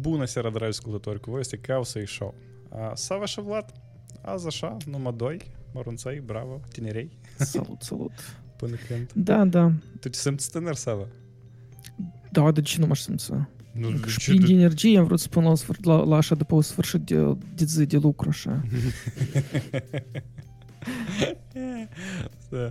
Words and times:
Bună 0.00 0.24
seara, 0.24 0.50
dragi 0.50 0.70
ascultători, 0.70 1.20
cu 1.20 1.30
voi 1.30 1.40
este 1.40 1.56
Causei 1.56 2.06
Show. 2.08 2.34
Sava 2.94 3.24
și 3.24 3.40
Vlad, 3.40 3.72
azi 4.22 4.46
așa, 4.46 4.76
numai 4.86 5.12
doi, 5.16 5.36
mărunțai, 5.72 6.22
bravo, 6.24 6.60
tinerei. 6.72 7.10
Salut, 7.38 7.82
salut. 7.82 8.12
Până 8.56 8.76
când. 8.88 9.10
Da, 9.14 9.44
da. 9.44 9.72
Tu 10.00 10.08
te 10.08 10.18
simți 10.18 10.50
tânăr, 10.50 10.74
Sava? 10.74 11.06
Da, 12.32 12.50
de 12.50 12.60
ce 12.60 12.78
nu 12.78 12.86
mă 12.86 12.94
simți? 12.94 13.30
Nu, 13.72 13.90
de 13.90 14.08
Și 14.08 14.18
ce 14.18 14.30
plin 14.30 14.40
de 14.40 14.46
tu- 14.46 14.52
energie 14.52 14.98
am 14.98 15.04
vrut 15.04 15.18
să 15.18 15.24
spun 15.24 15.44
la, 15.44 15.52
sfâr- 15.56 15.80
la, 15.82 16.04
la 16.04 16.16
așa 16.16 16.34
după 16.34 16.54
o 16.54 16.60
sfârșit 16.60 17.00
de, 17.00 17.36
de 17.54 17.64
zi 17.64 17.86
de 17.86 17.96
lucru 17.96 18.28
așa. 18.28 18.62
Da. 22.50 22.70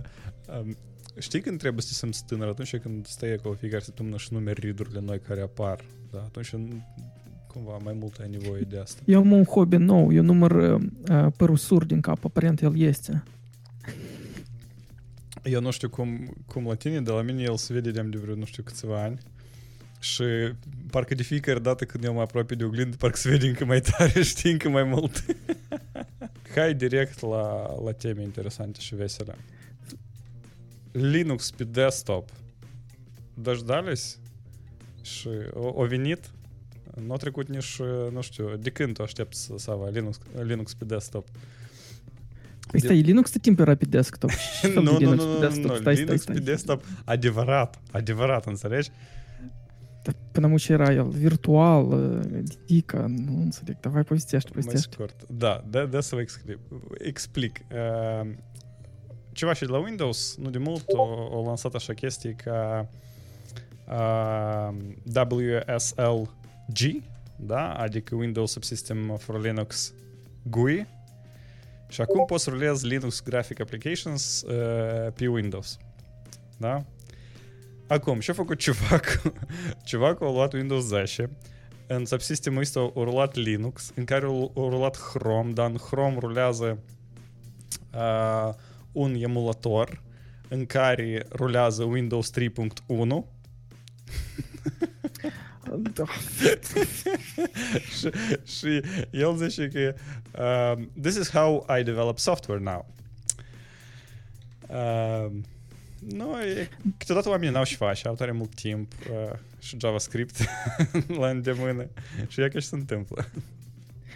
Um, 0.58 0.76
Știi 1.18 1.40
când 1.40 1.58
trebuie 1.58 1.82
să 1.82 1.88
te 1.88 1.94
simți 1.94 2.24
tânăr? 2.24 2.48
Atunci 2.48 2.76
când 2.76 3.06
stai 3.06 3.32
acolo 3.32 3.54
fiecare 3.54 3.82
săptămână 3.82 4.16
și 4.16 4.28
numeri 4.32 4.60
ridurile 4.60 5.00
noi 5.00 5.20
care 5.20 5.40
apar. 5.40 5.84
Da? 6.10 6.18
Atunci 6.18 6.50
nu- 6.52 6.86
cumva 7.46 7.76
mai 7.82 7.96
mult 7.98 8.18
ai 8.20 8.28
nevoie 8.30 8.62
de 8.62 8.78
asta. 8.78 9.02
Eu 9.04 9.18
am 9.20 9.32
un 9.32 9.44
hobby 9.44 9.76
nou, 9.76 10.12
eu 10.12 10.22
număr 10.22 10.50
uh, 10.50 11.26
părul 11.36 11.56
sur 11.56 11.84
din 11.84 12.00
cap, 12.00 12.24
aparent 12.24 12.60
el 12.62 12.78
este. 12.78 13.22
Eu 15.42 15.60
nu 15.60 15.70
știu 15.70 15.88
cum, 15.88 16.36
cum 16.46 16.66
la 16.66 16.74
tine, 16.74 17.00
dar 17.00 17.14
la 17.14 17.22
mine 17.22 17.42
el 17.42 17.56
se 17.56 17.72
vede 17.72 17.90
de 17.90 18.02
de 18.02 18.18
vreo 18.18 18.34
nu 18.34 18.44
știu 18.44 18.62
câțiva 18.62 19.02
ani. 19.02 19.18
Și 20.00 20.24
parcă 20.90 21.14
de 21.14 21.22
fiecare 21.22 21.58
dată 21.58 21.84
când 21.84 22.04
eu 22.04 22.14
mă 22.14 22.20
apropie 22.20 22.56
de 22.56 22.64
oglindă, 22.64 22.96
parcă 22.96 23.16
se 23.16 23.28
vede 23.28 23.46
încă 23.46 23.64
mai 23.64 23.80
tare, 23.80 24.22
știi, 24.32 24.50
încă 24.52 24.68
mai 24.68 24.84
mult. 24.84 25.24
Hai 26.54 26.74
direct 26.74 27.20
la, 27.20 27.74
la 27.84 27.92
teme 27.92 28.22
interesante 28.22 28.80
și 28.80 28.94
vesele. 28.94 29.34
Linux 30.93 31.51
pe 31.51 31.63
desktop. 31.63 32.29
Dăjdales? 33.33 34.19
Și 35.01 35.27
o, 35.53 35.71
o 35.73 35.85
venit? 35.85 36.31
Nu 37.05 37.13
a 37.13 37.17
trecut 37.17 37.47
nici, 37.49 37.79
nu 38.13 38.21
știu, 38.21 38.55
de 38.59 38.69
când 38.69 38.93
tu 38.93 39.03
aștepți 39.03 39.43
să, 39.43 39.53
să 39.57 39.71
avea 39.71 39.89
Linux, 39.89 40.19
Linux 40.41 40.73
pe 40.73 40.85
desktop? 40.85 41.27
Păi 42.71 42.79
stai, 42.79 42.99
Linux 43.01 43.31
de 43.31 43.37
timp 43.39 43.59
era 43.59 43.75
pe 43.75 43.85
desktop. 43.85 44.29
Ce 44.29 44.67
fel 44.67 44.73
de 44.73 44.79
nu, 44.79 44.91
nu, 44.91 44.97
Linux 44.97 45.23
nu, 45.23 45.29
pe 45.29 45.33
nu, 45.33 45.39
desktop? 45.39 45.69
nu, 45.71 45.75
Stai, 45.77 45.81
stai, 45.81 45.95
Linux 45.95 46.21
stai. 46.21 46.35
pe 46.35 46.41
desktop 46.41 46.83
adevărat, 47.05 47.81
adevărat, 47.91 48.45
înțelegi? 48.45 48.91
Dar 50.03 50.15
până 50.31 50.45
amu 50.45 50.57
ce 50.57 50.71
era 50.71 50.91
el? 50.93 51.07
Virtual, 51.07 51.85
uh, 51.91 52.43
dica, 52.65 53.05
nu 53.07 53.41
înțeleg. 53.41 53.79
Давай 53.79 54.03
povestește, 54.03 54.49
Mai 54.53 54.63
povestește. 54.63 54.93
scurt. 54.93 55.25
Da, 55.37 55.63
de, 55.69 55.85
de 55.85 56.01
să 56.01 56.15
vă 56.15 56.21
explic. 56.21 56.57
explic. 56.97 57.59
Uh, 57.71 58.29
Ceva 59.34 59.52
și 59.52 59.64
de 59.64 59.72
la 59.72 59.78
Windows, 59.78 60.36
nu 60.36 60.50
de 60.50 60.58
mult, 60.58 60.84
o, 60.92 61.02
o 61.38 61.44
lansat 61.46 61.74
așa 61.74 61.92
chestii 61.92 62.34
ca 62.34 62.88
uh, 63.88 64.74
WSL-G, 65.30 67.02
da? 67.36 67.72
adică 67.72 68.14
Windows 68.14 68.50
Subsystem 68.50 69.16
for 69.16 69.40
Linux 69.40 69.92
GUI. 70.42 70.86
Și 71.88 72.00
acum 72.00 72.24
poți 72.24 72.44
să 72.44 72.50
rulezi 72.50 72.86
Linux 72.86 73.22
Graphic 73.22 73.60
Applications 73.60 74.42
uh, 74.42 75.12
pe 75.14 75.26
Windows. 75.26 75.78
Da? 76.56 76.84
Acum, 77.86 78.20
ce 78.20 78.30
a 78.30 78.34
făcut 78.34 78.58
cevacul? 78.58 79.32
Cevacul 79.84 80.26
a 80.26 80.30
luat 80.30 80.52
Windows 80.52 80.84
10, 80.84 81.30
în 81.86 82.04
subsistemul 82.04 82.60
ăsta 82.60 82.80
a 82.80 82.90
rulat 82.94 83.34
Linux, 83.34 83.92
în 83.94 84.04
care 84.04 84.24
a 84.24 84.50
rulat 84.54 84.96
Chrome, 84.96 85.52
dar 85.52 85.70
în 85.70 85.76
Chrome 85.76 86.16
rulează 86.18 86.78
uh, 87.94 88.54
un 88.94 89.14
emulator 89.14 90.02
în 90.48 90.66
care 90.66 91.26
rulează 91.30 91.82
Windows 91.84 92.30
3.1 92.40 93.34
Da. 95.92 96.04
și, 97.98 98.10
și 98.44 98.82
el 99.10 99.36
zice 99.36 99.68
că 99.68 99.94
uh, 100.38 100.86
this 101.00 101.16
is 101.16 101.30
how 101.30 101.66
I 101.78 101.82
develop 101.82 102.18
software 102.18 102.60
now. 102.60 102.86
Uh, 104.66 105.30
nu, 105.98 106.42
e, 106.42 106.68
câteodată 106.98 107.28
oamenii 107.28 107.54
n-au 107.54 107.64
și 107.64 107.76
face, 107.76 108.08
au 108.08 108.14
tare 108.14 108.32
mult 108.32 108.54
timp 108.54 108.92
uh, 109.10 109.38
și 109.58 109.76
JavaScript 109.80 110.36
la 111.20 111.28
îndemână 111.28 111.86
și 112.28 112.40
e 112.40 112.48
că 112.48 112.58
și 112.58 112.66
se 112.66 112.74
întâmplă. 112.74 113.26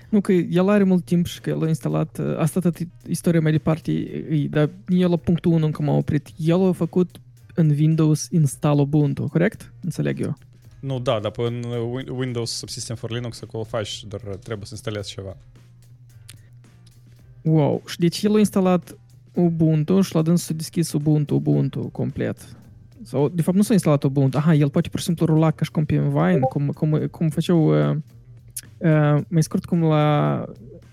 Nu, 0.09 0.21
că 0.21 0.33
el 0.33 0.69
are 0.69 0.85
mult 0.85 1.05
timp 1.05 1.27
și 1.27 1.41
că 1.41 1.51
el 1.51 1.63
a 1.63 1.69
instalat, 1.69 2.19
uh, 2.19 2.37
asta 2.37 2.61
tot 2.61 2.77
istoria 3.07 3.41
mai 3.41 3.51
departe 3.53 3.93
e, 3.93 4.47
dar 4.51 4.71
eu 4.89 5.11
la 5.11 5.17
punctul 5.17 5.53
1 5.53 5.65
încă 5.65 5.83
m-am 5.83 5.97
oprit. 5.97 6.29
El 6.37 6.67
a 6.67 6.73
făcut 6.73 7.21
în 7.55 7.71
Windows 7.71 8.29
install 8.31 8.79
Ubuntu, 8.79 9.29
corect? 9.33 9.73
Înțeleg 9.81 10.21
eu. 10.21 10.37
Nu, 10.81 10.99
da, 11.01 11.19
dar 11.21 11.31
pe 11.31 11.43
în 11.43 11.65
Win- 11.65 12.09
Windows 12.09 12.51
Subsystem 12.51 12.97
for 12.97 13.11
Linux 13.11 13.43
acolo 13.43 13.65
faci, 13.65 14.05
dar 14.05 14.21
trebuie 14.21 14.67
să 14.67 14.73
instalezi 14.75 15.13
ceva. 15.13 15.37
Wow. 17.43 17.83
Și 17.87 17.99
deci 17.99 18.23
el 18.23 18.35
a 18.35 18.39
instalat 18.39 18.97
Ubuntu 19.35 20.01
și 20.01 20.15
la 20.15 20.23
dânsul 20.23 20.47
s-a 20.47 20.55
deschis 20.55 20.93
Ubuntu, 20.93 21.35
Ubuntu 21.35 21.81
complet. 21.81 22.57
Sau, 23.03 23.29
de 23.29 23.43
fapt, 23.43 23.57
nu 23.57 23.63
s-a 23.63 23.73
instalat 23.73 24.03
Ubuntu. 24.03 24.37
Aha, 24.37 24.55
el 24.55 24.71
poate 24.71 24.89
pur 24.89 24.99
și 24.99 25.05
simplu 25.05 25.27
rula 25.27 25.51
ca 25.51 25.65
și 25.65 25.71
cum 25.71 25.85
pe 25.85 25.99
Vine, 25.99 26.39
cum, 26.39 26.69
cum, 26.69 27.07
cum 27.11 27.29
făceau, 27.29 27.91
uh, 27.91 27.97
uh, 28.79 29.21
mai 29.29 29.43
scurt 29.43 29.65
cum 29.65 29.83
la 29.83 30.45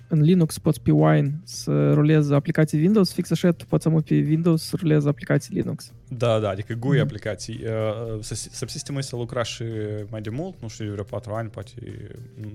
în 0.08 0.22
Linux 0.22 0.58
poți 0.58 0.81
pe 0.81 0.92
Wine 0.92 1.40
să 1.44 1.94
rulezi 1.94 2.34
aplicații 2.34 2.80
Windows, 2.80 3.14
fix 3.14 3.31
așa 3.31 3.52
tu 3.52 3.66
poți 3.66 3.84
să 3.84 3.90
pe 3.90 4.14
Windows 4.16 4.64
să 4.64 4.76
rulezi 4.80 5.08
aplicații 5.08 5.53
Linux. 5.56 5.92
Da, 6.08 6.40
da, 6.40 6.50
adică 6.50 6.74
GUI 6.74 6.96
Mhm. 6.96 7.04
aplicații. 7.06 7.59
Uh, 7.64 8.20
sus- 8.24 8.50
Subsystemul 8.52 9.00
ăsta 9.00 9.18
lucra 9.18 9.44
și 9.44 9.64
mai 10.09 10.22
de 10.22 10.30
mult, 10.30 10.56
nu 10.62 10.68
știu, 10.68 10.86
de 10.86 10.92
vreo 10.92 11.04
4 11.04 11.34
ani, 11.34 11.50
poate 11.50 11.72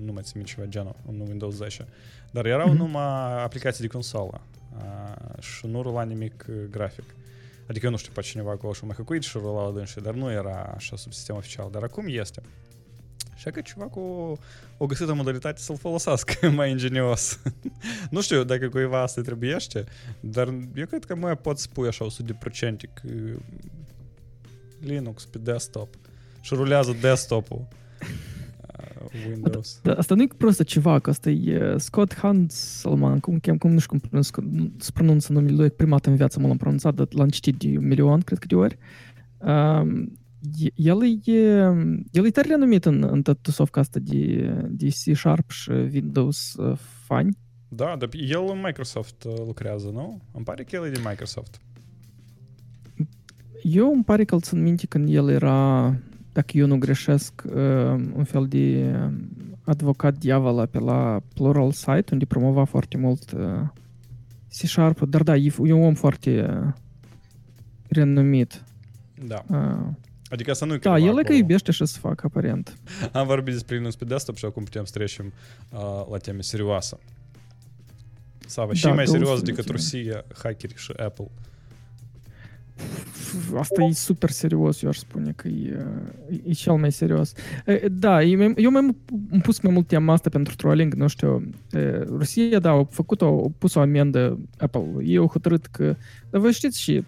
nu 0.05 0.11
mai 0.13 0.21
țin 0.23 0.31
minte 0.35 0.51
ceva 0.55 0.67
genul, 0.67 0.95
în 1.07 1.19
Windows 1.27 1.55
10. 1.55 1.85
Dar 2.31 2.45
erau 2.45 2.67
Mhm. 2.67 2.77
numai 2.77 3.43
aplicații 3.43 3.81
de 3.81 3.87
consolă 3.87 4.41
uh, 4.77 5.41
și 5.43 5.67
nu 5.67 5.81
rula 5.81 6.03
nimic 6.03 6.45
uh, 6.49 6.55
grafic. 6.69 7.03
Adică 7.69 7.85
eu 7.85 7.91
nu 7.91 7.97
știu, 7.97 8.11
pe 8.15 8.21
cineva 8.21 8.51
acolo 8.51 8.73
și 8.73 8.85
mai 8.85 8.95
hăcuit 8.95 9.23
și 9.23 9.37
rula 9.37 9.65
la 9.65 9.71
dânsi, 9.71 10.01
dar 10.01 10.13
nu 10.13 10.31
era 10.31 10.73
așa 10.75 10.95
sub 10.95 11.13
sistem 11.13 11.35
oficial, 11.35 11.67
dar 11.71 11.83
acum 11.83 12.05
este. 12.07 12.41
Și 13.35 13.49
că 13.49 13.61
ceva 13.61 13.85
cu 13.85 13.99
o 14.77 14.85
găsit 14.85 15.07
o 15.07 15.15
modalitate 15.15 15.61
să-l 15.61 15.77
folosească 15.77 16.49
mai 16.55 16.69
ingenios. 16.69 17.39
nu 18.09 18.21
știu 18.21 18.43
dacă 18.43 18.69
cuiva 18.69 19.01
asta 19.01 19.19
îi 19.19 19.25
trebuiește, 19.25 19.83
dar 20.19 20.47
eu 20.75 20.85
cred 20.85 21.05
că 21.05 21.15
mai 21.15 21.37
pot 21.37 21.57
spui 21.57 21.87
așa 21.87 22.05
100% 22.05 22.09
că 22.93 23.07
Linux 24.79 25.25
pe 25.25 25.37
desktop 25.37 25.95
și 26.41 26.53
rulează 26.53 26.95
desktopul 27.01 27.67
uh, 28.01 29.27
Windows. 29.29 29.79
Dar 29.83 29.97
asta 29.97 30.15
nu 30.15 30.21
e 30.21 30.27
prostă 30.37 30.63
ceva, 30.63 30.99
că 30.99 31.09
asta 31.09 31.29
e 31.29 31.77
Scott 31.77 32.15
Hanselman, 32.15 33.19
cum 33.19 33.39
chem, 33.39 33.57
cum 33.57 33.71
nu 33.71 33.79
știu 33.79 33.99
cum 33.99 34.09
pronunț, 34.09 34.29
se 34.77 34.91
pronunță 34.93 35.33
numele 35.33 35.55
lui, 35.55 35.69
prima 35.69 35.91
dată 35.91 36.09
în 36.09 36.15
viață 36.15 36.39
mă 36.39 36.47
l-am 36.47 36.57
pronunțat, 36.57 36.93
dar 36.93 37.07
l-am 37.09 37.29
citit 37.29 37.55
de 37.57 37.77
un 37.77 37.87
milion, 37.87 38.19
cred 38.19 38.39
că 38.39 38.45
de 38.47 38.55
ori. 38.55 38.77
Um, 39.37 39.99
e- 39.99 40.20
el 40.75 41.03
e, 41.03 41.41
el 42.11 42.25
e 42.25 42.29
tare 42.29 42.47
renumit 42.47 42.85
în, 42.85 43.07
în 43.11 43.21
tot 43.21 43.37
tusovca 43.41 43.79
asta 43.79 43.99
de, 43.99 44.53
de 44.69 44.87
C-Sharp 44.87 45.49
și 45.49 45.69
Windows 45.69 46.53
uh, 46.53 46.77
fani. 46.77 47.37
Da, 47.67 47.95
dar 47.99 48.09
el 48.13 48.49
în 48.51 48.61
Microsoft 48.63 49.23
uh, 49.23 49.33
lucrează, 49.45 49.89
nu? 49.93 50.21
Îmi 50.31 50.45
pare 50.45 50.63
că 50.63 50.75
el 50.75 50.85
e 50.85 50.89
din 50.89 51.03
Microsoft. 51.09 51.61
Eu 53.63 53.93
îmi 53.93 54.03
pare 54.03 54.23
că 54.23 54.35
îl 54.35 54.41
țin 54.41 54.61
minte 54.61 54.85
când 54.87 55.09
el 55.09 55.29
era, 55.29 55.95
dacă 56.31 56.57
eu 56.57 56.67
nu 56.67 56.77
greșesc, 56.77 57.43
uh, 57.45 57.53
un 58.13 58.23
fel 58.23 58.47
de 58.47 58.95
advocat 59.63 60.17
diavola 60.17 60.65
pe 60.65 60.79
la 60.79 61.21
Plural 61.33 61.71
Site, 61.71 62.05
unde 62.11 62.25
promova 62.25 62.63
foarte 62.63 62.97
mult 62.97 63.31
uh, 63.31 63.67
C-Sharp, 64.49 65.01
dar 65.01 65.23
da, 65.23 65.35
e, 65.35 65.51
e 65.63 65.73
un 65.73 65.83
om 65.83 65.93
foarte 65.93 66.49
uh, 66.49 66.73
renumit. 67.87 68.63
Da. 69.27 69.43
Uh, 69.49 69.93
Adică 70.31 70.53
să 70.53 70.65
nu 70.65 70.77
da, 70.77 70.97
el 70.97 71.19
e 71.19 71.23
că 71.23 71.33
iubește 71.33 71.71
și 71.71 71.85
să 71.85 71.99
facă, 71.99 72.23
aparent. 72.25 72.77
Am 73.11 73.27
vorbit 73.27 73.53
despre 73.53 73.75
Linux 73.75 73.95
pe 73.95 74.05
desktop 74.05 74.35
și 74.35 74.45
acum 74.45 74.63
putem 74.63 74.85
să 74.85 74.91
trecem 74.93 75.33
uh, 75.71 75.79
la 76.11 76.17
teme 76.17 76.41
serioasă. 76.41 76.99
Sava, 78.47 78.73
și 78.73 78.83
Da, 78.83 78.93
mai 78.93 79.03
două 79.03 79.17
serios 79.17 79.37
subiecte. 79.37 79.61
decât 79.61 79.75
Rusia, 79.75 80.25
hackeri 80.43 80.73
și 80.77 80.91
Apple. 80.97 81.27
Asta 83.57 83.83
e 83.83 83.91
super 83.93 84.29
serios, 84.29 84.81
eu 84.81 84.89
aș 84.89 84.97
spune 84.97 85.31
că 85.35 85.47
e, 85.47 85.85
e 86.43 86.51
cel 86.51 86.73
mai 86.73 86.91
serios. 86.91 87.33
E, 87.65 87.87
Da, 87.91 88.23
e 88.23 88.35
mai- 88.35 88.53
eu 88.57 88.69
mi-am 88.69 88.97
pus 89.41 89.59
mai 89.59 89.73
mult 89.73 89.87
tema 89.87 90.13
asta 90.13 90.29
pentru 90.29 90.55
trolling, 90.55 90.93
nu 90.93 91.07
știu. 91.07 91.49
E, 91.71 91.97
Rusia, 91.97 92.59
da, 92.59 92.69
au 92.69 92.87
făcut 92.91 93.21
o, 93.21 93.25
au 93.25 93.53
pus 93.57 93.73
o 93.73 93.79
amendă 93.79 94.39
Apple. 94.57 94.85
Ei 95.03 95.17
au 95.17 95.27
hotărât 95.27 95.65
că, 95.65 95.95
dar 96.29 96.41
voi 96.41 96.51
știți 96.51 96.81
și 96.81 97.03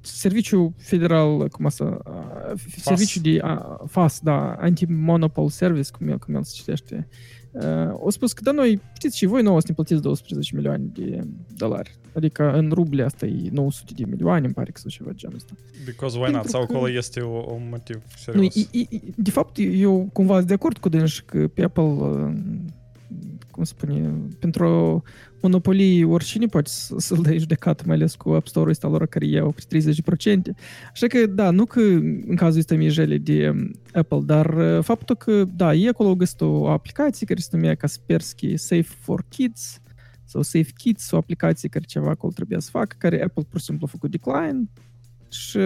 Serviciul 0.00 0.72
Federal, 0.76 1.48
cum 1.48 1.66
asta, 1.66 1.98
a, 2.04 2.52
Serviciul 2.76 3.22
de 3.22 3.38
a, 3.42 3.80
FAS, 3.86 4.20
da, 4.22 4.52
Anti-Monopol 4.52 5.48
Service, 5.48 5.90
cum 5.98 6.08
el, 6.08 6.18
cum 6.18 6.34
el 6.34 6.42
se 6.42 6.52
citește, 6.56 7.08
Uh, 7.52 7.64
au 7.88 8.10
spus 8.10 8.32
că, 8.32 8.42
da, 8.42 8.50
noi, 8.50 8.80
știți, 8.94 9.16
și 9.16 9.26
voi 9.26 9.42
nouă 9.42 9.60
să 9.60 9.64
ne 9.68 9.74
plătiți 9.74 10.02
12 10.02 10.54
milioane 10.54 10.84
de 10.92 11.20
dolari. 11.56 11.96
Adică 12.14 12.52
în 12.52 12.70
ruble 12.72 13.02
asta 13.02 13.26
e 13.26 13.48
900 13.52 13.92
de 13.96 14.04
milioane, 14.06 14.44
îmi 14.44 14.54
pare 14.54 14.70
că 14.70 14.78
sau 14.80 14.90
ceva 14.90 15.10
genul 15.14 15.36
ăsta. 15.36 15.52
Because 15.84 16.18
why 16.18 16.32
not? 16.32 16.44
Sau 16.44 16.66
că- 16.66 16.72
acolo 16.72 16.90
este 16.90 17.20
o, 17.20 17.52
un 17.54 17.66
motiv 17.70 17.94
Nu, 17.96 18.02
serios. 18.16 18.54
i, 18.54 18.68
i, 18.70 18.86
i- 18.90 19.12
de 19.16 19.30
fapt, 19.30 19.56
eu 19.72 20.08
cumva 20.12 20.34
sunt 20.36 20.46
de 20.46 20.54
acord 20.54 20.78
cu 20.78 20.88
dânsi 20.88 21.22
că 21.24 21.48
pe 21.48 21.62
Apple, 21.62 21.82
uh, 21.82 22.32
cum 23.50 23.64
se 23.64 23.72
spune, 23.78 24.10
pentru 24.38 25.02
monopolii 25.40 26.04
oricine 26.04 26.46
poate 26.46 26.68
să- 26.68 26.94
să-l 26.98 27.22
dai 27.22 27.38
judecat, 27.38 27.84
mai 27.84 27.94
ales 27.96 28.14
cu 28.14 28.30
App 28.30 28.46
Store-ul 28.46 28.70
ăsta 28.70 28.88
lor 28.88 29.06
care 29.06 29.26
iau 29.26 29.50
câte 29.52 29.66
30%. 29.66 30.54
Așa 30.92 31.06
că, 31.06 31.26
da, 31.26 31.50
nu 31.50 31.64
că 31.64 31.80
în 31.80 32.36
cazul 32.36 32.58
ăsta 32.58 32.74
mi 32.74 32.88
jele 32.88 33.18
de 33.18 33.48
um, 33.48 33.70
Apple, 33.92 34.20
dar 34.24 34.54
uh, 34.56 34.84
faptul 34.84 35.16
că, 35.16 35.44
da, 35.44 35.74
e 35.74 35.88
acolo 35.88 36.16
găsit 36.16 36.40
o 36.40 36.68
aplicație 36.68 37.26
care 37.26 37.40
se 37.40 37.48
numea 37.52 37.74
Kaspersky 37.74 38.56
Safe 38.56 38.94
for 39.00 39.24
Kids 39.28 39.80
sau 40.24 40.42
Safe 40.42 40.70
Kids, 40.76 41.10
o 41.10 41.16
aplicație 41.16 41.68
care 41.68 41.84
ceva 41.88 42.10
acolo 42.10 42.32
trebuia 42.32 42.58
să 42.58 42.70
facă, 42.70 42.96
care 42.98 43.22
Apple 43.22 43.44
pur 43.48 43.58
și 43.58 43.64
simplu 43.66 43.86
a 43.86 43.90
făcut 43.90 44.10
decline 44.10 44.68
și 45.30 45.58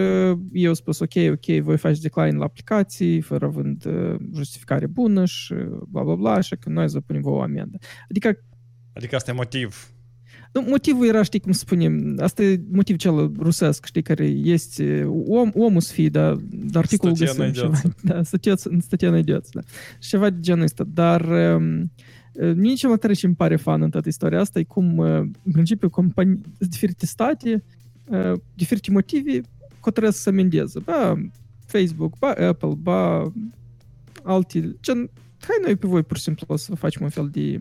eu 0.51 0.67
am 0.67 0.73
spus, 0.73 0.99
ok, 0.99 1.13
ok, 1.31 1.45
voi 1.61 1.77
faci 1.77 1.99
decline 1.99 2.37
la 2.37 2.43
aplicații, 2.43 3.21
fără 3.21 3.45
având 3.45 3.85
uh, 3.85 4.15
justificare 4.35 4.87
bună 4.87 5.25
și 5.25 5.53
bla 5.89 6.03
bla 6.03 6.15
bla, 6.15 6.31
așa 6.31 6.55
că 6.55 6.69
noi 6.69 6.89
să 6.89 6.99
punem 6.99 7.21
vouă 7.21 7.37
o 7.37 7.41
amendă. 7.41 7.77
Adică, 8.09 8.37
Adică 8.92 9.16
asta 9.16 9.30
e 9.30 9.34
motiv. 9.34 9.90
nu, 10.52 10.60
motivul 10.60 11.06
era, 11.06 11.22
știi 11.22 11.40
cum 11.40 11.52
să 11.52 11.58
spunem, 11.58 12.18
asta 12.20 12.42
e 12.42 12.60
motiv 12.70 12.96
cel 12.96 13.32
rusesc, 13.38 13.84
știi, 13.84 14.02
care 14.02 14.24
este 14.24 15.04
om, 15.26 15.50
omul 15.54 15.80
să 15.80 15.92
fie, 15.92 16.08
dar 16.08 16.34
dar 16.50 16.82
articolul 16.82 17.16
Statia 17.16 17.32
găsim 17.34 17.52
ceva. 17.52 17.68
найдется. 17.68 17.94
Da, 18.02 18.22
statia, 18.22 18.56
statia 18.80 19.10
найдется, 19.10 19.50
da. 19.52 19.60
Și 19.98 20.08
ceva 20.08 20.30
de 20.30 20.40
genul 20.40 20.64
ăsta, 20.64 20.84
dar 20.86 21.20
um, 21.56 21.90
Mie 22.54 22.74
cel 22.74 22.88
mai 22.88 22.98
tare 22.98 23.12
ce 23.12 23.26
îmi 23.26 23.34
pare 23.34 23.56
fan 23.56 23.82
în 23.82 23.90
toată 23.90 24.08
istoria 24.08 24.40
asta 24.40 24.58
e 24.58 24.62
cum, 24.62 24.96
uh, 24.96 25.08
în 25.42 25.52
principiu, 25.52 25.90
companii, 25.90 26.40
diferite 26.58 27.06
state, 27.06 27.64
uh, 28.04 28.32
diferite 28.54 28.90
motive, 28.90 29.40
hotărăsc 29.80 30.20
să 30.20 30.28
amendeze. 30.28 30.78
Ba 30.78 31.22
Facebook, 31.66 32.18
ba 32.18 32.28
Apple, 32.28 32.74
ba 32.76 33.32
alte... 34.22 34.76
Gen, 34.82 35.10
hai 35.40 35.56
noi 35.64 35.76
pe 35.76 35.86
voi 35.86 36.02
pur 36.02 36.16
și 36.16 36.22
simplu 36.22 36.56
să 36.56 36.74
facem 36.74 37.02
un 37.02 37.08
fel 37.08 37.28
de 37.32 37.58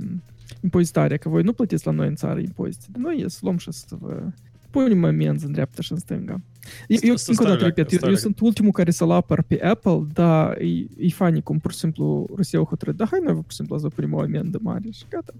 impozitare, 0.63 1.17
că 1.17 1.29
voi 1.29 1.43
nu 1.43 1.53
plătiți 1.53 1.87
la 1.87 1.93
noi 1.93 2.07
în 2.09 2.15
țară 2.15 2.41
impozite. 2.41 2.87
De 2.91 2.99
noi 2.99 3.21
e 3.21 3.29
să 3.29 3.39
luăm 3.43 3.57
și 3.57 3.73
să 3.73 3.97
vă 4.01 4.23
punem 4.71 5.05
amenzi 5.05 5.45
în 5.45 5.53
dreapta 5.53 5.83
și 5.83 5.93
în 5.93 5.99
stânga. 5.99 6.41
Eu, 6.89 6.99
eu 7.03 7.17
Stai 7.17 7.35
încă 7.39 7.43
o 7.43 7.47
dată 7.47 7.61
leacă, 7.65 7.65
repet, 7.65 7.93
eu, 7.93 7.99
stai 7.99 8.09
eu 8.09 8.15
leacă. 8.15 8.21
sunt 8.21 8.41
ultimul 8.41 8.73
care 8.73 8.91
să-l 8.91 9.11
apăr 9.11 9.43
pe 9.43 9.63
Apple, 9.63 10.07
dar 10.13 10.57
e, 10.61 10.67
e 10.99 11.09
funny 11.09 11.43
cum 11.43 11.59
pur 11.59 11.73
și 11.73 11.79
simplu 11.79 12.27
Rusia 12.37 12.61
a 12.61 12.65
hotărât, 12.65 12.97
da, 12.97 13.05
hai 13.05 13.21
noi 13.25 13.35
pur 13.35 13.45
și 13.49 13.57
simplu 13.57 13.79
să 13.79 13.89
punem 13.89 14.13
o 14.15 14.21
amendă 14.21 14.59
mare 14.63 14.91
și 14.91 15.05
gata. 15.09 15.33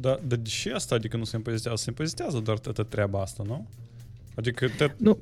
Da, 0.00 0.18
dar 0.26 0.38
de 0.38 0.48
ce 0.48 0.72
asta? 0.72 0.94
Adică 0.94 1.16
nu 1.16 1.24
se 1.24 1.36
impozitează? 1.36 1.76
Se 1.76 1.84
impozitează 1.88 2.38
doar 2.38 2.58
toată 2.58 2.82
treaba 2.82 3.20
asta, 3.20 3.42
nu? 3.46 3.66
Adică 4.34 4.66
te, 4.76 4.90
Nu. 4.96 5.18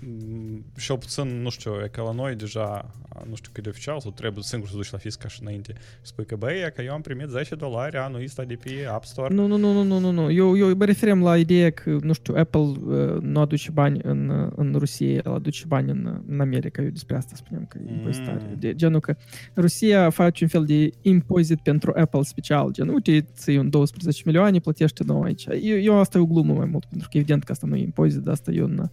M, 0.00 0.64
și 0.76 0.92
puțin, 0.92 1.42
nu 1.42 1.50
știu, 1.50 1.72
e 1.84 1.88
ca 1.88 2.02
la 2.02 2.12
noi 2.12 2.34
deja, 2.34 2.90
nu 3.28 3.34
știu 3.34 3.50
cât 3.52 3.62
de 3.62 3.68
oficial, 3.68 4.00
sau 4.00 4.10
trebuie 4.10 4.42
singur 4.42 4.68
să 4.68 4.76
duci 4.76 4.90
la 4.90 4.98
fisc 4.98 5.18
ca 5.18 5.28
și 5.28 5.38
înainte 5.42 5.72
și 5.76 5.82
spui 6.02 6.24
că, 6.26 6.36
băi, 6.36 6.62
e 6.66 6.72
că 6.74 6.82
eu 6.82 6.92
am 6.92 7.00
primit 7.00 7.28
10 7.28 7.54
dolari 7.54 7.96
anul 7.96 8.22
ăsta 8.24 8.44
de 8.44 8.54
pe 8.54 8.86
App 8.90 9.04
Store. 9.04 9.34
Nu, 9.34 9.46
nu, 9.46 9.56
nu, 9.56 9.72
nu, 9.72 9.82
nu, 9.82 9.98
nu, 9.98 10.10
nu. 10.10 10.30
Eu, 10.30 10.56
eu 10.56 10.76
mă 10.76 10.84
referem 10.84 11.22
la 11.22 11.38
ideea 11.38 11.70
că, 11.70 11.98
nu 12.00 12.12
știu, 12.12 12.34
Apple 12.36 12.60
uh, 12.60 13.20
nu 13.20 13.40
aduce 13.40 13.70
bani 13.70 14.00
în, 14.02 14.28
uh, 14.28 14.52
în 14.56 14.74
Rusia, 14.78 15.08
el 15.24 15.32
aduce 15.32 15.64
bani 15.66 15.90
în, 15.90 16.22
în 16.28 16.40
America. 16.40 16.82
Eu 16.82 16.88
despre 16.88 17.16
asta 17.16 17.32
spuneam 17.36 17.66
că 17.66 17.78
e 17.78 17.90
Mm. 17.90 17.96
impozitare. 17.96 18.56
De, 18.58 18.74
genul 18.74 19.00
că 19.00 19.16
Rusia 19.54 20.10
face 20.10 20.44
un 20.44 20.48
fel 20.48 20.64
de 20.64 20.90
impozit 21.00 21.60
pentru 21.62 21.92
Apple 21.96 22.22
special. 22.22 22.72
Gen, 22.72 22.88
uite, 22.88 23.20
ți 23.34 23.50
un 23.56 23.70
12 23.70 24.22
milioane, 24.24 24.58
plătește 24.58 25.02
nou 25.06 25.22
aici. 25.22 25.46
Eu, 25.62 25.78
eu 25.78 25.98
asta 25.98 26.18
e 26.18 26.20
o 26.20 26.26
glumă 26.26 26.54
mai 26.54 26.66
mult, 26.66 26.84
pentru 26.84 27.08
că 27.10 27.16
evident 27.16 27.44
că 27.44 27.52
asta 27.52 27.66
nu 27.66 27.76
e 27.76 27.80
impozit, 27.82 28.20
dar 28.20 28.32
asta 28.32 28.50
e 28.50 28.62
un 28.62 28.78
uh, 28.78 28.88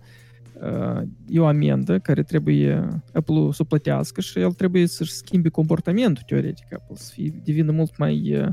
e 1.27 1.39
o 1.39 1.45
amendă 1.45 1.99
care 1.99 2.23
trebuie 2.23 3.01
Apple 3.13 3.51
să 3.51 3.57
o 3.61 3.63
plătească 3.63 4.21
și 4.21 4.39
el 4.39 4.51
trebuie 4.51 4.87
să-și 4.87 5.11
schimbe 5.11 5.49
comportamentul 5.49 6.23
teoretic 6.25 6.73
Apple, 6.73 6.95
să 6.95 7.11
fie, 7.13 7.41
devină 7.43 7.71
mult 7.71 7.97
mai 7.97 8.35
uh, 8.35 8.47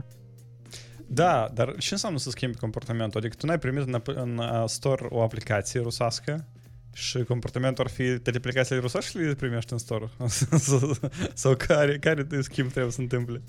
Da, 1.07 1.51
dar 1.55 1.75
ce 1.79 1.89
înseamnă 1.91 2.19
să 2.19 2.31
schimbi 2.31 2.57
comportamentul? 2.57 3.21
Adică 3.21 3.35
tu 3.39 3.47
n-ai 3.47 3.59
primit 3.59 3.87
în, 3.87 4.01
ap- 4.01 4.17
în 4.17 4.39
uh, 4.39 4.63
store 4.67 5.07
o 5.09 5.23
aplicație 5.23 5.81
rusească 5.81 6.49
și 6.93 7.23
comportamentul 7.23 7.85
ar 7.85 7.91
fi 7.91 8.19
toate 8.19 8.39
aplicațiile 8.39 8.81
rusești 8.81 9.19
le 9.19 9.35
primești 9.35 9.73
în 9.73 9.79
store? 9.79 10.09
Sau- 10.27 10.95
Sau 11.35 11.55
care, 11.55 11.99
care 11.99 12.23
de 12.23 12.41
schimb 12.41 12.71
trebuie 12.71 12.93
să 12.93 13.01
întâmple? 13.01 13.43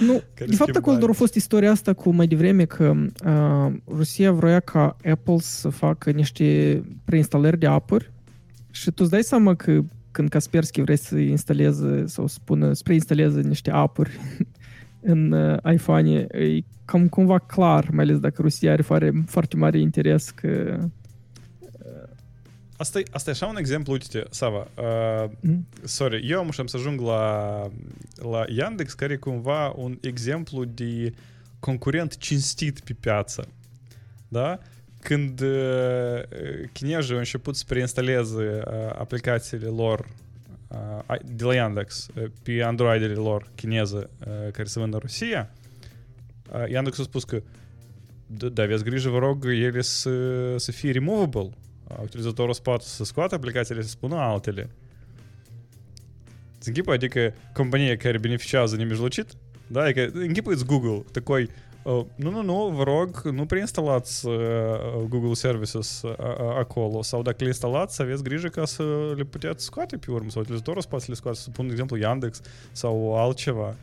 Nu, 0.00 0.12
Care 0.12 0.50
de 0.50 0.56
fapt 0.56 0.70
schimbare? 0.70 0.78
acolo 0.78 0.96
doar 0.96 1.10
a 1.10 1.12
fost 1.12 1.34
istoria 1.34 1.70
asta 1.70 1.92
cu 1.92 2.10
mai 2.10 2.26
devreme 2.26 2.64
că 2.64 2.94
uh, 3.26 3.74
Rusia 3.88 4.32
vrea 4.32 4.60
ca 4.60 4.96
Apple 5.10 5.38
să 5.38 5.68
facă 5.68 6.10
niște 6.10 6.82
preinstalări 7.04 7.58
de 7.58 7.66
apuri 7.66 8.12
și 8.70 8.90
tu 8.90 8.94
îți 8.96 9.10
dai 9.10 9.22
seama 9.22 9.54
că 9.54 9.80
când 10.10 10.28
Kaspersky 10.28 10.80
vrea 10.80 10.96
să 10.96 11.18
instaleze 11.18 12.06
sau 12.06 12.26
să 12.26 12.38
pună, 12.44 12.72
să 12.72 12.80
preinstaleze 12.84 13.40
niște 13.40 13.70
apuri 13.70 14.10
în 15.00 15.32
uh, 15.32 15.72
iPhone, 15.72 16.26
e 16.30 16.60
cam 16.84 17.08
cumva 17.08 17.38
clar, 17.38 17.88
mai 17.92 18.04
ales 18.04 18.18
dacă 18.18 18.42
Rusia 18.42 18.72
are 18.72 18.82
foarte, 18.82 19.24
foarte 19.26 19.56
mare 19.56 19.78
interes 19.78 20.30
că 20.30 20.78
Asta 22.76 22.98
e, 22.98 23.02
asta 23.10 23.30
e 23.30 23.32
așa 23.32 23.46
un 23.46 23.56
exemplu, 23.56 23.92
uite, 23.92 24.24
Sava, 24.30 24.68
uh, 24.78 25.30
Mhm. 25.40 25.66
sorry, 25.84 26.28
eu 26.30 26.38
am 26.38 26.50
să 26.66 26.76
ajung 26.76 27.00
la, 27.00 27.70
la 28.14 28.44
Yandex, 28.48 28.92
care 28.92 29.12
e 29.12 29.16
cumva 29.16 29.72
un 29.76 29.98
exemplu 30.00 30.64
de 30.64 31.12
concurent 31.60 32.16
cinstit 32.16 32.80
pe 32.80 32.92
piață. 33.00 33.48
Da? 34.28 34.58
Când 35.00 35.40
uh, 35.40 36.22
chinezii 36.72 37.12
au 37.12 37.18
început 37.18 37.56
să 37.56 37.64
preinstaleze 37.66 38.62
uh, 38.66 38.72
aplicațiile 38.98 39.66
lor 39.66 40.08
uh, 40.68 41.16
de 41.24 41.44
la 41.44 41.54
Yandex 41.54 42.06
uh, 42.14 42.24
pe 42.42 42.62
Androidele 42.62 43.14
lor 43.14 43.50
chineze 43.54 43.96
uh, 43.96 44.50
care 44.52 44.68
se 44.68 44.78
vând 44.80 44.92
în 44.92 44.98
Rusia, 44.98 45.50
uh, 46.52 46.68
Yandex 46.70 46.98
a 46.98 47.02
spus 47.02 47.24
că 47.24 47.42
da, 48.26 48.62
aveți 48.62 48.84
grijă, 48.84 49.08
vă 49.08 49.18
rog, 49.18 49.44
ele 49.46 49.80
să, 49.80 50.10
să 50.58 50.72
fie 50.72 50.90
removable. 50.92 51.50
A 51.87 52.01
utilizatorul 52.01 52.55
poate 52.63 52.83
să 52.83 53.03
scoată 53.03 53.35
aplicațiile 53.35 53.79
și 53.79 53.85
să 53.85 53.91
spună 53.91 54.15
altele. 54.15 54.69
Închipă, 56.65 56.91
adică 56.91 57.33
compania 57.53 57.97
care 57.97 58.17
beneficiază 58.17 58.75
nemijlocit, 58.75 59.27
da, 59.67 59.81
adică 59.81 60.09
închipuiți 60.13 60.65
Google, 60.65 61.03
такой, 61.11 61.49
uh, 61.83 62.05
nu, 62.15 62.29
nu, 62.29 62.41
nu, 62.41 62.71
vă 62.75 62.83
rog, 62.83 63.21
nu 63.23 63.45
preinstalați 63.45 64.27
uh, 64.27 64.33
Google 65.07 65.33
Services 65.33 66.01
uh, 66.01 66.11
uh, 66.17 66.25
acolo, 66.57 67.01
sau 67.01 67.21
dacă 67.21 67.37
le 67.39 67.47
instalați, 67.47 67.95
să 67.95 68.01
aveți 68.01 68.23
grijă 68.23 68.47
ca 68.47 68.65
să 68.65 69.13
le 69.15 69.23
puteți 69.23 69.63
scoate 69.63 69.97
pe 69.97 70.11
urmă, 70.11 70.29
sau 70.29 70.41
utilizatorul 70.41 70.83
poate 70.89 71.03
să 71.03 71.11
le 71.11 71.17
scoate, 71.17 71.37
să 71.37 71.49
pun, 71.49 71.65
de 71.65 71.71
exemplu, 71.71 71.97
Yandex 71.97 72.41
sau 72.71 73.17
altceva. 73.17 73.75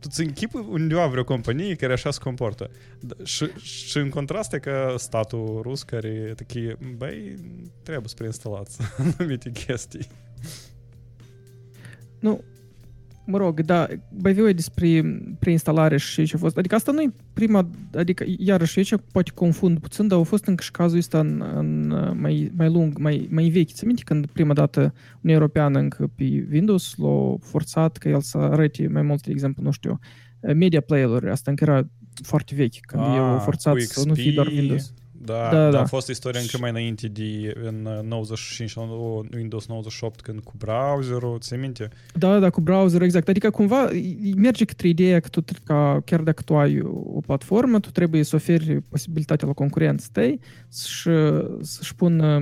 Tu 0.00 0.08
ți 0.08 0.22
închipui 0.22 0.66
undeva 0.68 1.06
vreo 1.06 1.24
companie 1.24 1.74
care 1.74 1.92
așa 1.92 2.10
se 2.10 2.18
comportă. 2.22 2.70
Da, 3.00 3.14
Și, 3.24 3.46
și 3.56 3.98
în 3.98 4.08
contrast 4.08 4.52
e 4.52 4.58
că 4.58 4.94
statul 4.98 5.60
rus 5.62 5.82
care 5.82 6.08
e 6.08 6.34
такие, 6.34 6.76
băi, 6.96 7.34
trebuie 7.82 8.08
să 8.08 8.14
preinstalați 8.14 8.78
anumite 9.18 9.50
chestii. 9.50 10.06
Nu, 12.18 12.44
mă 13.25 13.37
rog, 13.37 13.61
da, 13.61 13.87
bai 14.09 14.33
voi 14.33 14.53
despre 14.53 15.19
preinstalare 15.39 15.97
și 15.97 16.25
ce 16.25 16.35
a 16.35 16.39
fost. 16.39 16.57
Adică 16.57 16.75
asta 16.75 16.91
nu 16.91 17.01
e 17.01 17.13
prima, 17.33 17.69
adică 17.93 18.23
iarăși 18.37 18.77
aici 18.77 18.93
poate 19.11 19.31
confund 19.33 19.79
puțin, 19.79 20.07
dar 20.07 20.19
a 20.19 20.23
fost 20.23 20.45
încă 20.45 20.63
și 20.63 20.71
cazul 20.71 20.97
ăsta 20.97 21.19
în, 21.19 21.43
în 21.55 21.87
mai, 22.19 22.51
mai 22.55 22.69
lung, 22.69 22.97
mai, 22.97 23.27
mai 23.31 23.49
vechi. 23.49 23.71
Ți 23.71 23.85
minte 23.85 24.01
când 24.05 24.25
prima 24.25 24.53
dată 24.53 24.79
Uniunea 24.79 25.41
Europeană 25.41 25.79
încă 25.79 26.11
pe 26.15 26.47
Windows 26.51 26.93
l-a 26.97 27.35
forțat 27.39 27.97
că 27.97 28.09
el 28.09 28.21
să 28.21 28.37
arăte 28.37 28.87
mai 28.87 29.01
multe, 29.01 29.23
de 29.25 29.31
exemplu, 29.31 29.63
nu 29.63 29.71
știu, 29.71 29.99
media 30.55 30.81
player-uri, 30.81 31.29
asta 31.29 31.51
încă 31.51 31.63
era 31.63 31.87
foarte 32.23 32.55
vechi, 32.55 32.79
când 32.85 33.03
ah, 33.03 33.13
eu 33.15 33.39
forțat 33.39 33.73
cu 33.73 33.79
să 33.79 34.07
nu 34.07 34.13
fie 34.13 34.31
doar 34.31 34.47
XP, 34.47 34.57
Windows. 34.57 34.93
Da, 35.25 35.49
Da, 35.51 35.63
da, 35.63 35.69
da. 35.69 35.79
a 35.79 35.85
fost 35.85 36.07
istoria 36.09 36.39
încă 36.39 36.57
mai 36.59 36.69
înainte 36.69 37.07
de 37.07 37.53
în 37.63 37.85
uh, 37.85 38.03
95 38.03 38.69
sau 38.69 39.25
Windows 39.35 39.67
98 39.67 40.21
când 40.21 40.39
cu 40.39 40.53
browserul, 40.57 41.39
ți 41.39 41.55
minte? 41.55 41.89
Da, 42.13 42.39
da, 42.39 42.49
cu 42.49 42.61
browser, 42.61 43.01
exact. 43.01 43.27
Adică 43.29 43.49
cumva 43.49 43.89
e- 43.91 44.33
merge 44.35 44.65
către 44.65 44.87
ideea 44.87 45.19
că 45.19 45.27
tu, 45.27 45.43
ca, 45.63 46.01
chiar 46.05 46.21
dacă 46.21 46.41
tu 46.41 46.57
ai 46.57 46.79
o 46.93 47.19
platformă, 47.19 47.79
tu 47.79 47.89
trebuie 47.91 48.23
să 48.23 48.35
oferi 48.35 48.81
posibilitatea 48.89 49.47
la 49.47 49.53
concurenți 49.53 50.11
tăi 50.11 50.39
și 50.73 51.09
să-și 51.61 51.95
pună 51.95 52.41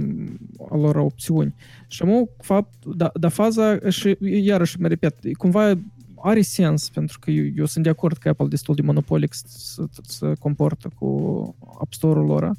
a 0.69 0.75
lor 0.75 0.95
opțiuni. 0.95 1.55
Și 1.87 2.01
am 2.01 2.29
fapt, 2.37 2.85
da, 2.85 3.11
da 3.13 3.29
faza, 3.29 3.77
și 3.89 4.17
iarăși 4.21 4.79
mă 4.79 4.87
repet, 4.87 5.15
e 5.23 5.31
cumva 5.31 5.73
are 6.21 6.41
sens, 6.41 6.89
pentru 6.89 7.19
că 7.19 7.31
eu, 7.31 7.45
eu 7.55 7.65
sunt 7.65 7.83
de 7.83 7.89
acord 7.89 8.17
că 8.17 8.29
Apple 8.29 8.47
destul 8.47 8.75
de 8.75 8.81
monopolic 8.81 9.33
să, 9.33 9.85
să 10.01 10.33
comportă 10.39 10.91
cu 10.95 11.55
App 11.79 11.93
Store-ul 11.93 12.25
lor, 12.25 12.51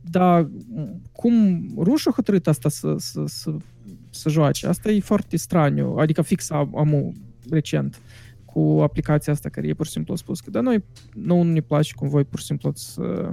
dar 0.00 0.50
cum 1.12 1.64
rușii 1.78 2.06
au 2.06 2.12
hotărât 2.12 2.46
asta 2.46 2.68
să, 2.68 2.94
să, 2.98 3.24
să 3.26 3.56
să 4.16 4.28
joace. 4.28 4.66
Asta 4.66 4.90
e 4.90 5.00
foarte 5.00 5.36
straniu. 5.36 5.96
Adică 5.96 6.22
fix 6.22 6.50
am, 6.50 6.78
am 6.78 7.14
recent. 7.50 8.00
cu 8.44 8.78
aplicația 8.82 9.32
asta 9.32 9.48
care 9.48 9.66
e 9.66 9.74
pur 9.74 9.86
și 9.86 9.92
simplu 9.92 10.12
a 10.12 10.16
spus 10.16 10.40
că 10.40 10.50
da, 10.50 10.60
noi 10.60 10.84
nu 11.14 11.42
ne 11.42 11.60
place 11.60 11.94
cum 11.94 12.08
voi 12.08 12.24
pur 12.24 12.38
și 12.38 12.44
simplu 12.44 12.68
ați, 12.68 13.00
uh, 13.00 13.28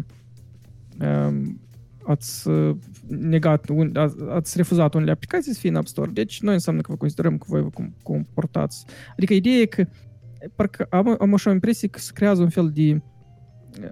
um, 0.99 1.59
ați 2.05 2.47
uh, 2.47 2.75
negat, 3.07 3.69
un, 3.69 3.91
ați 4.29 4.57
refuzat 4.57 4.93
unele 4.93 5.11
aplicații 5.11 5.53
să 5.53 5.59
fie 5.59 5.69
în 5.69 5.75
App 5.75 5.87
Store, 5.87 6.11
deci 6.11 6.41
noi 6.41 6.53
înseamnă 6.53 6.81
că 6.81 6.91
vă 6.91 6.97
considerăm 6.97 7.37
că 7.37 7.45
voi 7.47 7.61
vă 7.61 7.69
comportați. 8.03 8.85
Adică 9.11 9.33
ideea 9.33 9.57
e 9.57 9.65
că 9.65 9.85
parcă 10.55 10.87
am, 10.89 11.15
am 11.19 11.33
așa 11.33 11.49
o 11.49 11.53
impresie 11.53 11.87
că 11.87 11.99
se 11.99 12.11
creează 12.13 12.41
un 12.41 12.49
fel 12.49 12.71
de 12.73 13.01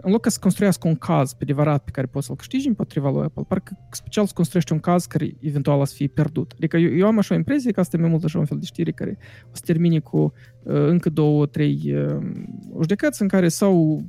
în 0.01 0.11
loc 0.11 0.21
ca 0.21 0.29
să 0.29 0.39
construiască 0.41 0.87
un 0.87 0.95
caz 0.95 1.33
pe 1.33 1.43
adevărat 1.43 1.83
pe 1.83 1.91
care 1.91 2.07
poți 2.07 2.25
să-l 2.25 2.35
câștigi 2.35 2.67
împotriva 2.67 3.09
lui 3.09 3.23
Apple, 3.23 3.43
parcă 3.47 3.77
special 3.91 4.25
să 4.25 4.31
construiești 4.35 4.71
un 4.71 4.79
caz 4.79 5.05
care 5.05 5.35
eventual 5.39 5.79
o 5.79 5.85
să 5.85 5.93
fie 5.95 6.07
pierdut. 6.07 6.51
Adică 6.55 6.77
eu, 6.77 6.95
eu 6.95 7.07
am 7.07 7.17
așa 7.17 7.33
o 7.33 7.37
impresie 7.37 7.71
că 7.71 7.79
asta 7.79 7.97
e 7.97 7.99
mai 7.99 8.09
mult 8.09 8.23
așa 8.23 8.39
un 8.39 8.45
fel 8.45 8.57
de 8.57 8.65
știri 8.65 8.93
care 8.93 9.17
o 9.45 9.51
să 9.51 9.61
termine 9.65 9.99
cu 9.99 10.17
uh, 10.17 10.73
încă 10.73 11.09
două, 11.09 11.45
trei 11.45 11.93
uh, 11.95 12.17
judecăți 12.79 13.21
în 13.21 13.27
care 13.27 13.47
sau 13.47 14.03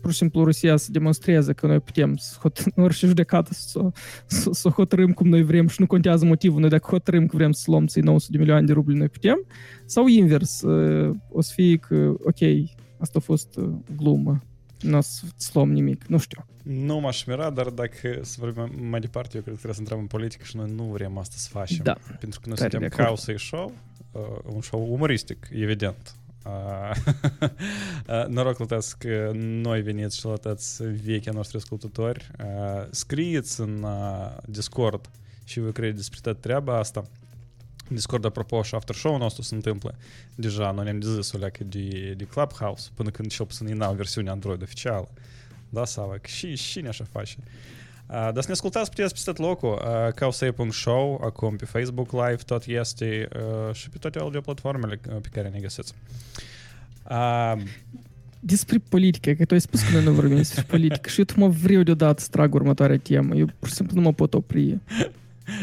pur 0.00 0.10
și 0.10 0.16
simplu 0.16 0.44
Rusia 0.44 0.76
să 0.76 0.90
demonstreze 0.90 1.52
că 1.52 1.66
noi 1.66 1.80
putem 1.80 2.16
să 2.16 2.38
hot- 2.38 2.74
orice 2.86 3.06
judecată 3.06 3.50
să, 3.52 3.90
să, 4.26 4.50
să 4.52 4.68
hotărâm 4.68 5.12
cum 5.12 5.28
noi 5.28 5.42
vrem 5.42 5.68
și 5.68 5.80
nu 5.80 5.86
contează 5.86 6.24
motivul, 6.24 6.60
noi 6.60 6.68
dacă 6.68 6.86
hotărâm 6.90 7.26
că 7.26 7.36
vrem 7.36 7.52
să 7.52 7.64
luăm 7.70 7.86
ți 7.86 8.00
900 8.00 8.32
de 8.32 8.38
milioane 8.38 8.66
de 8.66 8.72
rubli, 8.72 8.96
noi 8.96 9.08
putem, 9.08 9.46
sau 9.84 10.06
invers, 10.06 10.62
uh, 10.62 11.16
o 11.30 11.40
să 11.40 11.52
fie 11.54 11.76
că, 11.76 12.14
ok, 12.24 12.68
asta 12.98 13.18
a 13.18 13.20
fost 13.20 13.56
uh, 13.56 13.68
glumă, 13.96 14.42
nu 14.80 14.96
o 14.96 15.00
să 15.00 15.50
luăm 15.52 15.72
nimic, 15.72 16.04
nu 16.06 16.18
știu. 16.18 16.46
Nu 16.62 17.00
m-aș 17.00 17.24
mira, 17.24 17.50
dar 17.50 17.66
dacă 17.66 18.18
să 18.22 18.36
vorbim 18.40 18.88
mai 18.88 19.00
departe, 19.00 19.36
eu 19.36 19.42
cred 19.42 19.54
că 19.54 19.60
trebuie 19.60 19.74
să 19.74 19.80
intrăm 19.80 19.98
în 19.98 20.06
politică 20.06 20.44
și 20.44 20.56
noi 20.56 20.72
nu 20.76 20.82
vrem 20.82 21.18
asta 21.18 21.34
să 21.38 21.48
facem. 21.52 21.80
Da. 21.82 21.96
Pentru 22.20 22.40
că 22.40 22.48
noi 22.48 22.58
suntem 22.58 23.04
House 23.04 23.36
Show, 23.36 23.72
uh, 24.12 24.20
un 24.54 24.60
show 24.60 24.92
umoristic, 24.92 25.48
evident. 25.52 26.16
Uh, 26.46 28.24
noroc 28.28 28.58
lătați 28.58 28.98
că 28.98 29.30
noi 29.34 29.82
veniți 29.82 30.18
și 30.18 30.24
lătați 30.24 30.82
vechii 30.82 31.32
noștri 31.32 31.56
ascultători. 31.56 32.30
Uh, 32.38 32.86
scrieți 32.90 33.60
în 33.60 33.82
uh, 33.82 34.36
Discord 34.44 35.10
și 35.44 35.60
vă 35.60 35.70
credeți 35.70 35.96
despre 35.96 36.18
toată 36.22 36.38
treaba 36.38 36.78
asta. 36.78 37.04
Discord, 37.88 38.24
apropo, 38.24 38.62
și 38.62 38.74
after 38.74 38.94
show 38.94 39.18
nostru 39.18 39.42
se 39.42 39.54
întâmplă 39.54 39.94
deja, 40.34 40.70
noi 40.70 40.84
ne-am 40.84 41.00
zis 41.00 41.32
o 41.32 41.38
leacă 41.38 41.64
de, 41.64 42.14
de 42.16 42.24
Clubhouse, 42.24 42.88
până 42.94 43.10
când 43.10 43.30
cel 43.30 43.46
puțin 43.46 43.80
e 43.80 43.92
versiunea 43.94 44.32
Android 44.32 44.62
oficială. 44.62 45.08
Da, 45.68 45.84
Sava? 45.84 46.16
Și, 46.24 46.54
și 46.54 46.80
ne 46.80 46.88
așa 46.88 47.04
face. 47.12 47.36
Uh, 47.38 47.44
dar 48.06 48.40
să 48.40 48.44
ne 48.46 48.52
ascultați 48.52 48.90
puteți 48.90 49.12
peste 49.12 49.32
tot 49.32 49.46
locul. 49.46 49.68
Uh, 49.68 50.12
Causei.show, 50.12 51.20
acum 51.24 51.56
pe 51.56 51.64
Facebook 51.64 52.12
Live 52.12 52.42
tot 52.46 52.64
este 52.66 53.28
uh, 53.36 53.74
și 53.74 53.88
pe 53.88 53.96
toate 54.00 54.18
audio 54.18 54.40
platformele 54.40 55.00
pe 55.20 55.28
care 55.32 55.48
ne 55.48 55.58
găsiți. 55.58 55.94
Uh, 57.10 57.62
despre 58.40 58.78
politică, 58.88 59.32
că 59.32 59.44
tu 59.44 59.54
ai 59.54 59.60
spus 59.60 59.82
că 59.82 59.92
noi 59.92 60.04
nu 60.04 60.10
vorbim 60.10 60.36
despre 60.36 60.62
politică 60.62 61.08
și 61.08 61.18
eu 61.18 61.24
mă 61.36 61.48
vreau 61.48 61.82
deodată 61.82 62.22
să 62.22 62.28
trag 62.30 62.54
următoarea 62.54 62.98
temă. 62.98 63.34
Eu 63.34 63.46
pur 63.58 63.68
și 63.68 63.74
simplu 63.74 63.96
nu 63.96 64.02
mă 64.02 64.12
pot 64.12 64.34
opri. 64.34 64.78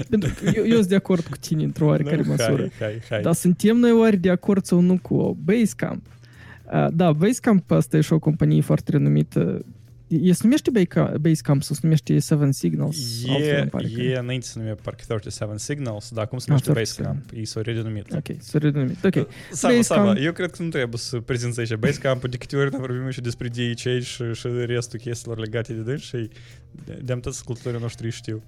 Pentru 0.10 0.34
că 0.34 0.52
eu, 0.56 0.66
eu 0.66 0.76
sunt 0.76 0.88
de 0.88 0.96
acord 0.96 1.24
cu 1.24 1.38
tine 1.38 1.64
într-o 1.64 1.86
oarecare 1.86 2.22
no, 2.22 2.28
măsură. 2.28 2.62
Hai, 2.62 2.72
hai, 2.80 3.02
hai. 3.10 3.22
Dar 3.22 3.34
suntem 3.34 3.78
noi 3.78 3.92
oare 3.92 4.16
de 4.16 4.30
acord 4.30 4.66
sau 4.66 4.80
nu 4.80 5.00
cu 5.02 5.38
Basecamp? 5.44 6.06
Uh, 6.74 6.88
da, 6.94 7.12
Basecamp 7.12 7.72
asta 7.72 7.98
e 7.98 8.02
și 8.02 8.14
o 8.14 8.20
companie 8.20 8.62
foarte 8.62 8.92
renumită 8.92 9.66
E 10.22 10.34
se 10.34 10.42
numește 10.44 10.72
Basecamp 11.22 11.64
sau 11.64 11.76
se 11.76 11.82
numește 11.84 12.20
Seven 12.20 12.52
Signals? 12.52 13.24
E, 13.40 13.70
e 13.98 14.18
înainte 14.18 14.46
se 14.46 14.60
numea 14.60 14.76
parcă 14.82 15.04
37 15.08 15.58
Signals, 15.58 16.12
dar 16.12 16.24
acum 16.24 16.38
se 16.38 16.46
numește 16.48 16.70
ah, 16.70 16.76
Basecamp. 16.76 17.24
E 17.34 17.44
s-au 17.44 17.62
redenumit. 17.62 18.12
Ok, 18.12 18.36
s-au 18.40 18.60
redenumit. 18.60 19.04
Ok. 19.04 19.28
Sava, 19.52 19.82
Sava, 19.82 20.16
eu 20.16 20.32
cred 20.32 20.52
că 20.52 20.64
nu 20.64 20.70
trebuie 20.70 20.98
să 20.98 21.20
prezinți 21.20 21.60
aici 21.60 21.76
Basecamp, 21.76 22.28
de 22.28 22.38
câte 22.38 22.56
ori 22.56 22.72
ne 22.72 22.78
vorbim 22.78 23.10
și 23.10 23.22
despre 23.22 23.48
DHH 23.48 24.02
și, 24.02 24.24
și 24.34 24.48
restul 24.66 25.00
chestiilor 25.00 25.40
legate 25.40 25.74
de 25.74 25.82
dâns 25.82 26.02
și 26.02 26.30
de-am 27.02 27.20
toți 27.20 27.38
ascultătorii 27.38 27.80
noștri 27.80 28.10
știu. 28.10 28.44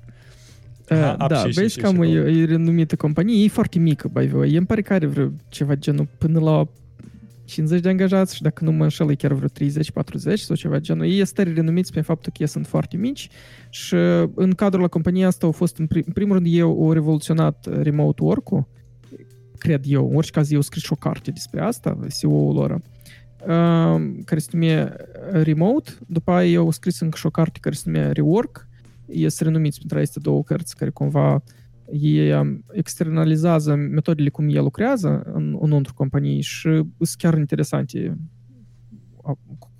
Aha, 0.87 1.27
da, 1.27 1.43
Basecamp 1.55 2.03
e, 2.03 2.07
e 2.07 2.45
renumită 2.45 2.95
companie, 2.95 3.43
e 3.43 3.47
foarte 3.47 3.79
mică, 3.79 4.07
by 4.07 4.25
the 4.25 4.35
way. 4.35 4.53
E 4.53 4.57
îmi 4.57 4.65
pare 4.65 4.81
că 4.81 4.93
are 4.93 5.05
vreo 5.05 5.31
ceva 5.49 5.75
genul 5.75 6.07
până 6.17 6.39
la 6.39 6.67
50 7.45 7.81
de 7.81 7.89
angajați 7.89 8.35
și 8.35 8.41
dacă 8.41 8.63
nu 8.63 8.71
mă 8.71 8.83
înșel 8.83 9.11
e 9.11 9.15
chiar 9.15 9.33
vreo 9.33 9.47
30-40 9.47 10.33
sau 10.33 10.55
ceva 10.55 10.79
genul. 10.79 11.05
Ei 11.05 11.25
sunt 11.25 11.37
renumiți 11.37 11.91
pe 11.91 12.01
faptul 12.01 12.31
că 12.31 12.37
ei 12.41 12.47
sunt 12.47 12.67
foarte 12.67 12.97
mici 12.97 13.29
și 13.69 13.95
în 14.35 14.51
cadrul 14.51 14.81
la 14.81 14.87
compania 14.87 15.27
asta 15.27 15.45
au 15.45 15.51
fost, 15.51 15.77
în, 15.77 15.87
prim, 15.87 16.03
în 16.05 16.13
primul 16.13 16.33
rând, 16.33 16.47
eu 16.49 16.83
au 16.83 16.91
revoluționat 16.91 17.67
remote 17.81 18.23
work-ul, 18.23 18.67
cred 19.57 19.83
eu, 19.87 20.09
în 20.09 20.15
orice 20.15 20.31
caz 20.31 20.51
eu 20.51 20.61
scris 20.61 20.83
și 20.83 20.91
o 20.91 20.95
carte 20.95 21.31
despre 21.31 21.61
asta, 21.61 21.99
CEO-ul 22.19 22.53
lor, 22.53 22.71
uh, 22.71 24.21
care 24.25 24.39
se 24.39 24.49
numie 24.51 24.93
Remote, 25.31 25.91
după 26.07 26.31
aia 26.31 26.49
eu 26.49 26.63
au 26.63 26.71
scris 26.71 26.99
încă 26.99 27.17
și 27.17 27.25
o 27.25 27.29
carte 27.29 27.59
care 27.61 27.75
se 27.75 27.83
numie 27.85 28.11
Rework, 28.11 28.67
ei 29.07 29.29
sunt 29.29 29.49
renumiți 29.49 29.79
pentru 29.79 29.97
aceste 29.97 30.19
două 30.19 30.43
cărți 30.43 30.75
care 30.75 30.89
cumva 30.89 31.33
uh, 31.33 31.41
ei 31.91 32.57
externalizează 32.71 33.75
metodele 33.75 34.29
cum 34.29 34.49
el 34.49 34.63
lucrează 34.63 35.21
în, 35.33 35.57
înăuntru 35.61 35.93
companiei 35.93 36.41
și 36.41 36.69
sunt 36.69 37.15
chiar 37.17 37.37
interesante. 37.37 38.17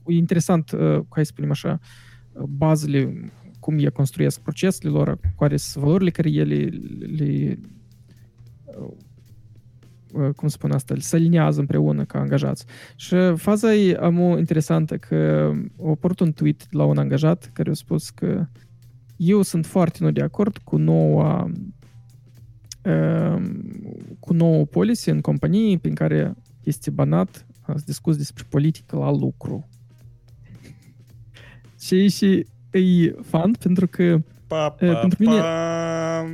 E 0.08 0.14
interesant, 0.14 0.70
hai 1.10 1.26
să 1.26 1.32
spunem 1.32 1.52
așa, 1.52 1.80
bazele, 2.50 3.32
cum 3.60 3.78
ei 3.78 3.92
construiesc 3.92 4.40
procesele 4.40 4.92
lor, 4.92 5.20
care 5.38 5.58
sunt 5.58 5.84
valorile 5.84 6.10
care 6.10 6.30
ele 6.30 6.70
le, 7.18 7.60
cum 10.36 10.48
spun 10.48 10.72
asta, 10.72 10.96
se 10.98 11.16
alinează 11.16 11.60
împreună 11.60 12.06
ca 12.06 12.20
angajați. 12.20 12.66
Și 12.96 13.16
faza 13.36 13.74
e 13.74 13.98
am 14.02 14.20
o 14.20 14.38
interesantă 14.38 14.98
că 14.98 15.52
a 15.84 15.90
apărut 15.90 16.20
un 16.20 16.34
tweet 16.34 16.74
la 16.74 16.86
un 16.86 16.98
angajat 16.98 17.50
care 17.54 17.70
a 17.70 17.74
spus 17.74 18.10
că 18.10 18.48
eu 19.16 19.42
sunt 19.42 19.66
foarte 19.66 19.98
nu 20.02 20.12
de 20.12 20.22
acord 20.22 20.58
cu 20.58 20.78
noua 20.78 21.52
Ehm, 21.56 21.74
cu 24.20 24.34
nouă 24.34 24.66
policy 24.66 25.10
în 25.10 25.22
companie 25.22 25.78
prin 25.78 25.94
care 25.94 26.36
este 26.64 26.90
banat 26.90 27.46
să 27.66 27.84
discuți 27.86 28.18
despre 28.18 28.44
politică 28.50 28.98
la 28.98 29.12
lucru. 29.12 29.68
și 31.86 32.10
și 32.10 32.46
e 32.72 33.12
fan 33.22 33.52
pentru 33.52 33.88
că 33.88 34.22
pa, 34.48 34.70
pa, 34.70 34.94
pentru 34.94 35.24
mine 35.24 35.40
pa. 35.40 36.26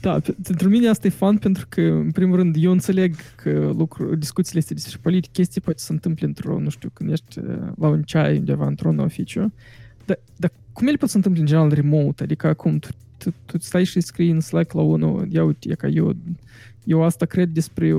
da, 0.00 0.20
pentru 0.42 0.68
mine 0.68 0.88
asta 0.88 1.06
e 1.06 1.10
fan 1.10 1.36
pentru 1.36 1.66
că, 1.68 1.80
în 1.80 2.10
primul 2.10 2.36
rând, 2.36 2.56
eu 2.58 2.70
înțeleg 2.70 3.14
că 3.34 3.72
lucru, 3.76 4.14
discuțiile 4.14 4.58
astea 4.58 4.76
despre 4.76 4.98
politică, 5.02 5.32
chestii 5.32 5.60
poate 5.60 5.78
să 5.78 5.84
se 5.84 5.92
întâmple 5.92 6.26
într-o, 6.26 6.58
nu 6.58 6.68
știu, 6.68 6.90
când 6.92 7.10
ești 7.10 7.40
la 7.78 7.88
un 7.88 8.02
ceai 8.02 8.38
undeva 8.38 8.66
într-un 8.66 8.98
oficiu, 8.98 9.52
dar, 10.04 10.18
dar 10.36 10.52
cum 10.72 10.86
ele 10.86 10.96
pot 10.96 11.08
să 11.08 11.16
întâmple 11.16 11.40
în 11.40 11.46
general 11.46 11.72
remote? 11.72 12.22
Adică 12.22 12.46
acum 12.46 12.78
tu 12.78 12.88
tu, 13.24 13.34
tu 13.46 13.58
stai 13.58 13.84
și 13.84 14.00
scrii 14.00 14.30
în 14.30 14.40
Slack 14.40 14.72
la 14.72 14.80
unul, 14.80 15.26
ia 15.30 15.44
uite, 15.44 15.74
că 15.74 15.86
eu, 15.86 16.12
eu 16.84 17.02
asta 17.02 17.26
cred 17.26 17.48
despre 17.48 17.90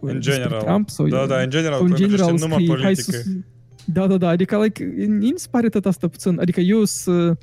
în 0.00 0.20
general. 0.20 0.62
Trump 0.62 0.88
sau 0.88 1.08
da, 1.08 1.26
da, 1.26 1.40
în 1.40 1.50
general, 1.50 1.80
în 1.82 1.94
general 1.94 2.26
scrii, 2.26 2.40
numai 2.40 2.64
politică. 2.64 2.82
Hai 2.82 2.96
să, 2.96 3.22
da, 3.84 4.06
da, 4.06 4.16
da, 4.16 4.28
adică 4.28 4.62
like, 4.62 4.84
mi 5.06 5.32
se 5.36 5.46
pare 5.50 5.68
tot 5.68 5.86
asta 5.86 6.08
puțin, 6.08 6.38
adică 6.40 6.60
eu 6.60 6.84
să 6.84 7.36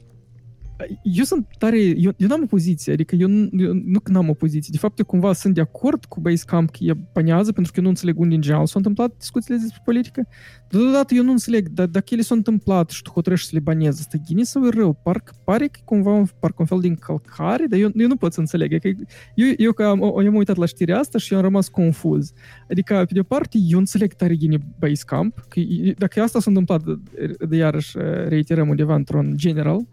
eu 1.03 1.23
sunt 1.23 1.47
tare, 1.57 1.79
eu, 1.79 2.13
eu 2.17 2.27
n-am 2.27 2.41
o 2.43 2.45
poziție, 2.45 2.93
adică 2.93 3.15
eu, 3.15 3.29
eu 3.51 3.73
nu 3.85 3.99
că 3.99 4.11
n-am 4.11 4.29
o 4.29 4.33
poziție. 4.33 4.69
De 4.71 4.77
fapt, 4.77 4.99
eu 4.99 5.05
cumva 5.05 5.33
sunt 5.33 5.53
de 5.53 5.61
acord 5.61 6.05
cu 6.05 6.19
Basecamp 6.19 6.69
că 6.69 6.77
e 6.81 6.93
banează, 7.13 7.51
pentru 7.51 7.71
că 7.71 7.77
eu 7.79 7.83
nu 7.83 7.89
înțeleg 7.89 8.19
unde 8.19 8.35
în 8.35 8.41
general 8.41 8.65
s-au 8.65 8.77
întâmplat 8.77 9.13
discuțiile 9.17 9.57
despre 9.57 9.81
politică. 9.85 10.27
Deodată 10.69 11.13
eu 11.13 11.23
nu 11.23 11.31
înțeleg, 11.31 11.69
dar 11.69 11.87
dacă 11.87 12.05
ele 12.09 12.21
s-au 12.21 12.37
întâmplat 12.37 12.89
și 12.89 13.01
tu 13.01 13.11
hotărăști 13.11 13.47
să 13.47 13.55
le 13.55 13.61
banezi, 13.61 13.99
asta 13.99 14.17
e 14.27 14.43
sau 14.43 14.65
e 14.65 14.69
rău? 14.69 14.99
Parcă 15.03 15.33
pare 15.43 15.67
că 15.67 15.79
cumva 15.83 16.11
un, 16.11 16.25
parcă 16.39 16.55
un 16.59 16.65
fel 16.65 16.79
de 16.79 16.87
încălcare, 16.87 17.65
dar 17.69 17.79
eu, 17.79 17.91
eu 17.95 18.07
nu 18.07 18.15
pot 18.15 18.33
să 18.33 18.39
înțeleg. 18.39 18.73
Adică 18.73 19.03
eu, 19.35 19.47
eu, 19.57 19.71
că 19.71 19.83
am, 19.83 19.99
eu 19.99 20.17
am 20.17 20.35
uitat 20.35 20.55
la 20.55 20.65
știrea 20.65 20.99
asta 20.99 21.17
și 21.17 21.31
eu 21.33 21.39
am 21.39 21.45
rămas 21.45 21.67
confuz. 21.67 22.33
Adică, 22.69 22.95
pe 23.07 23.13
de 23.13 23.19
o 23.19 23.23
parte, 23.23 23.57
eu 23.67 23.77
înțeleg 23.77 24.13
tare 24.13 24.35
gine 24.35 24.57
Basecamp, 24.79 25.45
că 25.47 25.61
dacă 25.97 26.21
asta 26.21 26.39
s-a 26.39 26.49
întâmplat, 26.49 26.83
de, 26.83 27.35
de 27.47 27.55
iarăși 27.55 27.97
reiterăm 28.27 28.69
undeva 28.69 28.95
într-un 28.95 29.33
general, 29.35 29.87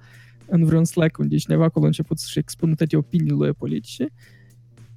în 0.47 0.65
vreun 0.65 0.85
Slack 0.85 1.19
unde 1.19 1.37
cineva 1.37 1.65
acolo 1.65 1.85
a 1.85 1.87
început 1.87 2.19
să-și 2.19 2.39
expună 2.39 2.75
toate 2.75 2.97
opiniile 2.97 3.53
politice, 3.53 4.09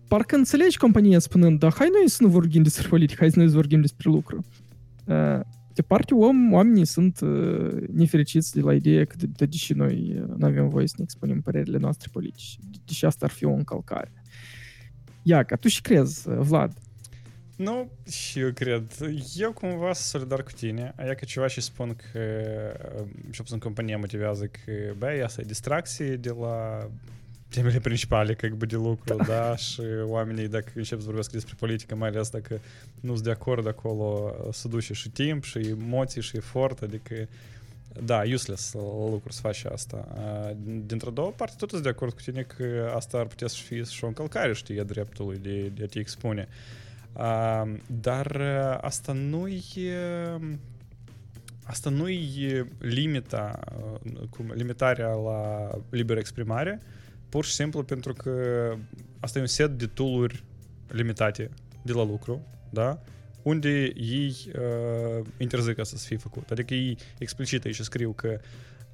parcă 0.08 0.36
înțelegi 0.36 0.78
compania 0.78 1.20
spunând, 1.20 1.60
da, 1.60 1.70
hai 1.70 1.90
noi 2.00 2.10
să 2.10 2.24
nu 2.24 2.30
vorbim 2.30 2.64
despre 2.64 2.88
politică, 2.88 3.20
hai 3.20 3.32
să 3.32 3.40
noi 3.40 3.48
să 3.48 3.56
vorbim 3.56 3.82
despre 3.82 4.10
lucru. 4.10 4.46
Uh, 5.06 5.40
de 5.74 5.82
parte, 5.82 6.14
om, 6.14 6.54
oamenii 6.54 6.86
sunt 6.86 7.20
uh, 7.20 7.88
nefericiți 7.92 8.54
de 8.54 8.62
la 8.62 8.74
ideea 8.74 9.06
că 9.06 9.16
de, 9.18 9.26
de, 9.36 9.46
deși 9.46 9.74
noi 9.74 10.16
uh, 10.16 10.36
nu 10.38 10.46
avem 10.46 10.70
voie 10.70 10.88
să 10.88 10.94
ne 10.98 11.04
expunem 11.04 11.42
părerile 11.42 11.78
noastre 11.78 12.10
politice, 12.12 12.58
deși 12.86 13.06
asta 13.06 13.26
ar 13.26 13.32
fi 13.32 13.46
o 13.46 13.52
încălcare. 13.52 14.12
Ia, 15.22 15.44
ca 15.44 15.56
tu 15.56 15.68
și 15.68 15.82
crezi, 15.82 16.30
Vlad, 16.30 16.74
nu, 17.57 17.91
și 18.11 18.39
eu 18.39 18.51
cred. 18.51 18.85
Eu 19.35 19.53
cumva 19.53 19.93
sunt 19.93 19.97
solidar 19.97 20.43
cu 20.43 20.51
tine. 20.51 20.93
Aia 20.97 21.15
că 21.15 21.25
ceva 21.25 21.47
și 21.47 21.61
spun 21.61 21.95
că, 21.95 22.21
și 23.31 23.43
puțin 23.43 23.59
compania 23.59 23.99
motivează 23.99 24.45
că, 24.45 24.73
băi, 24.99 25.23
asta 25.23 25.41
e 25.41 25.45
distracție 25.45 26.17
de 26.17 26.31
la 26.41 26.89
temele 27.49 27.79
principale 27.79 28.35
как 28.35 28.51
бы 28.51 28.67
de 28.67 28.77
lucru, 28.77 29.17
da, 29.27 29.57
și 29.57 29.81
oamenii 30.05 30.49
dacă 30.49 30.71
încep 30.75 30.99
să 30.99 31.05
vorbesc 31.05 31.31
despre 31.31 31.55
politică, 31.59 31.95
mai 31.95 32.09
ales 32.09 32.29
dacă 32.29 32.61
nu 33.01 33.13
sunt 33.13 33.25
de 33.25 33.31
acord 33.31 33.67
acolo, 33.67 34.35
să 34.53 34.69
duce 34.69 34.93
și 34.93 35.11
timp, 35.11 35.45
și 35.45 35.59
emoții, 35.59 36.23
și 36.23 36.37
efort, 36.37 36.83
adică 36.83 37.29
da, 38.05 38.23
useless 38.33 38.73
lucru 39.11 39.33
să 39.33 39.41
faci 39.41 39.65
asta. 39.65 40.09
Dintr-o 40.87 41.11
două 41.11 41.31
parte, 41.31 41.55
tot 41.59 41.71
sunt 41.71 41.83
de 41.83 41.89
acord 41.89 42.13
cu 42.13 42.21
tine 42.21 42.43
că 42.43 42.93
asta 42.95 43.19
ar 43.19 43.27
putea 43.27 43.47
să 43.47 43.57
fie 43.57 43.83
și 43.83 44.05
o 44.05 44.07
încălcare, 44.07 44.53
știi, 44.53 44.81
a 44.81 44.85
dreptului 44.85 45.39
de, 45.43 45.71
de 45.75 45.83
a 45.83 45.87
te 45.87 45.99
expune. 45.99 46.49
Dar 47.86 48.42
asta 48.82 49.14
nu 49.14 49.48
e 49.48 49.94
asta 51.64 51.90
nu 51.90 52.10
e 52.10 52.68
limita, 52.78 53.60
cum, 54.30 54.52
limitarea 54.56 55.14
la 55.14 55.70
liberă 55.90 56.20
exprimare, 56.20 56.82
pur 57.30 57.46
și 57.46 57.54
simplu 57.54 57.84
pentru 57.84 58.14
că 58.14 58.32
asta 59.20 59.38
e 59.38 59.42
un 59.42 59.48
set 59.48 59.78
de 59.78 59.88
tooluri 59.88 60.44
limitate 60.88 61.50
de 61.82 61.94
la 61.94 62.04
lucru, 62.04 62.42
da? 62.70 63.02
unde 63.48 63.94
ei 63.96 64.36
uh, 64.56 65.26
interzică 65.38 65.84
să 65.84 65.96
fie 65.96 66.18
făcut. 66.18 66.52
Adică 66.52 66.74
ei 66.74 66.98
explicit 67.18 67.66
aici 67.66 67.80
scriu 67.80 68.12
că 68.12 68.40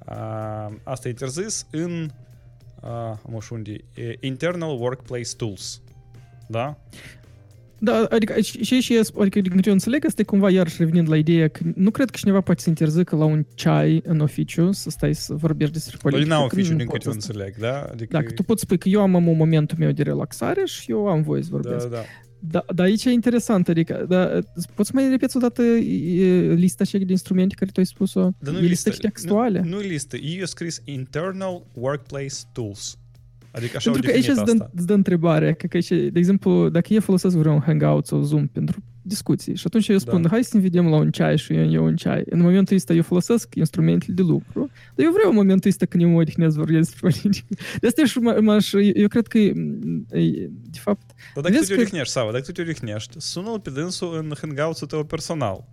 uh, 0.08 0.76
asta 0.82 1.08
e 1.08 1.10
interzis 1.10 1.66
în 1.70 2.10
uh, 2.80 3.18
mă 3.26 3.38
unde, 3.50 3.76
internal 4.20 4.80
workplace 4.80 5.34
tools. 5.36 5.80
Da? 6.48 6.78
Da, 7.84 8.06
adică 8.10 8.40
și, 8.40 8.80
și 8.80 9.00
adică 9.20 9.40
din 9.40 9.50
câte 9.50 9.68
eu 9.68 9.72
înțeleg, 9.72 10.04
este 10.04 10.22
cumva 10.22 10.50
iarăși 10.50 10.76
revenind 10.78 11.08
la 11.08 11.16
ideea 11.16 11.48
că 11.48 11.62
nu 11.74 11.90
cred 11.90 12.10
că 12.10 12.16
cineva 12.16 12.40
poate 12.40 12.62
să 12.62 12.68
interzică 12.68 13.16
la 13.16 13.24
un 13.24 13.46
ceai 13.54 14.02
în 14.04 14.20
oficiu 14.20 14.72
să 14.72 14.90
stai 14.90 15.14
să 15.14 15.34
vorbești 15.34 15.72
despre 15.72 15.96
politică. 16.02 16.28
Păi, 16.28 16.38
la 16.38 16.44
oficiu, 16.44 16.74
din 16.74 16.86
câte 16.86 17.06
eu 17.06 17.12
înțeleg, 17.12 17.56
da? 17.56 17.80
Adică... 17.92 18.16
Da, 18.16 18.22
că 18.22 18.32
tu 18.32 18.42
poți 18.42 18.62
spui 18.62 18.78
că 18.78 18.88
eu 18.88 19.00
am 19.00 19.14
un 19.14 19.36
momentul 19.36 19.76
meu 19.80 19.90
de 19.90 20.02
relaxare 20.02 20.62
și 20.64 20.90
eu 20.90 21.06
am 21.06 21.22
voie 21.22 21.42
să 21.42 21.48
vorbesc. 21.50 21.88
Da, 21.88 21.96
da. 21.96 22.02
Da, 22.50 22.64
dar 22.74 22.86
aici 22.86 23.04
e 23.04 23.10
interesant, 23.10 23.68
adică, 23.68 24.04
da, 24.08 24.38
poți 24.74 24.94
mai 24.94 25.08
repeți 25.08 25.36
o 25.36 25.40
dată 25.40 25.62
lista 26.54 26.82
așa 26.82 26.98
de 26.98 27.04
instrumente 27.08 27.54
care 27.54 27.70
tu 27.70 27.80
ai 27.80 27.86
spus-o? 27.86 28.30
Da, 28.38 28.50
nu 28.50 28.58
e 28.58 28.60
listă 28.60 28.90
textuale? 28.90 29.60
Nu, 29.60 29.68
nu 29.68 29.78
listă, 29.78 30.16
eu 30.16 30.44
scris 30.44 30.80
Internal 30.84 31.66
Workplace 31.74 32.34
Tools. 32.52 32.98
Adică 33.54 33.76
așa 33.76 33.90
pentru 33.90 34.10
că 34.10 34.16
aici 34.16 34.28
îți 34.28 34.44
dă, 34.44 34.68
îți 34.74 34.86
dă 34.86 34.92
întrebarea, 34.92 35.52
că, 35.52 35.66
că 35.66 35.76
aici, 35.76 35.88
de 35.88 36.18
exemplu, 36.18 36.68
dacă 36.68 36.92
eu 36.92 37.00
folosesc 37.00 37.36
vreun 37.36 37.60
Hangout 37.60 38.06
sau 38.06 38.22
Zoom 38.22 38.46
pentru 38.46 38.82
discuții 39.02 39.56
și 39.56 39.62
atunci 39.66 39.88
eu 39.88 39.98
spun, 39.98 40.22
da. 40.22 40.28
hai 40.28 40.44
să 40.44 40.56
ne 40.56 40.62
vedem 40.62 40.86
la 40.86 40.96
un 40.96 41.10
ceai 41.10 41.38
și 41.38 41.52
eu 41.52 41.70
iau 41.70 41.84
un 41.84 41.96
ceai. 41.96 42.22
În 42.30 42.40
momentul 42.40 42.76
ăsta 42.76 42.92
eu 42.92 43.02
folosesc 43.02 43.54
instrumentele 43.54 44.14
de 44.14 44.22
lucru, 44.22 44.70
dar 44.94 45.06
eu 45.06 45.12
vreau 45.12 45.30
în 45.30 45.36
momentul 45.36 45.70
ăsta 45.70 45.86
când 45.86 46.02
eu 46.02 46.08
mă 46.08 46.20
odihnesc 46.20 46.56
vorbesc 46.56 46.90
despre 46.90 47.08
politică. 47.08 47.46
De 47.80 47.86
asta 47.86 48.04
și 48.04 48.18
m-aș, 48.18 48.72
eu 48.72 49.08
cred 49.08 49.26
că, 49.26 49.38
de 50.70 50.78
fapt... 50.80 51.14
Dar 51.34 51.42
dacă 51.42 51.56
tu 51.56 51.64
te 51.64 51.74
odihnești, 51.74 52.12
Sava, 52.12 52.30
dacă 52.30 52.44
tu 52.44 52.52
te 52.52 52.60
odihnești, 52.60 53.14
sună-l 53.18 53.60
pe 53.60 53.70
dânsul 53.70 54.16
în 54.16 54.32
Hangout-ul 54.40 54.86
tău 54.86 55.04
personal. 55.04 55.64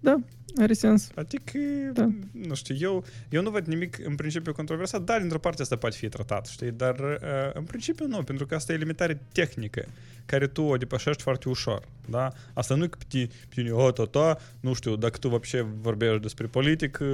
Da, 0.00 0.20
are 0.58 0.72
sens. 0.72 1.10
Adică, 1.14 1.58
da. 1.92 2.08
nu 2.32 2.54
știu, 2.54 2.74
eu, 2.78 3.04
eu 3.28 3.42
nu 3.42 3.50
văd 3.50 3.66
nimic 3.66 3.98
în 4.06 4.14
principiu 4.14 4.52
controversat, 4.52 5.02
dar 5.02 5.18
dintr-o 5.20 5.38
parte 5.38 5.62
asta 5.62 5.76
poate 5.76 5.96
fi 5.96 6.08
tratat, 6.08 6.46
știi, 6.46 6.70
dar 6.70 6.98
uh, 6.98 7.52
în 7.52 7.64
principiu 7.64 8.06
nu, 8.06 8.22
pentru 8.22 8.46
că 8.46 8.54
asta 8.54 8.72
e 8.72 8.76
limitare 8.76 9.20
tehnică 9.32 9.84
care 10.26 10.46
tu 10.46 10.62
o 10.62 10.76
depășești 10.76 11.22
foarte 11.22 11.48
ușor, 11.48 11.88
da? 12.08 12.32
Asta 12.52 12.74
nu 12.74 12.84
e 12.84 12.86
că 12.86 12.96
pe 12.98 13.04
tine, 13.08 13.26
pe 13.26 13.54
tine 13.54 13.70
o, 13.70 13.90
to, 13.90 14.06
to, 14.06 14.34
nu 14.60 14.72
știu, 14.72 14.96
dacă 14.96 15.18
tu 15.18 15.28
вообще 15.28 15.66
vorbești 15.80 16.20
despre 16.20 16.46
politică 16.46 17.04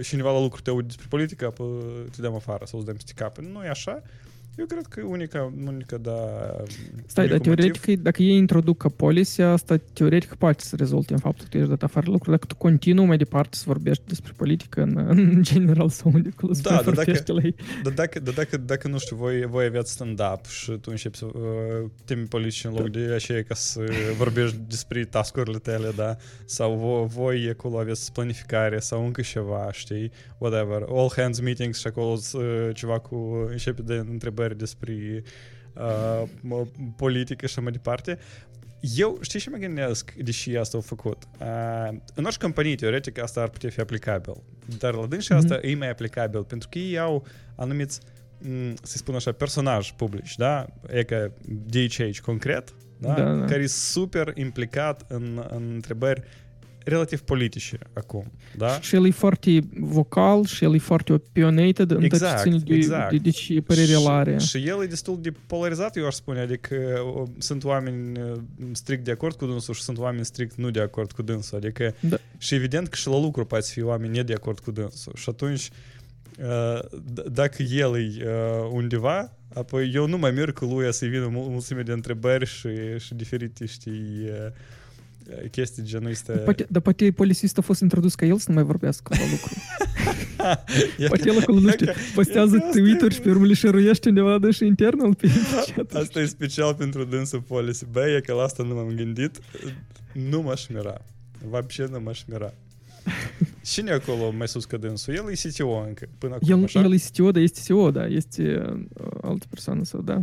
și 0.00 0.08
cineva 0.08 0.32
la 0.32 0.40
lucru 0.40 0.60
te 0.60 0.70
aude 0.70 0.86
despre 0.86 1.06
politică, 1.08 1.46
apă 1.46 1.64
te 2.14 2.20
dăm 2.20 2.34
afară 2.34 2.64
sau 2.64 2.78
îți 2.78 2.86
dăm 2.86 2.96
peste 2.96 3.12
cap. 3.16 3.38
Nu 3.38 3.64
e 3.64 3.68
așa, 3.68 4.02
eu 4.55 4.65
cred 4.65 4.85
că 4.85 5.01
unica, 5.01 5.53
unica 5.65 5.97
da... 5.97 6.11
Stai, 7.05 7.27
dar 7.27 7.39
teoretic, 7.39 7.85
motiv... 7.85 8.01
dacă 8.01 8.21
ei 8.23 8.35
introducă 8.35 8.89
policy, 8.89 9.41
asta 9.41 9.79
teoretic 9.93 10.33
poate 10.33 10.63
să 10.63 10.75
rezulte 10.75 11.13
în 11.13 11.19
faptul 11.19 11.43
că 11.43 11.49
tu 11.49 11.57
ești 11.57 11.69
dat 11.69 11.83
afară 11.83 12.11
lucruri. 12.11 12.31
Dacă 12.31 12.45
tu 12.45 12.55
continui 12.55 13.05
mai 13.05 13.17
departe 13.17 13.57
să 13.57 13.63
vorbești 13.67 14.03
despre 14.07 14.33
politică 14.35 14.81
în, 14.81 15.05
în 15.07 15.43
general 15.51 15.89
sau 15.89 16.11
unde 16.13 16.29
acolo 16.37 16.53
da, 16.61 16.69
dar 16.69 16.93
dacă, 16.93 17.23
la 17.25 17.41
ei. 17.43 17.55
Dar 17.83 17.93
dacă, 17.93 18.19
dar 18.19 18.33
dacă, 18.33 18.57
dacă, 18.57 18.87
nu 18.87 18.97
știu, 18.97 19.15
voi, 19.15 19.45
voi 19.45 19.65
aveți 19.65 19.91
stand-up 19.91 20.45
și 20.45 20.71
tu 20.71 20.89
începi 20.89 21.17
să 21.17 21.25
uh, 21.25 21.89
temi 22.05 22.25
politici 22.25 22.63
în 22.63 22.71
loc 22.71 22.89
da. 22.89 22.99
de 22.99 23.13
așa 23.13 23.41
ca 23.47 23.53
să 23.53 23.81
vorbești 24.17 24.57
despre 24.67 25.05
tascurile 25.05 25.57
tale, 25.57 25.91
da? 25.95 26.15
Sau 26.45 26.75
voi, 26.75 27.07
voi 27.07 27.49
acolo 27.49 27.79
aveți 27.79 28.11
planificare 28.11 28.79
sau 28.79 29.05
încă 29.05 29.21
ceva, 29.21 29.69
știi? 29.71 30.11
Whatever. 30.37 30.85
All 30.89 31.11
hands 31.15 31.39
meetings 31.39 31.79
și 31.79 31.87
acolo 31.87 32.17
uh, 32.33 32.69
ceva 32.73 32.99
cu 32.99 33.47
începe 33.49 33.81
de 33.81 33.93
întrebări 33.93 34.40
întrebări 34.41 34.57
despre 34.57 35.23
uh, 35.73 36.67
politică 36.95 37.47
și 37.47 37.59
mai 37.59 37.71
departe. 37.71 38.17
Eu, 38.95 39.17
știi 39.21 39.39
ce 39.39 39.49
mă 39.49 39.57
gândesc, 39.57 40.13
deși 40.13 40.55
asta 40.55 40.77
au 40.77 40.83
făcut? 40.83 41.23
Uh, 41.39 41.97
în 42.15 42.23
orice 42.23 42.39
companie, 42.39 42.75
teoretic, 42.75 43.21
asta 43.21 43.41
ar 43.41 43.49
putea 43.49 43.69
fi 43.69 43.79
aplicabil. 43.79 44.33
Dar 44.77 44.93
la 44.93 45.05
dânsi 45.05 45.33
mm-hmm. 45.33 45.37
asta 45.37 45.59
e 45.61 45.75
mai 45.75 45.89
aplicabil, 45.89 46.43
pentru 46.43 46.69
că 46.71 46.77
ei 46.77 46.99
au 46.99 47.25
anumiți, 47.55 47.99
să 48.81 48.97
spun 48.97 49.15
așa, 49.15 49.31
personaj 49.31 49.91
publici, 49.91 50.35
da? 50.35 50.65
E 50.89 51.03
ca 51.03 51.31
DHH 51.45 52.19
concret, 52.21 52.73
da? 52.97 53.13
Da, 53.13 53.33
da. 53.33 53.45
care 53.45 53.61
e 53.61 53.67
super 53.67 54.31
implicat 54.35 55.05
în, 55.07 55.45
în 55.49 55.71
întrebări 55.73 56.21
relativ 56.83 57.21
politice 57.21 57.77
acum, 57.93 58.31
da? 58.57 58.79
Și 58.79 58.95
el 58.95 59.05
e 59.05 59.11
foarte 59.11 59.59
vocal 59.79 60.45
și 60.45 60.63
el 60.63 60.73
e 60.73 60.77
foarte 60.77 61.13
opinionated 61.13 61.91
în 61.91 62.03
exact, 62.03 62.43
tot 62.43 62.63
de, 62.63 62.75
exact. 62.75 63.11
de, 63.11 63.17
de, 63.17 63.23
de 63.23 63.29
ce 63.29 63.61
părere 63.61 63.91
el 63.91 64.07
are. 64.07 64.37
Și 64.37 64.67
el 64.67 64.83
e 64.83 64.85
destul 64.85 65.21
de 65.21 65.31
polarizat, 65.47 65.97
eu 65.97 66.05
aș 66.05 66.13
spune, 66.13 66.39
adică 66.39 66.75
sunt 67.37 67.63
oameni 67.63 68.19
strict 68.71 69.03
de 69.03 69.11
acord 69.11 69.35
cu 69.35 69.45
dânsul 69.45 69.73
și 69.73 69.81
sunt 69.81 69.97
oameni 69.97 70.25
strict 70.25 70.55
nu 70.55 70.69
de 70.69 70.81
acord 70.81 71.11
cu 71.11 71.21
dânsul, 71.21 71.57
adică 71.57 71.95
da. 71.99 72.17
și 72.37 72.55
evident 72.55 72.87
că 72.87 72.95
și 72.95 73.07
la 73.07 73.19
lucru 73.19 73.45
poate 73.45 73.67
fi 73.71 73.81
oameni 73.81 74.15
ne 74.15 74.23
de 74.23 74.33
acord 74.33 74.59
cu 74.59 74.71
dânsul 74.71 75.13
și 75.15 75.29
atunci 75.29 75.69
dacă 77.31 77.63
el 77.63 77.95
e 77.95 78.25
undeva, 78.71 79.37
apoi 79.53 79.91
eu 79.93 80.07
nu 80.07 80.17
mai 80.17 80.31
merg 80.31 80.53
cu 80.53 80.65
lui 80.65 80.93
să-i 80.93 81.09
vină 81.09 81.27
mulțime 81.31 81.81
de 81.81 81.91
întrebări 81.91 82.45
și, 82.45 82.69
și 82.97 83.13
diferite, 83.13 83.65
știi, 83.65 84.29
chestii 85.50 85.82
genul 85.82 86.10
ăsta. 86.10 86.32
Dar 86.32 86.42
poate, 86.42 86.66
dar 86.70 86.82
poate 86.82 87.10
polițist 87.10 87.58
a 87.58 87.60
fost 87.60 87.80
introdus 87.80 88.14
ca 88.14 88.26
el 88.26 88.38
să 88.38 88.44
nu 88.48 88.54
mai 88.54 88.64
vorbească 88.64 89.14
la 89.18 89.24
lucru. 89.30 89.54
poate 91.08 91.28
el 91.28 91.38
acolo, 91.38 91.58
nu 91.58 91.70
știu, 91.70 91.86
postează 92.14 92.58
Twitter 92.70 93.12
și 93.12 93.20
pe 93.20 93.30
urmă 93.30 93.46
le 93.46 93.54
șeruiește 93.54 94.08
undeva 94.08 94.38
de 94.38 94.50
și 94.50 94.66
internal 94.66 95.14
pe 95.14 95.30
Asta 95.92 96.20
e 96.20 96.26
special 96.26 96.74
pentru 96.74 97.04
dânsul 97.04 97.40
policy. 97.40 97.86
Bă, 97.90 98.08
e 98.16 98.20
că 98.20 98.32
la 98.32 98.42
asta 98.42 98.62
nu 98.62 98.74
m-am 98.74 98.92
gândit. 98.94 99.38
Nu 100.12 100.42
m-aș 100.42 100.66
mira. 100.66 101.04
Вообще 101.48 101.86
nu 101.90 102.00
m-aș 102.00 102.24
mira. 102.26 102.52
Cine 103.62 103.90
acolo 103.90 104.32
mai 104.36 104.48
sus 104.48 104.64
ca 104.64 104.76
dânsul? 104.76 105.14
El 105.14 105.24
e 105.30 105.48
CTO 105.48 105.84
încă, 105.86 106.08
până 106.18 106.34
acum, 106.34 106.58
el, 106.58 106.64
așa? 106.64 106.80
El 106.80 106.92
e 106.92 106.96
CTO, 106.96 107.30
dar 107.30 107.42
este 107.42 107.60
CEO, 107.64 107.90
da, 107.90 108.06
este 108.06 108.62
uh, 108.72 109.10
altă 109.22 109.46
persoană 109.50 109.84
sau 109.84 110.00
da. 110.00 110.22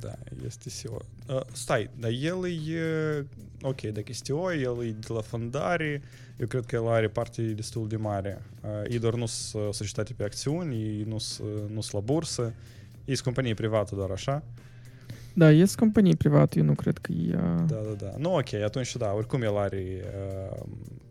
Da, 0.00 0.14
este 0.44 0.70
SEO. 0.70 0.98
Uh, 1.28 1.40
stai, 1.52 1.90
dar 1.98 2.10
el 2.10 2.44
e... 2.68 3.26
Ok, 3.62 3.80
dacă 3.80 4.06
este 4.08 4.24
SEO, 4.24 4.52
el 4.52 4.86
e 4.86 4.90
de 4.90 5.12
la 5.12 5.20
fondare, 5.20 6.02
eu 6.36 6.46
cred 6.46 6.64
că 6.66 6.76
el 6.76 6.88
are 6.88 7.08
parte 7.08 7.42
destul 7.42 7.88
de 7.88 7.96
mare. 7.96 8.42
Uh, 8.60 8.70
ei 8.90 8.98
doar 8.98 9.14
nu 9.14 9.26
sunt 9.26 9.74
societate 9.74 10.12
pe 10.12 10.24
acțiuni, 10.24 10.74
ei 10.74 11.02
nu 11.02 11.18
sunt 11.80 11.92
la 11.92 12.00
bursă, 12.00 12.42
ei 13.04 13.14
sunt 13.14 13.20
companie 13.20 13.54
privată 13.54 13.94
doar 13.94 14.10
așa. 14.10 14.42
Da, 15.36 15.50
ies 15.50 15.74
companii 15.74 16.16
private, 16.16 16.58
eu 16.58 16.64
nu 16.64 16.74
cred 16.74 16.98
că 16.98 17.12
e... 17.12 17.36
Da, 17.66 17.74
da, 17.74 17.94
da. 17.98 18.12
Nu, 18.18 18.34
ok, 18.34 18.52
atunci 18.52 18.96
da, 18.96 19.12
oricum 19.12 19.42
el 19.42 19.56
are 19.56 19.84
uh, 20.52 20.62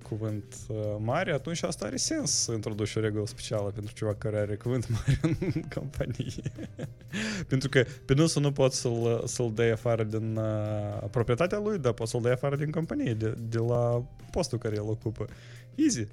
cuvânt 0.03 0.55
uh, 0.67 0.75
mare, 0.99 1.31
atunci 1.31 1.63
asta 1.63 1.85
are 1.85 1.95
sens 1.95 2.31
să 2.31 2.51
introduci 2.51 2.95
o 2.95 2.99
regulă 2.99 3.25
specială 3.25 3.69
pentru 3.69 3.93
ceva 3.93 4.13
care 4.13 4.37
are 4.37 4.55
cuvânt 4.55 4.89
mare 4.93 5.19
în 5.21 5.61
companie. 5.75 6.51
pentru 7.49 7.69
că 7.69 7.83
pe 8.05 8.13
dânsul 8.13 8.41
nu 8.41 8.51
poți 8.51 8.79
să-l, 8.79 9.21
să-l 9.25 9.51
dai 9.55 9.71
afară 9.71 10.03
din 10.03 10.35
uh, 10.35 11.09
proprietatea 11.11 11.59
lui, 11.59 11.77
dar 11.77 11.91
poți 11.91 12.11
să-l 12.11 12.21
dai 12.21 12.31
afară 12.31 12.55
din 12.55 12.71
companie, 12.71 13.13
de, 13.13 13.37
de 13.49 13.57
la 13.57 14.03
postul 14.31 14.57
care 14.57 14.75
el 14.75 14.85
ocupă. 14.87 15.25
Easy. 15.75 16.07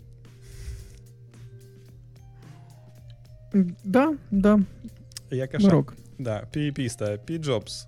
Da, 3.82 4.14
da. 4.28 4.58
E 5.28 5.46
ca 5.46 5.56
așa. 5.56 5.66
Mă 5.66 5.72
rog. 5.72 5.94
Da, 6.19 6.33
pe 6.33 6.69
pista, 6.73 7.05
pe 7.23 7.39
Jobs. 7.43 7.85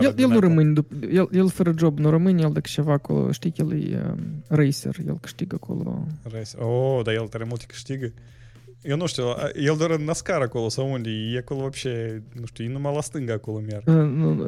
el, 0.00 0.14
el 0.16 0.28
nu 0.28 0.38
rămâne, 0.38 0.72
el, 1.12 1.28
el 1.32 1.48
fără 1.48 1.72
job 1.78 1.98
nu 1.98 2.10
rămâne, 2.10 2.42
el 2.42 2.52
dacă 2.52 2.68
ceva 2.70 2.92
acolo, 2.92 3.32
știi 3.32 3.50
că 3.50 3.62
el 3.62 3.92
e 3.92 4.02
um, 4.10 4.44
racer, 4.48 4.96
el 5.06 5.18
câștigă 5.20 5.54
acolo. 5.60 6.06
Racer, 6.22 6.60
oh, 6.60 7.00
dar 7.04 7.14
el 7.14 7.28
tare 7.28 7.44
multe 7.44 7.64
câștigă. 7.68 8.12
Eu 8.82 8.96
nu 8.96 9.06
știu, 9.06 9.24
el 9.54 9.76
doar 9.76 9.90
în 9.90 10.04
NASCAR 10.04 10.40
acolo 10.40 10.68
sau 10.68 10.92
unde, 10.92 11.10
e 11.10 11.38
acolo 11.38 11.60
вообще, 11.60 12.22
nu 12.32 12.46
știu, 12.46 12.64
e 12.64 12.68
numai 12.68 12.94
la 12.94 13.00
stânga 13.00 13.32
acolo 13.32 13.58
merg. 13.58 13.82
Uh, 13.86 13.94
nu, 13.94 14.46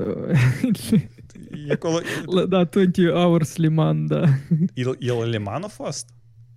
e 1.68 1.72
acolo... 1.72 2.00
La, 2.26 2.44
da, 2.46 2.64
20 2.64 3.10
hours 3.12 3.56
Liman, 3.56 4.06
da. 4.06 4.24
El, 4.74 4.96
el 4.98 5.28
Liman 5.28 5.62
a 5.62 5.68
fost? 5.68 6.08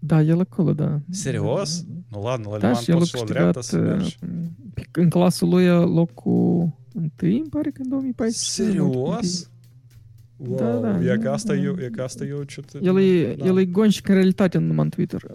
Da, 0.02 0.22
el 0.22 0.40
acolo, 0.40 0.72
da. 0.72 1.00
Serios? 1.10 1.84
Nu, 2.08 2.22
ladă, 2.22 2.48
la 2.50 2.58
Da, 2.58 2.68
Liman 2.68 2.82
și 2.82 2.90
el 2.90 2.96
a 2.96 2.98
poți 2.98 3.10
și 3.10 3.16
la 3.16 3.24
dreapta 3.24 3.58
câștigat 3.60 3.64
să 3.64 3.96
mergi. 3.96 4.18
uh, 4.22 4.84
în 4.92 5.08
clasul 5.10 5.48
lui 5.48 5.64
e 5.64 5.70
locul 5.70 6.70
întâi, 6.94 7.38
îmi 7.38 7.48
pare 7.50 7.70
că 7.70 7.80
în 7.82 7.88
2014. 7.88 8.62
Serios? 8.70 9.50
Wow, 10.36 10.56
Da, 10.56 10.76
da, 10.90 11.04
e 11.04 11.14
nu, 11.14 11.22
ca 11.22 11.32
asta 11.32 11.52
nu. 11.54 11.62
eu, 11.62 11.76
e 11.78 11.88
ca 11.92 12.02
asta 12.04 12.24
eu 12.24 12.42
ce 12.42 12.60
te... 12.60 12.78
El 12.82 12.98
e, 13.00 13.34
da. 13.34 13.44
el 13.46 13.58
e 13.58 13.64
gonșic 13.64 14.08
în 14.08 14.14
realitate, 14.14 14.58
nu 14.58 14.66
numai 14.66 14.84
în 14.84 14.90
Twitter. 14.90 15.22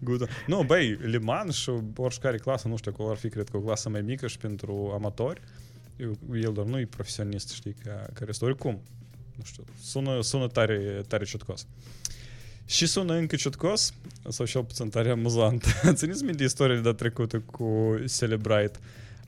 Good. 0.00 0.28
Nu, 0.46 0.62
băi, 0.66 0.98
Liman 1.02 1.50
și 1.50 1.70
oricare 1.96 2.36
clasă, 2.36 2.68
nu 2.68 2.76
știu, 2.76 2.90
acolo 2.94 3.10
ar 3.10 3.16
fi, 3.16 3.28
cred 3.28 3.48
că 3.48 3.56
o 3.56 3.60
clasă 3.60 3.88
mai 3.88 4.00
mică 4.00 4.26
și 4.26 4.38
pentru 4.38 4.90
amatori. 4.94 5.40
Eu- 5.96 6.36
El 6.42 6.52
doar 6.52 6.66
nu 6.66 6.78
e 6.78 6.86
profesionist, 6.86 7.50
știi, 7.50 7.74
ca, 7.84 8.06
ca 8.12 8.24
restul. 8.24 8.48
Oricum, 8.48 8.80
nu 9.38 9.44
știu, 9.44 9.64
sună, 9.82 10.22
sună 10.22 10.46
tare, 10.46 11.02
tare 11.08 11.24
ciotcos. 11.24 11.66
Și 12.64 12.86
sună 12.86 13.14
încă 13.14 13.36
ciotcos, 13.36 13.92
sau 14.28 14.46
cel 14.46 14.64
puțin 14.64 14.88
tare 14.88 15.10
amuzant. 15.10 15.64
Țineți 15.92 16.24
minte 16.24 16.44
istoria 16.44 16.80
de 16.80 16.92
trecută 16.92 17.38
cu 17.38 17.98
Celebrite, 18.16 18.78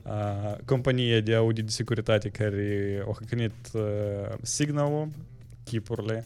a, 0.03 0.57
compania 0.65 1.19
de 1.19 1.35
audit 1.35 1.65
de 1.65 1.71
securitate 1.71 2.29
care 2.29 3.03
a 3.07 3.15
hăcănit 3.19 3.53
uh, 3.73 3.81
signalul, 4.41 5.09
chipurile, 5.63 6.25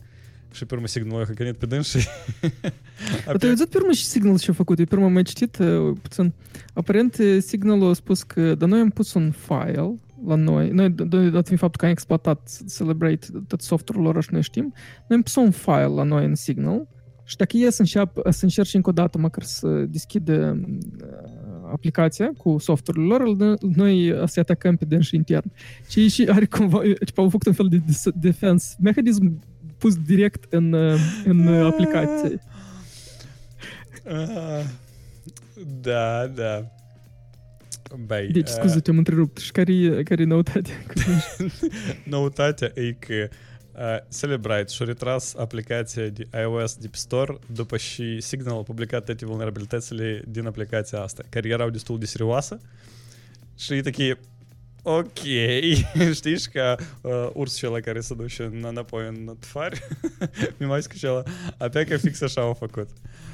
și 0.52 0.66
pe 0.66 0.74
urmă 0.74 0.88
signalul 0.88 1.22
a 1.22 1.26
hăcănit 1.26 1.56
pe 1.56 1.66
dâns 1.66 1.90
și... 1.90 1.98
Dar 3.26 3.38
tu 3.38 3.46
ai 3.46 3.52
văzut 3.52 3.70
pe 3.70 3.78
urmă 3.78 3.92
și 3.92 4.06
Signal 4.06 4.40
ce 4.40 4.52
a 4.52 4.54
făcut? 4.54 4.80
Eu 4.80 4.86
pe 4.86 4.94
urmă 4.94 5.06
am 5.08 5.14
mai 5.14 5.24
citit 5.24 5.58
uh, 5.58 5.98
puțin. 6.02 6.34
Aparent 6.74 7.18
uh, 7.18 7.38
Signal 7.42 7.90
a 7.90 7.94
spus 7.94 8.24
că 8.24 8.56
dar 8.56 8.70
noi 8.70 8.80
am 8.80 8.90
pus 8.90 9.14
un 9.14 9.32
file 9.32 10.00
la 10.28 10.36
noi, 10.36 10.70
noi 10.70 10.90
d- 10.92 10.94
d- 11.08 11.32
dat 11.32 11.46
fiind 11.46 11.60
faptul 11.60 11.80
că 11.80 11.86
am 11.86 11.92
exploatat 11.92 12.50
Celebrate 12.78 13.28
tot 13.48 13.62
software-ul 13.62 14.14
lor 14.14 14.24
și 14.24 14.30
noi 14.32 14.42
știm, 14.42 14.74
noi 15.08 15.18
am 15.18 15.22
pus 15.22 15.36
un 15.36 15.52
file 15.52 15.86
la 15.86 16.04
noi 16.04 16.26
în 16.26 16.36
Signal 16.36 16.88
și 17.24 17.36
dacă 17.36 17.58
e 17.58 17.70
să, 17.70 17.82
înceap, 17.82 18.18
să 18.30 18.40
încerci 18.44 18.74
încă 18.74 18.90
o 18.90 18.94
dată 18.94 19.18
măcar 19.18 19.44
să 19.44 19.68
deschide 19.68 20.62
uh, 20.62 21.72
aplicația 21.72 22.32
cu 22.38 22.58
software-ul 22.58 23.08
lor, 23.08 23.22
îl- 23.22 23.58
noi 23.76 24.22
să 24.26 24.40
atacăm 24.40 24.76
pe 24.76 24.86
dânsi 24.86 25.16
intern. 25.16 25.52
Și 25.90 26.08
și 26.10 26.28
are 26.32 26.46
cumva, 26.46 26.80
tipo, 27.06 27.22
au 27.22 27.30
făcut 27.30 27.48
un 27.48 27.54
fel 27.54 27.68
de 27.68 27.78
dis- 27.86 28.10
defense 28.16 28.76
mechanism 28.80 29.40
pus 29.78 29.96
direct 29.96 30.54
în, 30.54 30.74
uh, 30.74 31.00
în 31.26 31.48
uh, 31.48 31.66
aplicație. 31.66 32.40
Ah, 34.08 34.64
Da, 35.82 36.28
da. 36.28 36.66
Băi, 37.94 38.28
Deci, 38.28 38.48
scuze, 38.48 38.80
te-am 38.80 38.98
întrerupt. 38.98 39.38
Și 39.38 39.52
care 39.52 39.74
e, 39.74 40.04
care 40.04 40.22
e 40.22 40.26
noutatea? 40.26 40.76
Noutatea 42.04 42.72
e 42.74 42.92
că 42.92 43.28
uh, 43.72 44.18
Celebrite 44.20 44.66
și-a 44.68 44.86
retras 44.86 45.36
aplicația 45.36 46.08
de 46.08 46.28
iOS 46.40 46.76
Deep 46.76 46.96
Store 46.96 47.38
după 47.54 47.78
și 47.78 48.22
Signal 48.22 48.58
a 48.58 48.62
publicat 48.62 49.06
toate 49.06 49.26
vulnerabilitățile 49.26 50.22
din 50.28 50.46
aplicația 50.46 51.02
asta, 51.02 51.24
care 51.30 51.48
erau 51.48 51.70
destul 51.70 52.00
de 52.00 52.06
serioase. 52.06 52.58
Și 53.58 53.74
e 53.74 53.82
takie, 53.82 54.20
ok, 54.84 55.20
știi, 56.14 56.38
și 56.38 56.50
ca 56.50 56.76
uh, 57.02 57.30
urs 57.34 57.56
și 57.56 57.66
ăla 57.68 57.80
care 57.80 58.00
se 58.00 58.14
duce 58.14 58.44
în, 58.44 58.66
înapoi 58.68 59.08
în 59.08 59.36
tfari, 59.40 59.88
mi 60.58 60.68
mai 60.68 60.82
că 60.82 60.96
și 60.96 61.08
ăla, 61.08 61.24
apea 61.58 61.84
că 61.84 61.98
fix 61.98 62.22
așa 62.22 62.42
au 62.42 62.54
făcut. 62.54 62.90
Uh, 62.90 63.25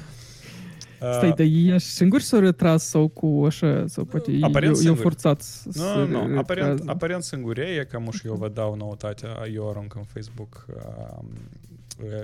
Stai, 1.12 1.28
dar 1.36 1.46
ei 1.46 1.80
singuri 1.80 2.22
s-au 2.22 2.40
retras 2.40 2.84
sau 2.84 3.08
cu 3.08 3.42
așa, 3.46 3.84
sau 3.86 4.04
poate 4.04 4.30
ei- 4.30 4.42
Aparent 4.42 4.64
eu, 4.64 4.76
eu 4.76 4.80
singuri. 4.82 5.02
forțat 5.02 5.40
să 5.40 5.68
Nu, 5.74 6.06
nu, 6.06 6.26
nu. 6.26 6.38
Aparent, 6.38 6.68
retragă. 6.68 6.90
aparent 6.90 7.22
singurie, 7.22 7.86
cam 7.90 8.10
și 8.10 8.26
eu 8.26 8.34
vă 8.34 8.48
dau 8.48 8.74
noutatea, 8.76 9.28
eu 9.54 9.68
arunc 9.70 9.94
în 9.94 10.02
Facebook 10.02 10.66
uh, 10.68 11.18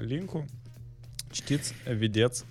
link-ul. 0.07 0.45
Citiți, 1.31 1.75
vedeți. 1.99 2.45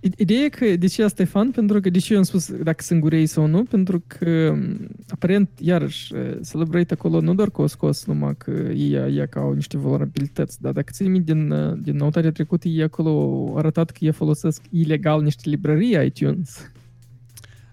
I- 0.00 0.12
Ideea 0.16 0.40
e 0.44 0.48
că 0.48 0.76
de 0.76 0.86
ce 0.86 1.02
asta 1.02 1.22
e 1.22 1.24
fan? 1.24 1.50
Pentru 1.50 1.80
că 1.80 1.90
de 1.90 1.98
ce 1.98 2.12
eu 2.12 2.18
am 2.18 2.24
spus 2.24 2.52
dacă 2.52 2.82
sunt 2.82 3.00
gurei 3.00 3.26
sau 3.26 3.46
nu? 3.46 3.62
Pentru 3.64 4.02
că 4.06 4.52
m, 4.56 4.88
aparent, 5.08 5.48
iarăși, 5.58 6.14
eh, 6.14 6.36
Celebrate 6.50 6.94
acolo 6.94 7.20
nu 7.20 7.34
doar 7.34 7.50
că 7.50 7.62
o 7.62 7.66
scos 7.66 8.04
numai 8.06 8.34
că 8.36 8.50
ei 8.74 8.90
ia 9.14 9.26
ca 9.26 9.40
au 9.40 9.52
niște 9.52 9.76
vulnerabilități, 9.76 10.60
dar 10.62 10.72
dacă 10.72 10.90
ții 10.92 11.08
minte 11.08 11.32
din, 11.32 11.50
eh, 11.50 11.72
din 11.82 11.96
noutatea 11.96 12.30
trecută, 12.32 12.68
ei 12.68 12.82
acolo 12.82 13.08
au 13.10 13.56
arătat 13.56 13.90
că 13.90 13.98
ei 14.04 14.12
folosesc 14.12 14.62
ilegal 14.70 15.22
niște 15.22 15.48
librării 15.48 15.96
iTunes. 16.06 16.70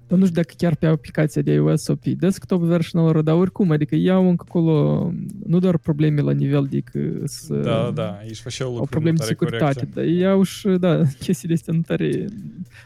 Dar 0.08 0.18
nu 0.18 0.26
știu 0.26 0.42
dacă 0.42 0.54
chiar 0.58 0.76
pe 0.76 0.86
aplicația 0.86 1.42
de 1.42 1.52
iOS 1.52 1.82
sau 1.82 1.96
pe 1.96 2.10
desktop 2.10 2.62
version 2.62 3.04
lor, 3.04 3.22
dar 3.22 3.36
oricum, 3.36 3.72
adică 3.72 3.96
iau 3.96 4.30
încă 4.30 4.46
acolo 4.48 5.12
nu 5.46 5.60
doar 5.60 5.78
probleme 5.78 6.22
la 6.22 6.32
nivel 6.32 6.68
de 6.70 6.80
că 6.80 7.00
să 7.24 7.56
Da, 7.56 7.92
da, 7.92 8.20
ești 8.28 8.44
făceau 8.44 8.68
au 8.68 8.74
lucruri 8.74 8.92
probleme 8.92 9.18
nu 9.20 9.26
de 9.26 9.34
tare 9.34 9.38
securitate, 9.38 9.74
corecte. 9.74 10.00
dar 10.00 10.10
ei 10.10 10.28
au 10.28 10.44
și, 10.44 10.68
da, 10.68 11.02
chestiile 11.26 11.54
astea 11.54 11.74
nu 11.74 11.82
tare... 11.82 12.26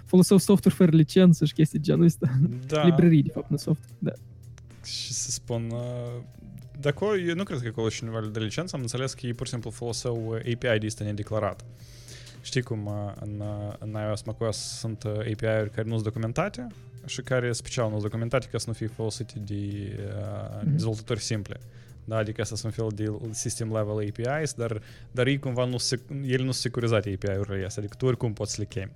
Foloseau 0.05 0.39
software 0.39 0.75
fără 0.77 0.91
licență 0.95 1.45
și 1.45 1.53
chestii 1.53 1.79
de 1.79 1.85
genul 1.85 2.05
ăsta. 2.05 2.39
Da, 2.67 2.83
Librării, 2.87 3.23
de 3.23 3.31
fapt, 3.33 3.49
nu 3.49 3.57
software. 3.57 3.93
Da. 3.99 4.11
și 4.85 5.13
să 5.13 5.31
spun... 5.31 5.69
Uh, 5.71 6.21
de 6.79 6.89
acolo, 6.89 7.17
eu 7.17 7.35
nu 7.35 7.43
cred 7.43 7.59
că 7.59 7.67
acolo 7.67 7.89
și 7.89 8.03
nivelul 8.03 8.31
de 8.31 8.39
licență, 8.39 8.75
am 8.75 8.81
înțeles 8.81 9.13
că 9.13 9.25
ei 9.25 9.33
pur 9.33 9.45
și 9.45 9.51
simplu 9.51 9.69
foloseau 9.69 10.23
uh, 10.27 10.35
API 10.35 10.79
de 10.79 10.85
este 10.85 11.03
nedeclarat. 11.03 11.65
Știi 12.41 12.61
cum 12.61 12.85
uh, 12.85 12.93
în, 13.19 13.39
uh, 13.39 13.73
în 13.79 13.95
iOS 14.07 14.21
macOS 14.21 14.57
sunt 14.57 15.03
uh, 15.03 15.11
API-uri 15.11 15.69
care 15.69 15.87
nu 15.87 15.91
sunt 15.91 16.03
documentate 16.03 16.67
și 17.09 17.21
care 17.21 17.51
special 17.51 17.85
nu 17.85 17.91
sunt 17.91 18.03
documentate 18.03 18.47
ca 18.51 18.57
să 18.57 18.63
nu 18.67 18.73
fie 18.73 18.87
folosite 18.87 19.33
de 19.45 19.53
uh, 19.55 20.59
Mhm. 20.61 20.71
dezvoltatori 20.71 21.19
simple. 21.19 21.59
Da, 22.05 22.17
adică 22.17 22.41
asta 22.41 22.55
sunt 22.55 22.75
un 22.77 22.85
fel 22.85 23.05
de 23.05 23.33
system 23.33 23.71
level 23.73 24.07
APIs, 24.09 24.53
dar, 24.53 24.81
dar 25.11 25.27
ei 25.27 25.39
cumva 25.39 25.65
nu 25.65 25.77
se, 25.77 25.99
ele 26.09 26.37
nu 26.43 26.51
sunt 26.51 26.53
securizate 26.53 27.17
API-urile 27.21 27.65
astea, 27.65 27.81
adică 27.83 27.97
tu 27.97 28.05
oricum 28.05 28.33
poți 28.33 28.51
să 28.53 28.61
le 28.61 28.65
chemi. 28.67 28.91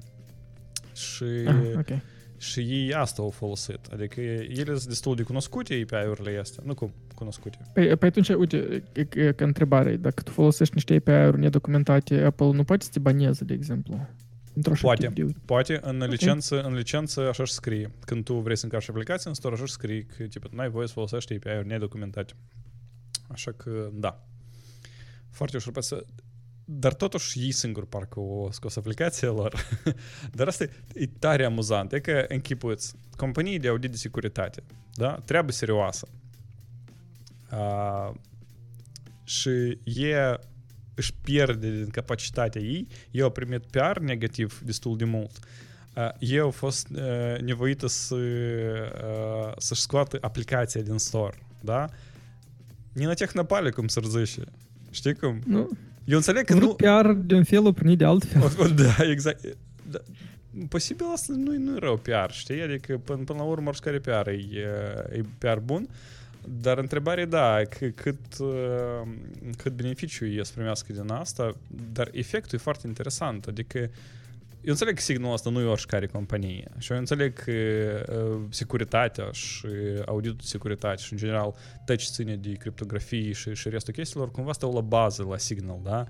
Și, 0.93 1.23
Ah, 1.45 1.55
ok. 1.77 1.99
și 2.37 2.59
ei 2.59 2.93
asta 2.93 3.21
au 3.21 3.29
folosit. 3.29 3.79
Adică 3.91 4.21
ele 4.21 4.63
sunt 4.75 4.85
destul 4.87 5.15
de 5.15 5.23
cunoscute 5.23 5.85
API-urile 5.91 6.37
astea. 6.39 6.63
Nu 6.65 6.73
cum 6.73 6.93
cunoscute. 7.15 7.57
Păi, 7.73 7.95
păi 7.95 8.07
atunci, 8.07 8.29
uite, 8.29 8.83
e- 8.93 9.07
e- 9.15 9.31
ca 9.31 9.45
întrebare, 9.45 9.95
dacă 9.95 10.21
tu 10.21 10.31
folosești 10.31 10.73
niște 10.73 10.93
API-uri 11.05 11.39
nedocumentate, 11.39 12.21
Apple 12.21 12.51
nu 12.51 12.63
poate 12.63 12.83
să 12.83 12.89
te 12.93 12.99
baneze, 12.99 13.43
de 13.43 13.53
exemplu? 13.53 14.07
Într-o 14.53 14.71
așa 14.71 14.81
Poate. 14.81 15.07
tip 15.07 15.25
de- 15.27 15.33
Poate 15.45 15.79
în 15.83 16.01
Ok. 16.01 16.09
licență, 16.09 16.61
în 16.61 16.73
licență 16.73 17.21
așa 17.21 17.43
și 17.43 17.51
scrie. 17.53 17.91
Când 18.05 18.23
tu 18.23 18.33
vrei 18.33 18.57
să 18.57 18.63
încarci 18.65 18.89
aplicația 18.89 19.29
în 19.29 19.35
store, 19.35 19.53
așa 19.55 19.65
și 19.65 19.71
scrie 19.71 20.01
că 20.17 20.23
tipo, 20.23 20.47
n-ai 20.51 20.69
voie 20.69 20.87
să 20.87 20.93
folosești 20.93 21.33
API-uri 21.33 21.67
nedocumentate. 21.67 22.33
Așa 23.27 23.51
că, 23.51 23.89
da. 23.93 24.25
Foarte 25.29 25.57
ușor 25.57 25.71
poate 25.71 25.87
să... 25.87 26.05
Dar 26.65 26.93
totuși 26.93 27.39
ei 27.39 27.51
singuri 27.51 27.87
parcă 27.87 28.19
o 28.19 28.51
scos 28.51 28.75
aplicația 28.75 29.29
lor. 29.29 29.67
Dar 30.37 30.47
asta 30.47 30.63
e, 30.63 30.69
e 30.93 31.07
tare 31.19 31.45
amuzant. 31.45 31.93
E 31.93 31.99
că 31.99 32.25
închipuiți, 32.27 32.93
companii 33.17 33.59
de 33.59 33.67
audit 33.67 33.91
de 33.91 33.97
securitate, 33.97 34.63
da? 34.93 35.19
Treabă 35.25 35.51
serioasă. 35.51 36.07
Uh, 37.51 38.11
și 39.23 39.49
e 39.83 40.39
își 40.95 41.13
pierde 41.21 41.71
din 41.71 41.89
capacitatea 41.89 42.61
ei. 42.61 42.87
Eu 43.11 43.25
am 43.25 43.31
primit 43.31 43.63
PR 43.65 43.99
negativ 43.99 44.61
destul 44.65 44.97
de 44.97 45.03
mult. 45.03 45.31
Uh, 45.95 46.09
eu 46.19 46.45
am 46.45 46.51
fost 46.51 46.87
uh, 46.95 47.39
nevoită 47.41 47.87
să, 47.87 48.15
uh, 48.15 49.51
să-și 49.57 49.81
scoată 49.81 50.17
aplicația 50.21 50.81
din 50.81 50.97
store. 50.97 51.45
Da? 51.61 51.89
Nina 52.93 53.13
Tehnopale, 53.13 53.69
cum 53.69 53.87
s-ar 53.87 54.03
zice. 54.03 54.41
Știi 54.91 55.13
cum? 55.13 55.41
Nu. 55.45 55.69
Eu 56.05 56.17
înțeleg 56.17 56.45
că 56.45 56.53
nu... 56.53 56.73
PR 56.73 57.11
de 57.11 57.35
un 57.35 57.43
fel 57.43 57.65
oprinit 57.65 57.97
de 57.97 58.05
altfel. 58.05 58.73
Da, 58.75 58.95
exact. 59.09 59.45
Da. 59.91 59.99
Posibil 60.69 61.05
asta 61.13 61.33
nu, 61.35 61.57
nu 61.57 61.75
e 61.75 61.79
rău 61.79 61.97
PR, 61.97 62.31
știi? 62.31 62.61
Adică 62.61 62.97
până, 62.97 63.23
până 63.23 63.39
la 63.39 63.45
urmă 63.45 63.69
oricare 63.69 63.99
PR 63.99 64.27
e, 64.27 64.67
e 65.11 65.23
PR 65.37 65.57
bun. 65.57 65.81
Uh, 65.81 65.95
dar 66.47 66.77
întrebarea 66.77 67.23
e 67.23 67.25
da, 67.25 67.61
că, 67.69 67.85
cât, 67.85 68.37
uh, 68.39 69.07
cât 69.57 69.71
beneficiu 69.71 70.25
e 70.25 70.43
să 70.43 70.51
primească 70.53 70.93
din 70.93 71.11
asta, 71.11 71.57
dar 71.93 72.09
efectul 72.11 72.57
e 72.57 72.61
foarte 72.61 72.87
interesant, 72.87 73.45
adică 73.45 73.79
eu 74.61 74.71
înțeleg 74.71 74.95
că 74.95 75.01
signalul 75.01 75.33
asta 75.33 75.49
nu 75.49 75.61
e 75.61 75.65
oricare 75.65 76.05
companie 76.05 76.67
și 76.77 76.91
eu 76.91 76.97
înțeleg 76.97 77.33
că 77.33 77.51
uh, 77.51 78.41
securitatea 78.49 79.29
și 79.31 79.67
auditul 80.05 80.37
de 80.37 80.45
securitate 80.45 81.01
și 81.01 81.13
în 81.13 81.17
general 81.17 81.55
tot 81.85 81.97
ce 81.97 82.07
ține 82.11 82.35
de 82.35 82.51
criptografie 82.51 83.31
și, 83.31 83.55
și 83.55 83.69
restul 83.69 83.93
chestiilor 83.93 84.31
cumva 84.31 84.51
stau 84.51 84.73
la 84.73 84.81
bază 84.81 85.23
la 85.29 85.37
signal, 85.37 85.79
da? 85.83 86.05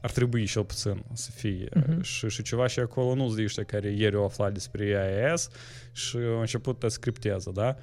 ar 0.00 0.10
trebui 0.10 0.46
cel 0.46 0.64
puțin 0.64 1.02
să 1.12 1.30
fie. 1.30 1.68
Mhm. 1.74 2.02
Și, 2.02 2.28
și 2.28 2.42
ceva 2.42 2.66
și 2.66 2.80
acolo 2.80 3.14
nu 3.14 3.28
sunt 3.28 3.44
ăștia 3.44 3.64
care 3.64 3.88
ieri 3.90 4.16
au 4.16 4.24
aflat 4.24 4.52
despre 4.52 4.86
IAS 4.86 5.48
și 5.92 6.16
au 6.16 6.40
început 6.40 6.76
să 6.80 6.88
scripteze, 6.88 7.50
da? 7.50 7.76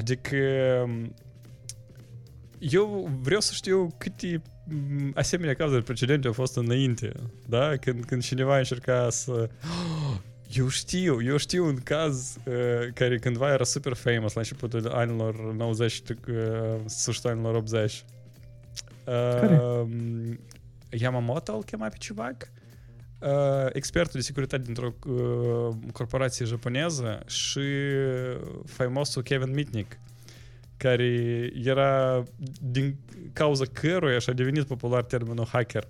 Adică 0.00 0.36
eu 2.58 3.10
vreau 3.22 3.40
să 3.40 3.52
știu 3.54 3.94
câte 3.98 4.42
m, 4.64 5.10
asemenea 5.14 5.54
cazuri 5.54 5.84
precedente 5.84 6.26
au 6.26 6.32
fost 6.32 6.56
înainte, 6.56 7.12
da? 7.48 7.76
Când, 7.76 8.04
când 8.04 8.22
cineva 8.22 8.58
încerca 8.58 9.10
să... 9.10 9.48
Eu 10.52 10.68
știu, 10.68 11.22
eu 11.22 11.36
știu 11.36 11.64
un 11.66 11.76
caz 11.76 12.36
uh, 12.44 12.92
care 12.94 13.18
cândva 13.18 13.52
era 13.52 13.64
super 13.64 13.94
famous 13.94 14.32
la 14.32 14.40
începutul 14.40 14.88
anilor 14.88 15.52
90 15.54 15.92
și 15.92 16.02
uh, 16.28 16.34
sfârșitul 16.86 17.30
anilor 17.30 17.54
80. 17.54 18.04
Uh, 19.04 19.14
Care? 19.40 19.60
Yamamoto 20.90 21.54
îl 21.54 21.64
chema 21.64 21.88
pe 21.88 21.96
civac, 21.98 22.36
uh, 22.54 22.59
expertul 23.72 24.20
de 24.20 24.26
securitate 24.26 24.62
dintr-o 24.62 24.94
uh, 25.06 25.76
corporație 25.92 26.44
japoneză 26.44 27.22
și 27.26 27.60
faimosul 28.64 29.22
Kevin 29.22 29.54
Mitnick, 29.54 29.98
care 30.76 31.50
era 31.64 32.22
din 32.60 32.96
cauza 33.32 33.64
căruia 33.72 34.18
și-a 34.18 34.32
devenit 34.32 34.64
popular 34.64 35.02
termenul 35.02 35.46
hacker. 35.46 35.88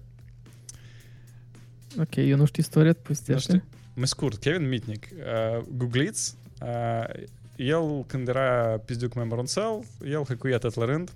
Ok, 1.98 2.16
eu 2.16 2.36
nu 2.36 2.44
știu 2.44 2.62
istoria, 2.62 2.92
povestește. 2.92 3.64
Mai 3.94 4.06
scurt, 4.06 4.38
Kevin 4.38 4.68
Mitnick, 4.68 5.08
uh, 5.12 5.64
googliți, 5.76 6.36
uh, 6.62 7.24
el 7.56 8.04
când 8.06 8.28
era 8.28 8.78
pizduc 8.84 9.14
mai 9.14 9.24
mărunțel, 9.24 9.84
el 10.04 10.22
hăcuia 10.22 10.58
tot 10.58 10.74
la 10.74 10.84
rând 10.84 11.12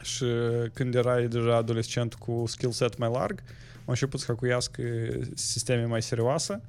și 0.00 0.24
când 0.72 0.94
era 0.94 1.20
deja 1.20 1.56
adolescent 1.56 2.14
cu 2.14 2.44
skill 2.46 2.72
set 2.72 2.98
mai 2.98 3.10
larg, 3.12 3.42
a 3.84 3.90
început 3.90 4.20
să 4.20 4.26
hăcuiască 4.26 4.82
sisteme 5.34 5.84
mai 5.84 6.02
serioase 6.02 6.60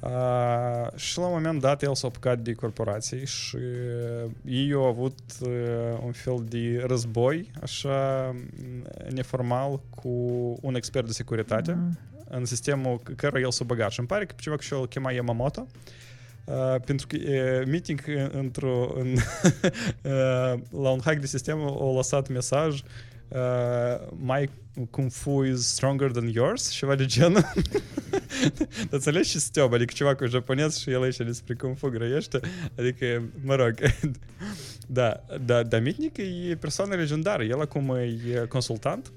Uh, 0.00 0.98
și 0.98 1.18
la 1.18 1.26
un 1.26 1.32
moment 1.32 1.60
dat 1.60 1.82
el 1.82 1.94
s-a 1.94 2.06
apucat 2.06 2.38
de 2.38 2.52
corporații 2.52 3.26
și 3.26 3.56
ei 4.44 4.72
au 4.72 4.84
avut 4.84 5.18
uh, 5.40 5.48
un 6.04 6.12
fel 6.12 6.44
de 6.48 6.84
război 6.86 7.50
așa 7.62 8.34
neformal 9.08 9.80
cu 9.90 10.08
un 10.60 10.74
expert 10.74 11.06
de 11.06 11.12
securitate 11.12 11.72
mm. 11.72 11.98
în 12.30 12.44
sistemul 12.44 13.00
căruia 13.16 13.44
el 13.44 13.50
s-a 13.50 13.64
băgat. 13.64 13.90
Și 13.90 13.98
îmi 13.98 14.08
pare 14.08 14.26
că 14.26 14.32
pe 14.36 14.42
ceva 14.42 14.56
că 14.56 14.62
și 14.62 14.74
el 14.74 14.86
chema 14.86 15.12
Yamamoto. 15.12 15.66
Uh, 16.44 16.80
pentru 16.84 17.06
că 17.06 17.16
uh, 17.16 17.66
meeting 17.66 18.00
într-o 18.32 18.92
în, 18.94 19.12
uh, 20.02 20.60
la 20.70 20.90
un 20.90 21.00
hack 21.04 21.20
de 21.20 21.26
sistem 21.26 21.60
a 21.60 21.92
lăsat 21.94 22.28
mesaj 22.28 22.80
uh, 22.80 22.86
my 24.16 24.48
Kung 24.90 25.10
Fu 25.10 25.44
is 25.44 25.66
stronger 25.66 26.10
than 26.10 26.28
yours, 26.28 26.70
ceva 26.70 26.94
de 26.94 27.04
genul. 27.04 27.40
Dar 28.58 28.88
înțelegi 28.90 29.28
și 29.28 29.38
steob, 29.38 29.72
adică 29.72 29.92
ceva 29.94 30.14
cu 30.14 30.26
japonez 30.26 30.78
și 30.78 30.90
el 30.90 31.02
aici 31.02 31.16
despre 31.16 31.54
Kung 31.54 31.76
Fu 31.76 31.88
grăiește, 31.88 32.40
adică, 32.78 33.22
mă 33.44 33.54
rog, 33.54 33.74
da, 34.86 35.24
da, 35.44 35.62
da, 35.62 35.78
Mitnic 35.78 36.16
e 36.50 36.56
persoană 36.60 36.94
legendară, 36.94 37.42
el 37.42 37.60
acum 37.60 37.90
e 37.90 38.46
consultant, 38.48 39.12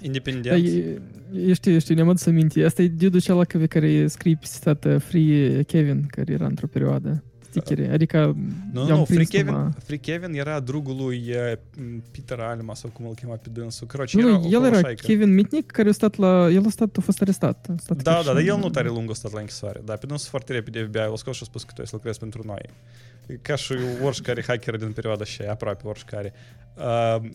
independent. 0.00 0.62
Da, 0.62 0.70
e, 0.70 1.00
eu 1.34 1.52
știu, 1.52 1.72
eu 1.72 1.78
știu, 1.78 1.94
ne-am 1.94 2.08
adus 2.08 2.26
aminte. 2.26 2.64
Asta 2.64 2.82
e 2.82 2.88
dude 2.88 3.18
cealaltă 3.18 3.66
care 3.66 4.06
scrie 4.06 4.38
pe 4.40 4.46
citat 4.52 5.02
Free 5.02 5.62
Kevin, 5.62 6.06
care 6.06 6.32
era 6.32 6.46
într-o 6.46 6.66
perioadă 6.66 7.24
stickere. 7.52 7.92
Adică 7.92 8.36
nu, 8.72 8.86
nu, 8.86 9.04
Free 9.04 9.24
Kevin, 9.24 9.52
numai... 9.52 9.70
Free 9.84 9.96
Kevin 9.96 10.34
era 10.34 10.60
drugul 10.60 10.96
lui 10.96 11.34
Peter 12.10 12.38
Alma 12.38 12.74
sau 12.74 12.90
cum 12.90 13.06
îl 13.06 13.14
chema 13.14 13.34
pe 13.34 13.48
dânsul. 13.52 13.86
Croce, 13.86 14.20
nu, 14.20 14.28
era 14.28 14.40
el 14.50 14.64
era 14.64 14.78
șaică. 14.78 15.06
Kevin 15.06 15.34
Mitnick 15.34 15.70
care 15.70 15.88
a 15.88 15.92
stat 15.92 16.16
la... 16.16 16.48
El 16.50 16.62
a 16.66 16.70
stat, 16.70 16.96
a 16.96 17.00
fost 17.00 17.20
arestat. 17.20 17.66
A 17.70 17.74
stat 17.78 18.02
da, 18.02 18.12
da, 18.12 18.32
dar 18.32 18.42
el 18.42 18.58
nu 18.58 18.70
tare 18.70 18.88
lung 18.88 19.10
a 19.10 19.14
stat 19.14 19.32
la 19.32 19.40
închisoare. 19.40 19.80
Da, 19.84 19.94
pe 19.94 20.06
dânsul 20.06 20.28
foarte 20.28 20.52
repede 20.52 20.82
FBI 20.82 20.98
l-a 20.98 21.16
scos 21.16 21.36
și 21.36 21.42
a 21.42 21.46
spus 21.46 21.62
că 21.62 21.72
tu 21.74 21.84
să 21.84 21.90
lucrezi 21.92 22.18
pentru 22.18 22.42
noi. 22.46 22.62
Ca 23.42 23.54
și 23.54 23.72
oricare 24.02 24.42
hacker 24.48 24.76
din 24.76 24.92
perioada 24.92 25.24
și 25.24 25.42
aproape 25.42 25.86
oricare. 25.86 26.32
Uh, 26.76 27.30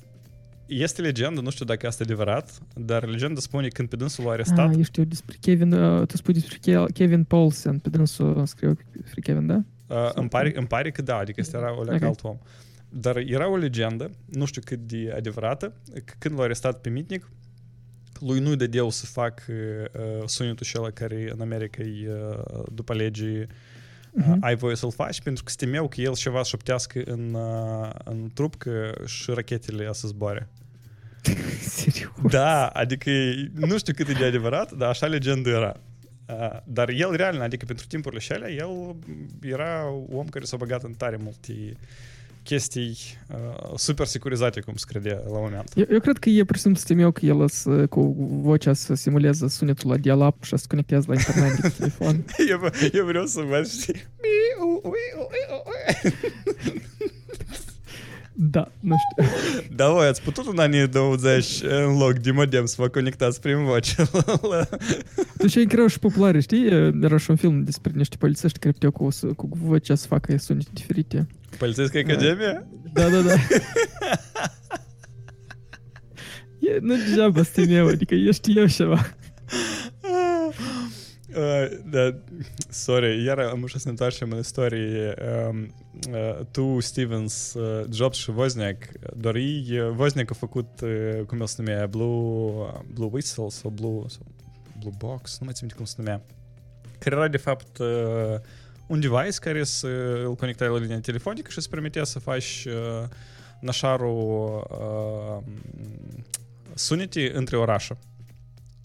este 0.67 1.01
legendă, 1.01 1.41
nu 1.41 1.49
știu 1.49 1.65
dacă 1.65 1.87
asta 1.87 2.03
e 2.03 2.05
adevărat, 2.11 2.59
dar 2.75 3.05
legenda 3.05 3.39
spune 3.39 3.67
când 3.67 3.89
pe 3.89 3.95
dânsul 3.95 4.23
l-a 4.23 4.31
arestat... 4.31 4.69
Ah, 4.69 4.75
eu 4.75 4.83
știu 4.83 5.03
despre 5.03 5.37
Kevin, 5.41 5.71
uh, 5.73 6.07
tu 6.07 6.17
spui 6.17 6.33
despre 6.33 6.85
Kevin 6.93 7.23
Paulsen, 7.23 7.79
pe 7.79 7.89
dânsul 7.89 8.45
scriu 8.45 8.77
despre 8.91 9.21
Kevin, 9.21 9.47
da? 9.47 9.63
Uh, 9.87 10.09
îmi, 10.13 10.29
pare, 10.29 10.51
îmi 10.55 10.67
pare 10.67 10.91
că 10.91 11.01
da, 11.01 11.17
adică 11.17 11.39
este 11.39 11.57
era 11.57 11.77
o 11.77 11.79
okay. 11.79 11.99
alt 12.01 12.23
om. 12.23 12.37
Dar 12.89 13.17
era 13.17 13.49
o 13.49 13.55
legendă, 13.55 14.11
nu 14.25 14.45
știu 14.45 14.61
cât 14.65 14.79
de 14.79 15.13
adevărată, 15.15 15.73
că 16.05 16.13
când 16.17 16.37
l-a 16.37 16.43
arestat 16.43 16.81
pe 16.81 16.89
mitnic, 16.89 17.29
lui 18.19 18.39
nu-i 18.39 18.55
dădeau 18.55 18.89
să 18.89 19.05
fac 19.05 19.43
uh, 19.49 20.25
sunetul 20.25 20.65
acela 20.69 20.89
care 20.89 21.31
în 21.33 21.41
America 21.41 21.81
e 21.81 22.09
uh, 22.11 22.63
după 22.73 22.93
legii 22.93 23.39
uh, 24.11 24.35
ai 24.39 24.55
voie 24.55 24.75
să-l 24.75 24.91
faci, 24.91 25.21
pentru 25.21 25.43
că 25.43 25.49
se 25.49 25.55
temeau 25.59 25.87
că 25.87 26.01
el 26.01 26.15
ceva 26.15 26.43
șoptească 26.43 27.01
în, 27.05 27.33
uh, 27.33 27.89
în 28.03 28.29
trup 28.33 28.55
că 28.55 28.91
și 29.05 29.31
rachetele 29.31 29.89
să 29.93 30.07
zboare. 30.07 30.47
Serios? 31.61 32.11
Da, 32.29 32.67
adică 32.67 33.11
nu 33.53 33.77
știu 33.77 33.93
cât 33.93 34.07
e 34.07 34.13
de 34.13 34.25
adevărat, 34.25 34.71
dar 34.71 34.89
așa 34.89 35.05
legendă 35.05 35.49
era. 35.49 35.79
Uh, 36.29 36.59
dar 36.63 36.89
el 36.89 37.15
real, 37.15 37.41
adică 37.41 37.65
pentru 37.65 37.85
timpurile 37.87 38.21
și 38.21 38.31
alea, 38.31 38.49
el 38.49 38.95
era 39.41 39.89
om 40.09 40.27
care 40.27 40.45
s-a 40.45 40.57
băgat 40.57 40.83
în 40.83 40.93
tare 40.93 41.17
multe 41.21 41.77
chestii 42.43 42.97
uh, 43.27 43.77
super 43.77 44.05
securizate, 44.05 44.59
cum 44.59 44.75
se 44.75 44.85
credea 44.87 45.15
la 45.15 45.39
moment. 45.39 45.71
Eu, 45.75 45.85
eu 45.89 45.99
cred 45.99 46.17
că 46.17 46.29
e 46.29 46.43
pur 46.43 46.55
și 46.55 46.61
simplu 46.61 46.79
sistemul 46.79 47.11
că 47.11 47.25
el 47.25 47.49
să, 47.49 47.87
cu 47.87 48.15
vocea 48.41 48.73
să 48.73 48.93
simulează 48.93 49.47
sunetul 49.47 49.89
la 49.89 49.97
dial-up 49.97 50.43
și 50.43 50.49
să 50.49 50.55
se 50.57 50.65
conectează 50.67 51.05
la 51.07 51.13
internet 51.13 51.61
de 51.61 51.69
telefon. 51.77 52.25
eu, 52.51 52.59
eu 52.93 53.05
vreau 53.05 53.25
să 53.25 53.41
văd, 53.41 53.67
știi? 53.67 54.07
Da, 58.39 58.71
nu 58.79 58.95
știu. 58.97 59.33
Da, 59.75 59.89
voi 59.89 60.07
ați 60.07 60.21
putut 60.21 60.45
în 60.45 60.59
anii 60.59 60.87
20 60.87 61.61
în 61.61 61.97
loc 61.97 62.13
de 62.13 62.31
modem 62.31 62.65
să 62.65 62.75
vă 62.77 62.87
conectați 62.87 63.41
prin 63.41 63.63
voce 63.63 63.95
la... 64.49 64.67
Deci 65.37 65.55
e 65.55 65.65
greu 65.65 65.87
și 65.87 65.99
populare, 65.99 66.39
știi? 66.39 66.65
Era 67.01 67.17
și 67.17 67.29
un 67.29 67.35
film 67.35 67.63
despre 67.63 67.91
niște 67.95 68.15
polițiști 68.19 68.59
care 68.59 68.73
puteau 68.73 68.91
cu, 68.91 69.07
cu 69.35 69.49
vocea 69.61 69.95
să 69.95 70.07
facă 70.07 70.37
sunete 70.37 70.69
diferite. 70.73 71.27
Polițistica 71.57 71.99
Academia? 71.99 72.67
Da, 72.93 73.09
da, 73.09 73.21
da. 73.21 73.33
e, 76.59 76.77
nu 76.81 76.95
degeaba 76.95 77.43
stimeu, 77.43 77.87
adică 77.87 78.15
ești 78.15 78.57
eu 78.57 78.67
ceva. 78.67 79.15
да, 81.37 82.03
сори, 82.73 83.13
јара 83.21 83.53
може 83.55 83.79
се 83.79 83.91
наташам 83.91 84.29
на 84.33 84.41
истории 84.41 85.13
ту 86.53 86.81
Стивенс 86.81 87.55
Джобс 87.89 88.27
возняк, 88.27 88.89
дори 89.15 89.81
возняка 89.91 90.33
факут 90.33 90.81
кумел 91.29 91.47
с 91.47 91.57
нами 91.57 91.87
Blue 91.87 92.71
Blue 92.93 93.11
Whistle, 93.11 93.49
со 93.51 93.69
Blue 93.69 94.07
Blue 94.81 94.97
Box, 94.99 95.37
ну 95.41 95.47
мецим 95.47 95.69
тиком 95.69 95.85
с 95.85 95.97
нами. 95.97 96.21
Кради 96.99 97.37
факт 97.37 97.79
un 98.89 99.01
device, 99.01 99.39
kuris 99.43 99.83
konektuoja 100.39 100.79
linę 100.79 101.01
telefoniką, 101.03 101.51
šis 101.51 101.67
primitėsas, 101.67 102.23
aš 102.23 102.67
našarų 103.61 104.13
sunitį 106.75 107.33
antrį 107.35 107.57
orašą. 107.65 107.97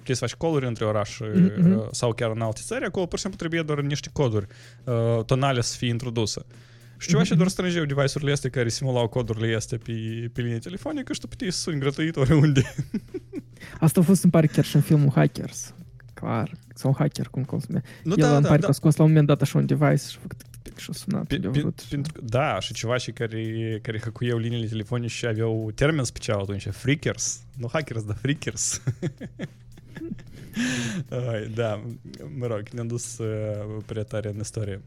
Ти 0.05 0.15
ваш 0.15 0.35
колор 0.35 0.65
інтераш 0.65 1.23
саукернал 1.93 2.55
тіцер, 2.55 2.83
якого 2.83 3.09
першим 3.09 3.33
потребує 3.33 3.65
ніж 3.83 4.03
кодур, 4.13 4.49
тоналіс 5.27 5.77
фі 5.77 5.87
інтродуса. 5.87 6.43
Що 6.99 7.19
ваші 7.19 7.35
до 7.35 7.45
розстражів 7.45 7.87
девайс 7.87 8.17
урлєсти, 8.17 8.51
карі 8.51 8.71
симулау 8.71 9.09
кодур 9.09 9.41
лєсте 9.41 9.79
пі 9.79 10.31
піліні 10.35 10.61
телефоніка, 10.61 11.15
що 11.15 11.29
піти 11.29 11.53
сунь 11.53 11.81
гратуїтори 11.81 12.35
унді. 12.35 12.65
Asta 13.81 14.01
a 14.01 14.05
fost 14.05 14.25
în 14.25 14.31
pare 14.31 14.47
chiar 14.47 14.65
și 14.65 14.77
în 14.77 14.83
filmul 14.83 15.11
Hackers. 15.15 15.75
Clar. 16.15 16.51
Sau 16.75 16.95
hacker, 16.99 17.29
cum, 17.29 17.45
cum 17.45 17.61
se 17.61 17.67
numește. 17.69 17.89
Nu, 18.05 18.15
El 18.17 18.23
da, 18.23 18.37
îmi 18.37 18.47
pare 18.47 18.59
da, 18.59 18.65
că 18.65 18.71
a 18.71 18.73
scos 18.73 18.97
la 18.97 19.05
un 19.05 19.11
moment 19.11 19.27
dat 19.27 19.43
așa 19.43 19.59
un 19.59 19.67
device 19.67 20.09
și 20.09 20.17
a 20.17 20.21
făcut 20.21 20.43
și 20.77 20.91
a 20.91 20.93
sunat. 20.93 21.27
Pe, 21.27 21.37
pe, 21.37 21.73
pentru, 21.91 22.13
da, 22.23 22.61
și 22.61 22.73
ceva 22.73 22.97
și 22.97 23.13
care, 23.13 23.79
care 23.83 24.01
hăcuiau 24.01 24.39
liniile 24.39 24.67
telefonice 24.67 25.15
și 25.15 25.27
aveau 25.27 25.73
termen 25.75 26.05
special 26.05 26.41
atunci, 26.41 26.69
freakers. 26.71 27.41
Nu 27.57 27.69
hackers, 27.73 28.05
dar 28.05 28.17
freakers. 28.17 28.83
Ai, 31.30 31.52
da, 31.56 31.84
mă 32.38 32.48
rog, 32.48 32.62
ne-am 32.72 32.88
dus 32.88 33.18
uh, 33.18 33.84
prea 33.86 34.04
tare 34.04 34.30
în 34.30 34.40
istorie. 34.40 34.82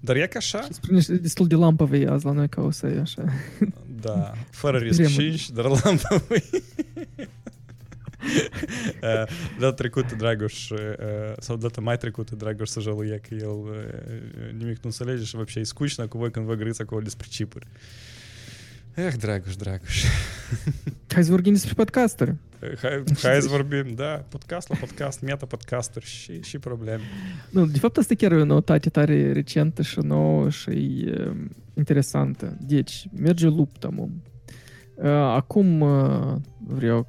Dar 0.00 0.16
e 0.16 0.26
ca 0.26 0.38
așa... 0.38 0.68
Spune 0.70 1.00
destul 1.20 1.46
de 1.46 1.54
lampăvei 1.54 2.06
azi 2.06 2.24
la 2.24 2.32
noi 2.32 2.48
ca 2.48 2.62
o 2.62 2.70
să 2.70 2.86
e 2.86 3.00
așa. 3.00 3.24
Da, 4.00 4.32
fără 4.50 4.78
risc 4.78 5.06
5, 5.06 5.50
dar 5.50 5.64
lampăvei. 5.64 6.44
data 9.58 9.72
trecută 9.72 10.14
Dragoș, 10.14 10.70
sau 11.38 11.56
data 11.56 11.80
mai 11.80 11.96
trecută 11.96 12.34
Dragoș 12.34 12.68
să 12.68 12.80
jăluie 12.80 13.20
că 13.28 13.34
el 13.34 13.56
nimic 14.58 14.74
nu 14.74 14.80
înțelege 14.82 15.24
și 15.24 15.34
вообще 15.34 15.60
e 15.60 15.64
скучно 15.64 16.08
cu 16.08 16.18
voi 16.18 16.30
când 16.30 16.46
vă 16.46 16.54
grăiți 16.54 16.80
acolo 16.80 17.00
despre 17.00 17.26
chipuri. 17.30 17.66
Eh, 17.66 17.78
Dragoș. 18.95 20.05
Hai 21.07 21.23
să 21.23 21.31
vorbim 21.31 21.53
despre 21.53 21.73
podcasturi. 21.73 22.35
Hai, 22.81 23.03
hai 23.21 23.41
să 23.41 23.47
vorbim, 23.47 23.85
da, 23.95 24.25
podcast 24.29 24.69
la 24.69 24.75
podcast, 24.79 25.21
meta-podcasturi 25.21 26.05
și, 26.05 26.41
și 26.41 26.59
probleme. 26.59 27.01
Nu, 27.49 27.65
de 27.65 27.77
fapt, 27.77 27.97
asta 27.97 28.15
chiar 28.15 28.31
e 28.31 28.35
o 28.35 28.45
noutate 28.45 28.89
tare 28.89 29.31
recentă 29.31 29.81
și 29.81 29.99
nouă 29.99 30.49
și 30.49 30.69
e, 30.69 31.33
interesantă. 31.73 32.57
Deci, 32.61 33.07
merge 33.17 33.47
lupta, 33.47 33.89
mă. 33.89 34.07
Acum 35.11 35.83
vreo 36.67 37.07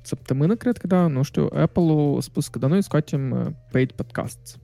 săptămână, 0.00 0.54
cred 0.54 0.76
că 0.76 0.86
da, 0.86 1.06
nu 1.06 1.22
știu, 1.22 1.48
Apple 1.54 2.14
a 2.16 2.20
spus 2.20 2.48
că 2.48 2.58
da, 2.58 2.66
noi 2.66 2.82
scoatem 2.82 3.54
paid 3.70 3.92
podcasts. 3.92 4.58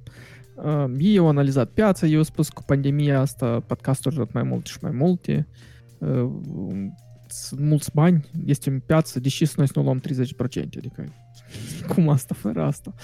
Uh, 0.55 0.85
ei 0.99 1.19
au 1.19 1.29
analizat 1.29 1.69
piața, 1.69 2.07
ei 2.07 2.17
au 2.17 2.23
spus 2.23 2.49
că 2.49 2.55
cu 2.55 2.63
pandemia 2.63 3.21
asta 3.21 3.61
podcasturile 3.61 4.25
tot 4.25 4.33
mai 4.33 4.43
multe 4.43 4.71
și 4.71 4.79
mai 4.81 4.91
multe. 4.91 5.47
Uh, 5.51 5.57
sunt 5.57 5.75
mulți 7.59 7.91
bani, 7.95 8.25
este 8.47 8.71
în 8.71 8.81
piață, 8.81 9.21
deși 9.21 9.45
să 9.45 9.55
noi 9.57 9.67
să 9.67 9.73
nu 9.77 9.83
luăm 9.83 10.01
30%, 10.01 10.03
adică 10.77 11.13
cum 11.95 12.09
asta 12.09 12.35
fără 12.35 12.63
asta. 12.63 12.95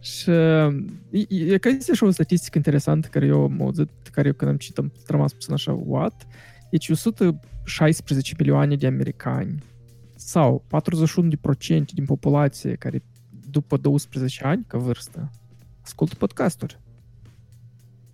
Și 0.00 0.30
e, 0.30 1.26
e 1.28 1.58
că 1.58 1.68
este 1.68 1.94
și 1.94 2.02
o 2.02 2.10
statistică 2.10 2.58
interesantă 2.58 3.08
care 3.08 3.26
eu 3.26 3.42
am 3.42 3.62
auzit, 3.62 3.90
care 4.12 4.26
eu 4.28 4.34
când 4.34 4.50
am 4.50 4.56
citit 4.56 4.78
am 4.78 4.92
rămas 5.06 5.32
puțin 5.32 5.52
așa, 5.52 5.72
what? 5.72 6.26
Deci 6.70 6.88
116 6.88 8.34
milioane 8.38 8.76
de 8.76 8.86
americani 8.86 9.62
sau 10.16 10.64
41% 11.82 11.84
din 11.94 12.04
populație 12.04 12.74
care 12.74 13.02
după 13.50 13.76
12 13.76 14.44
ani 14.44 14.64
ca 14.66 14.78
vârstă 14.78 15.30
ascultă 15.82 16.14
podcasturi. 16.14 16.80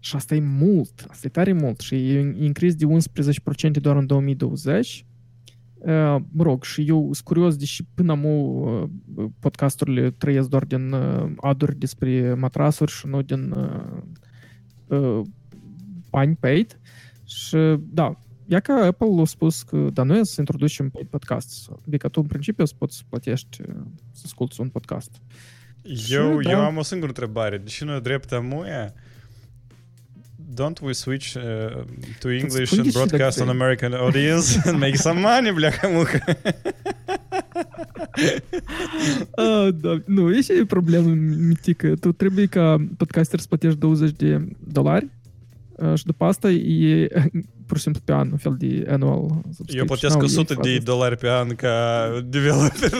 Și 0.06 0.16
asta 0.16 0.34
e 0.34 0.40
mult, 0.40 1.06
asta 1.08 1.26
e 1.26 1.30
tare 1.30 1.52
mult 1.52 1.80
și 1.80 1.94
e 1.94 2.34
increase 2.38 2.76
de 2.76 2.86
11% 3.68 3.70
doar 3.80 3.96
în 3.96 4.06
2020. 4.06 5.06
Uh, 5.74 6.16
mă 6.28 6.42
rog, 6.42 6.64
și 6.64 6.84
eu 6.88 7.02
sunt 7.02 7.24
curios, 7.24 7.56
deși 7.56 7.82
până 7.94 8.12
am 8.12 8.24
uh, 8.24 8.82
podcasturile 9.38 10.10
trăiesc 10.10 10.48
doar 10.48 10.64
din 10.64 10.92
uh, 10.92 11.30
aduri 11.36 11.78
despre 11.78 12.34
matrasuri 12.34 12.92
și 12.92 13.06
nu 13.06 13.22
din 13.22 13.54
uh, 14.86 15.22
bani 16.10 16.36
paid. 16.40 16.80
Și 17.24 17.56
da, 17.80 18.18
ia 18.46 18.60
că 18.60 18.72
Apple 18.72 19.20
a 19.20 19.24
spus 19.24 19.62
că 19.62 19.76
da, 19.92 20.02
noi 20.02 20.26
să 20.26 20.36
introducem 20.38 20.90
paid 20.90 21.06
podcast. 21.06 21.70
Adică 21.86 22.08
tu 22.08 22.20
în 22.20 22.26
principiu 22.26 22.64
să 22.64 22.74
poți 22.78 22.96
să 22.96 23.02
plătești 23.08 23.56
să 24.12 24.22
asculti 24.24 24.60
un 24.60 24.68
podcast. 24.68 25.20
Eu, 26.08 26.40
da. 26.40 26.50
eu 26.50 26.60
am 26.60 26.76
o 26.76 26.82
singură 26.82 27.08
întrebare. 27.08 27.58
Deși 27.58 27.84
nu 27.84 27.94
e 27.94 28.00
drept 28.00 28.40
muie, 28.42 28.94
don't 30.56 30.80
we 30.80 30.94
switch 30.94 31.36
uh, 31.36 31.42
to 32.20 32.30
English 32.30 32.72
and 32.72 32.92
broadcast 32.92 33.40
on 33.42 33.48
American 33.50 33.92
audience 33.94 34.46
and 34.66 34.80
make 34.80 34.96
some 34.96 35.20
money, 35.22 35.52
бляха-муха? 35.52 36.36
Ну, 40.08 40.34
є 40.34 40.42
ще 40.42 40.64
проблеми 40.64 41.16
не. 41.16 41.96
Тут 41.96 42.18
треба 42.18 42.40
яка 42.40 42.80
подкастер 42.98 43.40
з 43.40 43.46
до 43.76 43.88
УЗЖД 43.88 44.24
долар, 44.60 45.02
що 45.94 46.06
до 46.06 46.14
паста, 46.14 46.50
і 46.50 47.10
pur 47.66 47.76
și 47.76 47.83
simplu 47.83 48.00
pe 48.05 48.12
an, 48.12 48.31
un 48.31 48.37
fel 48.37 48.57
de 48.59 48.87
annual 48.88 49.29
subscription. 49.29 49.79
Eu 49.79 49.85
plătesc 49.85 50.22
100 50.22 50.55
de 50.62 50.68
asta. 50.68 50.83
dolari 50.85 51.16
pe 51.16 51.31
an 51.31 51.48
ca 51.48 52.07
developer. 52.26 52.90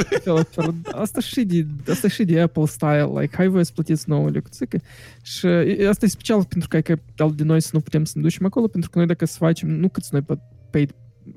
Asta 0.93 1.21
și 1.21 1.45
de, 1.45 1.67
asta 1.91 2.09
și 2.09 2.25
de 2.25 2.41
Apple 2.41 2.67
style, 2.67 3.11
like, 3.21 3.37
hai 3.37 3.49
voi 3.49 3.65
să 3.65 3.73
plătiți 3.75 4.09
nouă, 4.09 4.31
că 4.31 4.79
Și 5.23 5.47
asta 5.89 6.05
e 6.05 6.09
special 6.09 6.45
pentru 6.45 6.69
că, 6.69 6.81
că 6.81 6.97
al 7.17 7.33
de 7.35 7.43
noi 7.43 7.61
să 7.61 7.71
nu 7.73 7.81
putem 7.81 8.05
să 8.05 8.13
ne 8.17 8.23
ducem 8.23 8.47
acolo, 8.47 8.67
pentru 8.67 8.91
că 8.91 8.99
noi 8.99 9.07
dacă 9.07 9.27
să 9.27 9.37
facem, 9.39 9.69
nu 9.69 9.89
câți 9.89 10.09
noi 10.13 10.25
paid 10.71 10.95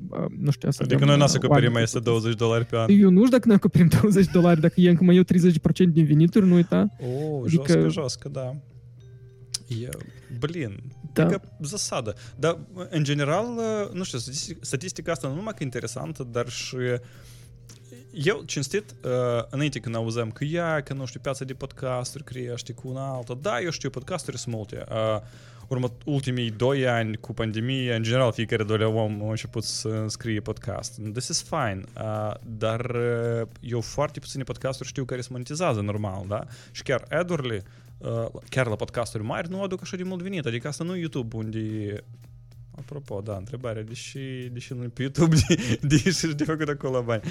uh, 0.09 0.25
nu 0.39 0.51
știu, 0.51 0.71
să 0.71 0.83
Adică 0.83 1.05
noi 1.05 1.17
n-o 1.17 1.25
să 1.25 1.37
uh, 1.37 1.43
acoperim 1.43 1.71
mai 1.71 1.81
este 1.81 1.99
20 1.99 2.35
dolari 2.35 2.65
pe 2.65 2.77
an. 2.77 2.87
Eu 2.89 3.09
nu 3.09 3.17
știu 3.17 3.37
dacă 3.37 3.47
ne 3.47 3.53
acoperim 3.53 3.87
20 4.01 4.25
dolari, 4.25 4.61
dacă 4.61 4.81
e 4.81 4.89
încă 4.89 5.03
mai 5.03 5.15
eu 5.15 5.23
30% 5.23 5.25
din 5.89 6.05
venituri, 6.05 6.45
nu 6.45 6.55
uita. 6.55 6.87
O, 6.99 7.43
adică... 7.45 7.63
josca, 7.73 7.87
josca, 7.87 8.29
da. 8.29 8.55
Eu, 9.81 9.99
blin, 10.39 10.79
da. 11.23 11.29
da. 11.29 11.41
zasadă. 11.61 12.15
Dar, 12.35 12.59
în 12.89 13.03
general, 13.03 13.45
nu 13.93 14.03
știu, 14.03 14.17
statistic- 14.19 14.57
statistica 14.61 15.11
asta 15.11 15.27
nu 15.27 15.35
numai 15.35 15.53
că 15.53 15.57
e 15.61 15.65
interesantă, 15.65 16.23
dar 16.23 16.49
și 16.49 16.77
eu, 18.11 18.43
cinstit, 18.45 18.95
uh, 19.03 19.43
înainte 19.49 19.79
când 19.79 19.95
auzeam 19.95 20.31
că 20.31 20.43
ea, 20.43 20.81
că 20.81 20.93
nu 20.93 21.05
știu, 21.05 21.19
piața 21.19 21.45
de 21.45 21.53
podcasturi 21.53 22.23
crește 22.23 22.73
cu 22.73 22.87
una 22.87 23.13
alta, 23.13 23.37
da, 23.41 23.61
eu 23.61 23.69
știu, 23.69 23.89
podcasturi 23.89 24.37
sunt 24.37 24.55
multe. 24.55 24.83
Uh, 24.91 25.21
urmă, 25.67 25.93
ultimii 26.05 26.51
doi 26.51 26.87
ani 26.87 27.17
cu 27.17 27.33
pandemie, 27.33 27.95
în 27.95 28.03
general, 28.03 28.31
fiecare 28.31 28.63
doi 28.63 28.83
om 28.83 29.23
a 29.23 29.29
început 29.29 29.63
să 29.63 30.05
scrie 30.07 30.39
podcast. 30.39 30.99
This 31.13 31.27
is 31.27 31.41
fine. 31.41 31.81
Uh, 32.01 32.33
dar 32.43 32.89
uh, 32.89 33.47
eu 33.61 33.81
foarte 33.81 34.19
puține 34.19 34.43
podcasturi 34.43 34.89
știu 34.89 35.05
care 35.05 35.21
se 35.21 35.27
monetizează 35.31 35.81
normal, 35.81 36.25
da? 36.27 36.43
Și 36.71 36.83
chiar 36.83 37.05
ad-urile, 37.09 37.63
uh, 37.65 37.88
chiar 38.49 38.67
la 38.67 38.75
podcasturi 38.75 39.23
mari, 39.23 39.49
nu 39.49 39.61
aduc 39.61 39.81
așa 39.81 39.97
de 39.97 40.03
mult 40.03 40.21
venit. 40.21 40.45
Adică 40.45 40.67
asta 40.67 40.83
nu 40.83 40.95
e 40.95 40.99
YouTube 40.99 41.35
unde 41.35 41.95
Apropo, 42.79 43.21
da, 43.21 43.35
întrebarea, 43.35 43.83
deși, 43.83 44.19
deși 44.51 44.73
nu 44.73 44.83
e 44.83 44.87
pe 44.87 45.01
YouTube, 45.01 45.35
de, 45.47 45.79
deși 45.81 46.27
de 46.27 46.43
făcut 46.43 46.67
acolo 46.67 47.01
bani. 47.01 47.21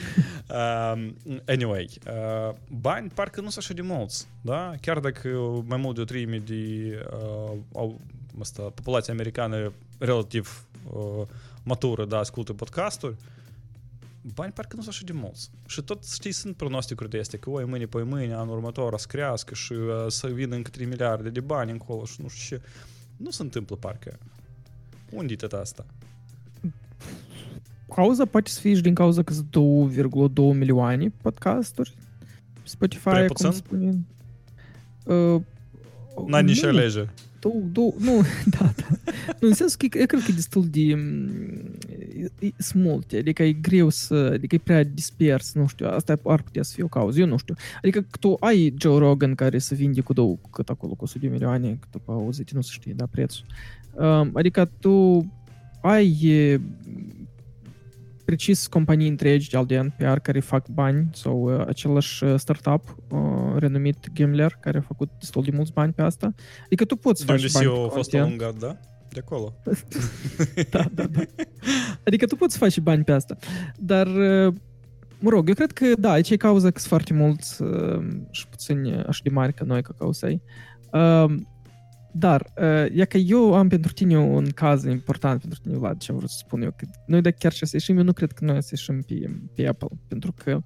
Um, 0.49 1.17
anyway, 1.47 1.89
uh, 2.07 2.55
bani 2.69 3.11
parcă 3.15 3.41
nu 3.41 3.49
sunt 3.49 3.65
așa 3.65 3.75
de 3.75 3.83
mulți, 3.83 4.29
da? 4.41 4.75
Chiar 4.81 4.99
dacă 4.99 5.29
mai 5.67 5.79
mult 5.79 5.95
de 5.95 6.01
o 6.01 6.05
treime 6.05 6.39
de 6.39 6.93
uh, 7.13 7.59
au, 7.75 8.01
asta, 8.41 8.63
populația 8.63 9.13
americană 9.13 9.73
relativ 9.99 10.67
uh, 10.93 11.27
matură, 11.63 12.05
da, 12.05 12.19
ascultă 12.19 12.53
podcasturi, 12.53 13.17
bani 14.35 14.53
parcă 14.53 14.77
nu 14.77 14.83
sunt 14.83 14.95
așa 14.95 15.05
de 15.07 15.13
mulți. 15.13 15.51
Și 15.67 15.83
tot, 15.83 16.05
știi, 16.05 16.33
sunt 16.33 16.57
pronosticuri 16.57 17.11
de 17.11 17.19
astea, 17.19 17.39
că 17.39 17.51
oi, 17.51 17.65
mâine, 17.65 17.87
poi 17.87 18.03
mâine, 18.05 18.35
anul 18.35 18.55
următor, 18.55 18.93
o 18.93 18.97
să 18.97 19.07
crească 19.09 19.55
și 19.55 19.73
uh, 19.73 20.05
să 20.09 20.27
vină 20.27 20.55
încă 20.55 20.71
3 20.71 20.87
miliarde 20.87 21.29
de 21.31 21.41
bani 21.41 21.71
încolo 21.71 22.05
și 22.05 22.21
nu 22.23 22.29
știu 22.29 22.57
ce. 22.57 22.63
Nu 23.17 23.31
se 23.31 23.43
întâmplă 23.43 23.77
parcă. 23.77 24.19
Unde 25.13 25.33
e 25.33 25.37
tot 25.37 25.53
asta? 25.53 25.85
Cauza 27.95 28.25
poate 28.25 28.51
să 28.51 28.61
fie 28.61 28.75
și 28.75 28.81
din 28.83 28.95
cauza 28.95 29.23
că 29.23 29.33
sunt 29.33 29.47
2,2 29.47 30.35
milioane 30.35 31.13
podcasturi. 31.23 31.95
Spotify, 32.63 33.09
Prea 33.09 33.27
cum 33.27 33.35
puțin? 33.35 33.51
spune. 33.51 33.99
Uh, 35.05 35.43
N-ai 36.27 36.43
nici 36.43 36.63
nu, 36.63 36.69
alege. 36.69 37.09
Două, 37.41 37.61
două, 37.73 37.93
nu, 37.99 38.21
da, 38.59 38.73
da. 38.77 39.13
Nu, 39.41 39.49
în 39.49 39.55
sensul 39.55 39.77
că 39.79 39.85
e- 39.97 40.01
eu 40.01 40.07
cred 40.07 40.23
că 40.23 40.31
e 40.31 40.35
destul 40.35 40.67
de... 40.71 40.95
mm, 40.95 41.75
e- 42.41 42.47
e- 42.47 42.53
Sunt 42.59 42.83
multe, 42.85 43.17
adică 43.17 43.43
e 43.43 43.53
greu 43.53 43.89
să... 43.89 44.31
Adică 44.33 44.55
e 44.55 44.59
prea 44.59 44.85
dispers, 44.85 45.55
nu 45.55 45.67
știu, 45.67 45.87
asta 45.89 46.19
ar 46.25 46.43
putea 46.43 46.63
să 46.63 46.73
fie 46.75 46.85
o 46.85 46.89
cauză, 46.89 47.21
eu 47.21 47.27
nu 47.27 47.37
știu. 47.37 47.55
Adică 47.83 48.01
că 48.01 48.17
tu 48.21 48.37
ai 48.41 48.75
Joe 48.79 48.99
Rogan 48.99 49.35
care 49.35 49.59
să 49.59 49.75
vinde 49.75 50.01
cu 50.01 50.13
două, 50.13 50.37
cât 50.51 50.69
acolo, 50.69 50.95
cu 50.95 51.05
100 51.05 51.19
de 51.19 51.29
milioane, 51.29 51.77
cât 51.81 51.91
după 51.91 52.13
auzit, 52.13 52.51
nu 52.53 52.61
se 52.61 52.71
știe, 52.73 52.93
da, 52.97 53.07
prețul. 53.07 53.45
Um, 53.95 54.31
adică 54.35 54.71
tu 54.81 55.27
ai 55.81 56.19
e, 56.23 56.61
precis 58.29 58.67
companii 58.67 59.09
întregi 59.09 59.51
de 59.51 59.57
al 59.57 59.67
de 59.67 59.81
NPR 59.81 60.19
care 60.19 60.41
fac 60.41 60.69
bani 60.69 61.09
sau 61.13 61.55
uh, 61.55 61.67
același 61.67 62.25
uh, 62.25 62.35
startup 62.39 62.97
uh, 63.11 63.19
renumit 63.57 63.97
Gimler 64.13 64.59
care 64.61 64.79
a 64.79 64.81
făcut 64.81 65.11
destul 65.19 65.43
de 65.43 65.51
mulți 65.55 65.73
bani 65.73 65.93
pe 65.93 66.03
asta. 66.03 66.35
Adică 66.65 66.85
tu 66.85 66.97
poți 66.97 67.27
De 67.27 67.33
unde 67.33 67.47
faci 67.47 67.53
bani 67.53 67.67
CEO 67.67 67.81
pe 67.81 67.87
a 67.87 67.95
fost 67.95 68.11
content. 68.11 68.41
alungat, 68.41 68.61
da? 68.61 68.77
De 69.09 69.21
acolo. 69.25 69.55
da, 70.71 70.85
da, 70.93 71.07
da. 71.07 71.21
Adică 72.05 72.27
tu 72.27 72.37
poți 72.37 72.59
face 72.59 72.81
bani 72.81 73.05
pe 73.05 73.13
asta. 73.13 73.37
Dar, 73.77 74.07
uh, 74.07 74.55
mă 75.19 75.31
rog, 75.31 75.49
eu 75.49 75.55
cred 75.55 75.73
că, 75.73 75.87
da, 75.99 76.11
aici 76.11 76.31
e 76.31 76.37
cauza 76.37 76.71
că 76.71 76.79
sunt 76.79 76.91
foarte 76.91 77.15
mulți 77.15 77.63
uh, 77.63 78.07
și 78.31 78.49
puțini 78.49 78.93
așa 78.95 79.21
de 79.23 79.31
mari 79.31 79.53
ca 79.53 79.65
noi, 79.65 79.83
ca 79.83 79.95
causei. 79.99 80.43
Uh, 80.93 81.35
dar, 82.19 82.53
uh, 82.57 82.99
e 82.99 83.05
că 83.05 83.17
eu 83.17 83.55
am 83.55 83.69
pentru 83.69 83.93
tine 83.93 84.19
un 84.19 84.51
caz 84.51 84.85
important 84.85 85.41
pentru 85.41 85.59
tine, 85.63 85.77
Vlad, 85.77 85.99
ce 85.99 86.11
am 86.13 86.17
vrut 86.19 86.31
să 86.31 86.37
spun 86.39 86.63
eu. 86.63 86.75
Că 86.77 86.87
noi 87.07 87.21
dacă 87.21 87.37
chiar 87.39 87.53
și 87.53 87.67
să 87.67 87.71
ieșim, 87.73 87.97
eu 87.97 88.03
nu 88.03 88.13
cred 88.13 88.33
că 88.33 88.45
noi 88.45 88.63
să 88.63 88.69
ieșim 88.71 89.01
pe, 89.01 89.41
pe 89.55 89.67
Apple, 89.67 89.89
pentru 90.09 90.33
că 90.33 90.61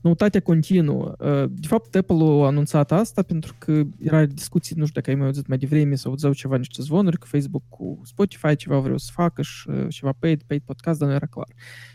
noutatea 0.00 0.40
continuă. 0.40 1.14
Uh, 1.18 1.44
De 1.48 1.66
fapt, 1.66 1.94
Apple 1.94 2.16
a 2.16 2.46
anunțat 2.46 2.92
asta 2.92 3.22
pentru 3.22 3.54
că 3.58 3.82
era 3.98 4.24
discuții, 4.24 4.76
nu 4.78 4.86
știu 4.86 5.00
dacă 5.00 5.10
ai 5.10 5.16
mai 5.16 5.26
auzit 5.26 5.46
mai 5.46 5.58
devreme 5.58 5.94
sau 5.94 6.10
auzeau 6.10 6.32
ceva, 6.32 6.56
niște 6.56 6.82
zvonuri, 6.82 7.18
că 7.18 7.26
Facebook 7.26 7.62
cu 7.68 8.00
Spotify 8.04 8.56
ceva 8.56 8.78
vreau 8.78 8.98
să 8.98 9.10
facă 9.12 9.42
și 9.42 9.68
uh, 9.68 9.86
ceva 9.88 10.12
paid, 10.18 10.42
paid 10.42 10.62
podcast, 10.64 10.98
dar 10.98 11.08
nu 11.08 11.14
era 11.14 11.26
clar. 11.26 11.48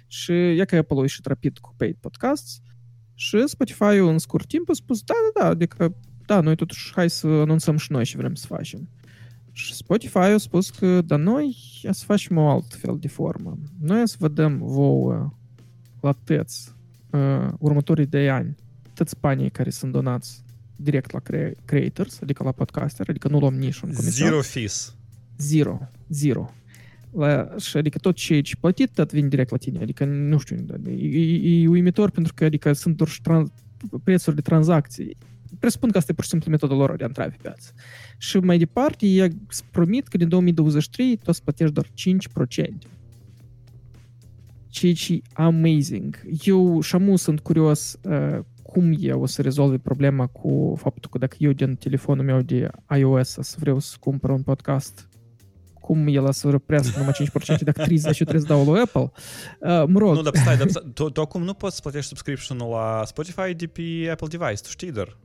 Și 0.08 0.32
e 0.32 0.66
că 0.66 0.76
Apple 0.76 0.98
a 0.98 1.02
ieșit 1.02 1.26
rapid 1.26 1.58
cu 1.58 1.74
paid 1.78 1.96
podcasts 2.00 2.62
și 3.14 3.44
Spotify-ul 3.46 4.10
în 4.10 4.18
scurt 4.18 4.48
timp 4.48 4.70
a 4.70 4.74
spus, 4.74 5.02
da, 5.02 5.14
da, 5.34 5.42
da, 5.42 5.50
adică, 5.50 5.96
da, 6.28 6.40
noi 6.40 6.56
totuși 6.56 6.92
hai 6.94 7.10
să 7.10 7.28
anunțăm 7.28 7.78
și 7.78 7.92
noi 7.92 8.04
ce 8.04 8.18
vrem 8.18 8.36
să 8.36 8.46
facem. 8.48 8.90
Și 9.52 9.74
Spotify 9.74 10.18
a 10.18 10.38
spus 10.38 10.70
că, 10.70 11.02
da, 11.02 11.16
noi 11.16 11.58
o 11.84 11.92
să 11.92 12.04
facem 12.06 12.38
o 12.38 12.50
alt 12.50 12.74
fel 12.74 12.98
de 13.00 13.08
formă. 13.08 13.58
Noi 13.82 14.02
o 14.02 14.06
să 14.06 14.16
vă 14.20 14.28
dăm 14.28 14.58
vouă 14.58 15.34
la 16.02 16.12
tăți 16.12 16.76
uh, 17.10 17.48
următorii 17.60 18.06
de 18.06 18.30
ani 18.30 18.56
toți 18.98 19.16
banii 19.20 19.50
care 19.50 19.70
sunt 19.70 19.92
donați 19.92 20.44
direct 20.76 21.12
la 21.12 21.20
cre- 21.20 21.56
creators, 21.66 22.22
adică 22.22 22.44
la 22.44 22.52
podcaster, 22.52 23.10
adică 23.10 23.28
nu 23.28 23.40
luăm 23.40 23.54
nici 23.54 23.80
un 23.80 23.94
comision. 23.94 24.28
Zero 24.28 24.42
fees. 24.42 24.96
Zero. 25.38 25.80
Zero. 26.10 26.54
La, 27.12 27.48
și 27.58 27.78
adică 27.78 27.98
tot 27.98 28.16
ce 28.16 28.34
ești 28.34 28.58
plătit, 28.60 28.90
tot 28.94 29.12
vine 29.12 29.28
direct 29.28 29.52
la 29.52 29.58
tine. 29.58 29.80
Adică, 29.82 30.06
nu 30.06 30.38
știu, 30.38 30.56
e, 30.88 30.92
e, 30.92 31.62
e 31.62 31.68
uimitor 31.68 32.10
pentru 32.10 32.34
că 32.34 32.46
adică 32.46 32.74
sunt 32.74 32.96
doar 32.96 33.10
și 33.10 33.22
trans, 33.22 33.50
prețuri 34.04 34.36
de 34.36 34.42
tranzacții. 34.42 35.18
Presupun 35.60 35.90
că 35.90 35.98
asta 35.98 36.12
e 36.12 36.16
pur 36.16 36.24
și 36.24 36.30
simplu 36.30 36.52
metoda 36.52 36.74
lor 36.74 36.96
de 36.96 37.04
a 37.04 37.08
intra 37.08 37.24
pe 37.24 37.38
piață. 37.42 37.74
Și 38.18 38.38
mai 38.38 38.58
departe, 38.58 39.06
ei 39.06 39.32
îți 39.48 39.64
promit 39.72 40.08
că 40.08 40.18
din 40.18 40.30
2023 40.30 41.16
tu 41.16 41.30
o 41.30 41.32
să 41.32 41.42
plătești 41.44 41.74
doar 41.74 41.86
5%. 41.86 41.92
Ceea 44.70 44.94
ce 44.94 45.14
e 45.14 45.22
amazing. 45.34 46.26
Eu 46.44 46.82
și 46.82 46.96
amu 46.96 47.16
sunt 47.16 47.40
curios 47.40 48.00
uh, 48.02 48.40
cum 48.64 48.96
eu 49.00 49.22
o 49.22 49.26
să 49.26 49.42
rezolve 49.42 49.78
problema 49.78 50.28
cu 50.28 50.76
faptul 50.78 51.10
că 51.10 51.18
dacă 51.18 51.36
eu 51.40 51.52
din 51.52 51.76
telefonul 51.76 52.26
meu 52.26 52.42
de 52.42 52.70
iOS 52.98 53.38
să 53.42 53.56
vreau 53.60 53.80
să 53.80 53.96
cumpăr 54.00 54.30
un 54.30 54.42
podcast 54.42 55.10
cum 55.88 56.08
el 56.08 56.28
a 56.28 56.32
să 56.32 56.50
răprească 56.50 56.98
numai 56.98 57.14
5% 57.58 57.60
dacă 57.60 57.82
30 57.82 58.16
și 58.16 58.24
trebuie 58.24 58.42
să 58.42 58.48
dau 58.48 58.64
lui 58.64 58.80
Apple. 58.80 59.12
Uh, 59.60 59.84
mă 59.88 60.00
rog. 60.00 60.16
Nu, 60.16 60.22
dar 60.22 60.36
stai, 60.36 60.58
dar, 60.58 60.68
stai. 60.68 60.92
Tu, 60.94 61.10
tu 61.10 61.22
acum 61.22 61.44
nu 61.44 61.54
poți 61.54 61.76
să 61.76 61.82
plătești 61.82 62.08
subscription-ul 62.08 62.70
la 62.70 63.02
Spotify 63.06 63.54
de 63.54 63.68
pe 63.68 64.10
Apple 64.12 64.28
device, 64.28 64.62
tu 64.62 64.70
știi, 64.70 64.92
dar. 64.92 65.18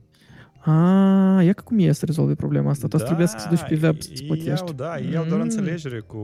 Ah, 0.62 1.44
ia 1.44 1.52
că 1.52 1.62
cum 1.62 1.78
e 1.78 1.92
să 1.92 2.04
rezolvi 2.04 2.34
problema 2.34 2.70
asta? 2.70 2.86
Tu 2.86 2.96
da, 2.96 3.04
trebuie 3.04 3.26
să 3.26 3.36
te 3.36 3.48
duci 3.48 3.68
pe 3.68 3.86
web 3.86 4.00
să-ți 4.00 4.24
plătești. 4.24 4.48
Iau, 4.48 4.72
da, 4.72 4.96
mm. 5.00 5.12
iau 5.12 5.24
doar 5.24 5.40
înțelegere 5.40 6.00
cu, 6.00 6.18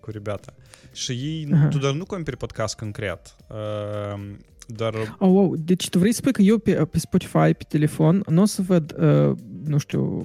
cu 0.00 0.10
rebята. 0.10 0.54
Și 0.92 1.12
ei, 1.12 1.48
Aha. 1.52 1.68
tu 1.68 1.78
doar 1.78 1.94
nu 1.94 2.04
cumperi 2.04 2.36
podcast 2.36 2.76
concret. 2.76 3.36
Uh, 3.48 4.20
doar... 4.66 4.94
Oh, 5.18 5.28
wow. 5.28 5.56
Deci 5.56 5.88
tu 5.88 5.98
vrei 5.98 6.12
să 6.12 6.18
spui 6.20 6.32
că 6.32 6.42
eu 6.42 6.58
pe, 6.58 6.74
pe 6.74 6.98
Spotify, 6.98 7.54
pe 7.54 7.64
telefon, 7.68 8.22
nu 8.28 8.42
o 8.42 8.44
să 8.44 8.62
văd, 8.62 8.94
uh, 8.98 9.36
nu 9.64 9.78
știu, 9.78 10.24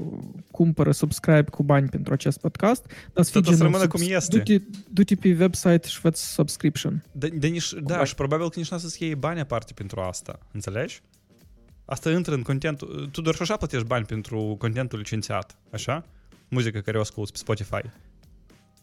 cumpără, 0.52 0.92
subscribe 0.92 1.50
cu 1.50 1.64
bani 1.64 1.90
pentru 1.90 2.14
acest 2.14 2.40
podcast, 2.40 2.92
dar 3.14 3.24
să 3.24 3.32
fie 3.32 3.56
genul, 3.56 3.88
cum 3.88 4.02
este. 4.04 4.38
Du-te, 4.38 4.62
du-te 4.90 5.16
pe 5.16 5.38
website 5.40 5.88
și 5.88 6.00
fă 6.00 6.10
subscription. 6.14 7.04
De, 7.12 7.28
de 7.28 7.48
nici, 7.48 7.74
da, 7.84 8.04
și 8.04 8.16
probabil 8.16 8.50
că 8.50 8.60
nici 8.60 8.70
nu 8.70 8.78
o 8.78 8.80
să-ți 8.80 9.04
iei 9.04 9.16
bani 9.16 9.40
aparte 9.40 9.74
pentru 9.76 10.00
asta. 10.00 10.40
Înțelegi? 10.52 11.02
Asta 11.91 12.11
intră 12.11 12.35
în 12.35 12.43
contentul... 12.43 13.09
Tu 13.13 13.21
doar 13.21 13.35
și 13.35 13.43
așa 13.43 13.57
plătești 13.57 13.87
bani 13.87 14.05
pentru 14.05 14.57
contentul 14.59 14.99
licențiat, 14.99 15.57
așa? 15.71 16.05
Muzică 16.49 16.79
care 16.79 16.97
o 16.97 17.01
asculti 17.01 17.33
pe 17.33 17.39
Spotify. 17.39 17.81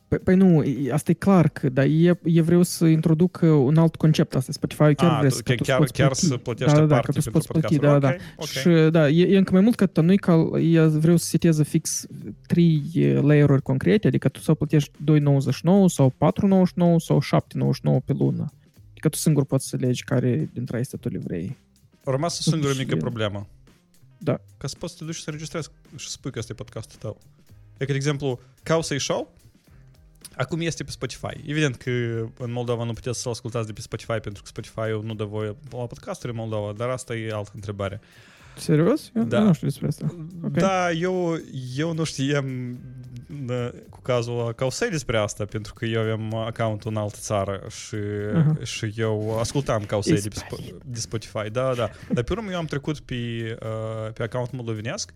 Păi, 0.08 0.18
păi 0.18 0.36
nu, 0.36 0.64
asta 0.91 1.12
e 1.12 1.14
clar, 1.14 1.49
că, 1.49 1.70
dar 1.70 1.86
e, 1.86 2.20
e 2.24 2.41
vreau 2.41 2.64
să 2.64 2.86
introduc 2.86 3.39
un 3.41 3.78
alt 3.78 3.95
concept 3.95 4.36
asta. 4.36 4.51
Spotify 4.51 4.95
chiar 4.95 5.12
A, 5.12 5.18
vrea 5.18 5.30
să 5.30 5.41
chiar, 5.41 5.58
chiar, 5.58 5.84
chiar 5.84 6.14
să 6.14 6.38
plătești 6.38 6.74
da, 6.74 6.80
da, 6.80 6.86
da, 6.86 6.99
că 6.99 7.12
tu 7.12 7.30
poți 7.32 7.47
plăti, 7.47 7.78
da, 7.78 7.99
da, 7.99 8.08
okay, 8.08 8.20
da. 8.38 8.45
Și 8.45 8.70
da, 8.91 9.10
e, 9.10 9.34
e 9.34 9.38
încă 9.38 9.51
mai 9.51 9.62
mult 9.62 9.76
că 9.76 10.01
nu 10.01 10.12
e 10.12 10.16
ca 10.16 10.49
e, 10.60 10.86
vreau 10.86 11.18
să 11.18 11.26
seteze 11.26 11.64
fix 11.64 12.05
trei 12.47 12.82
layer-uri 13.22 13.62
concrete, 13.62 14.08
adică 14.08 14.30
tu 14.30 14.39
să 14.39 14.53
plătești 14.53 14.91
2,99 14.91 15.22
sau 15.86 16.14
4,99 16.14 16.95
sau 16.97 17.22
7,99 17.22 18.05
pe 18.05 18.14
lună. 18.14 18.45
Adică 18.89 19.10
tu 19.10 19.18
singur 19.18 19.45
poți 19.45 19.68
să 19.68 19.78
legi 19.80 20.03
care 20.03 20.49
dintre 20.53 20.76
acestea 20.76 20.99
tu 21.01 21.10
le 21.10 21.18
vrei. 21.18 21.58
A 22.08 22.12
rămas 22.12 22.39
o 22.39 22.41
singură 22.41 22.74
mică 22.78 22.95
problemă. 22.95 23.47
Da. 24.18 24.41
Ca 24.58 24.68
să 24.68 24.76
poți 24.80 24.93
să 24.93 24.99
te 24.99 25.05
duci 25.05 25.18
să 25.18 25.30
registrezi 25.30 25.70
și 25.95 26.05
să 26.05 26.12
spui 26.12 26.32
că 26.32 26.39
este 26.39 26.53
podcastul 26.53 26.99
tău. 26.99 27.22
E 27.78 27.86
că, 27.86 27.91
de 27.91 27.97
exemplu, 27.97 28.39
Causei 28.64 28.99
Show 28.99 29.34
acum 30.36 30.60
este 30.60 30.84
pe 30.84 30.91
Spotify. 30.91 31.41
Evident 31.45 31.76
că 31.76 31.89
în 32.38 32.51
Moldova 32.51 32.84
nu 32.84 32.93
puteți 32.93 33.22
să-l 33.22 33.32
ascultați 33.32 33.68
de 33.68 33.74
pe 33.74 33.82
Spotify 33.82 34.20
pentru 34.20 34.43
că 34.43 34.47
Spotify 34.47 35.05
nu 35.05 35.14
dă 35.14 35.24
voie 35.24 35.55
la 35.70 35.86
podcasturi 35.86 36.32
în 36.32 36.38
Moldova, 36.38 36.74
dar 36.74 36.89
asta 36.89 37.16
e 37.16 37.32
altă 37.32 37.51
întrebare. 37.53 38.01
Serios? 38.58 39.12
Eu 39.16 39.24
da. 39.24 39.39
nu 39.39 39.53
știu 39.53 39.68
despre 39.68 39.88
asta. 39.88 40.05
Okay. 40.43 40.62
Da, 40.62 40.91
eu, 40.91 41.39
eu 41.76 41.93
nu 41.93 42.03
știam 42.03 42.78
da, 43.45 43.72
cu 43.89 44.01
cazul 44.01 44.53
Causei 44.55 44.89
despre 44.89 45.18
asta, 45.18 45.45
pentru 45.45 45.74
că 45.74 45.86
eu 45.86 46.01
aveam 46.01 46.34
accountul 46.34 46.91
în 46.91 46.97
altă 46.97 47.18
țară 47.20 47.62
și, 47.70 47.95
uh-huh. 47.95 48.64
și 48.64 48.93
eu 48.95 49.39
ascultam 49.39 49.84
Causei 49.86 50.22
de, 50.22 50.30
de 50.86 50.99
Spotify. 50.99 51.49
Da, 51.51 51.74
da. 51.74 51.89
Dar 52.14 52.24
pe 52.24 52.34
urmă 52.34 52.51
eu 52.51 52.58
am 52.58 52.66
trecut 52.66 52.99
pe, 52.99 53.16
uh, 53.16 54.14
pe 54.14 54.24
accountul 54.24 54.58
moldovenesc 54.58 55.14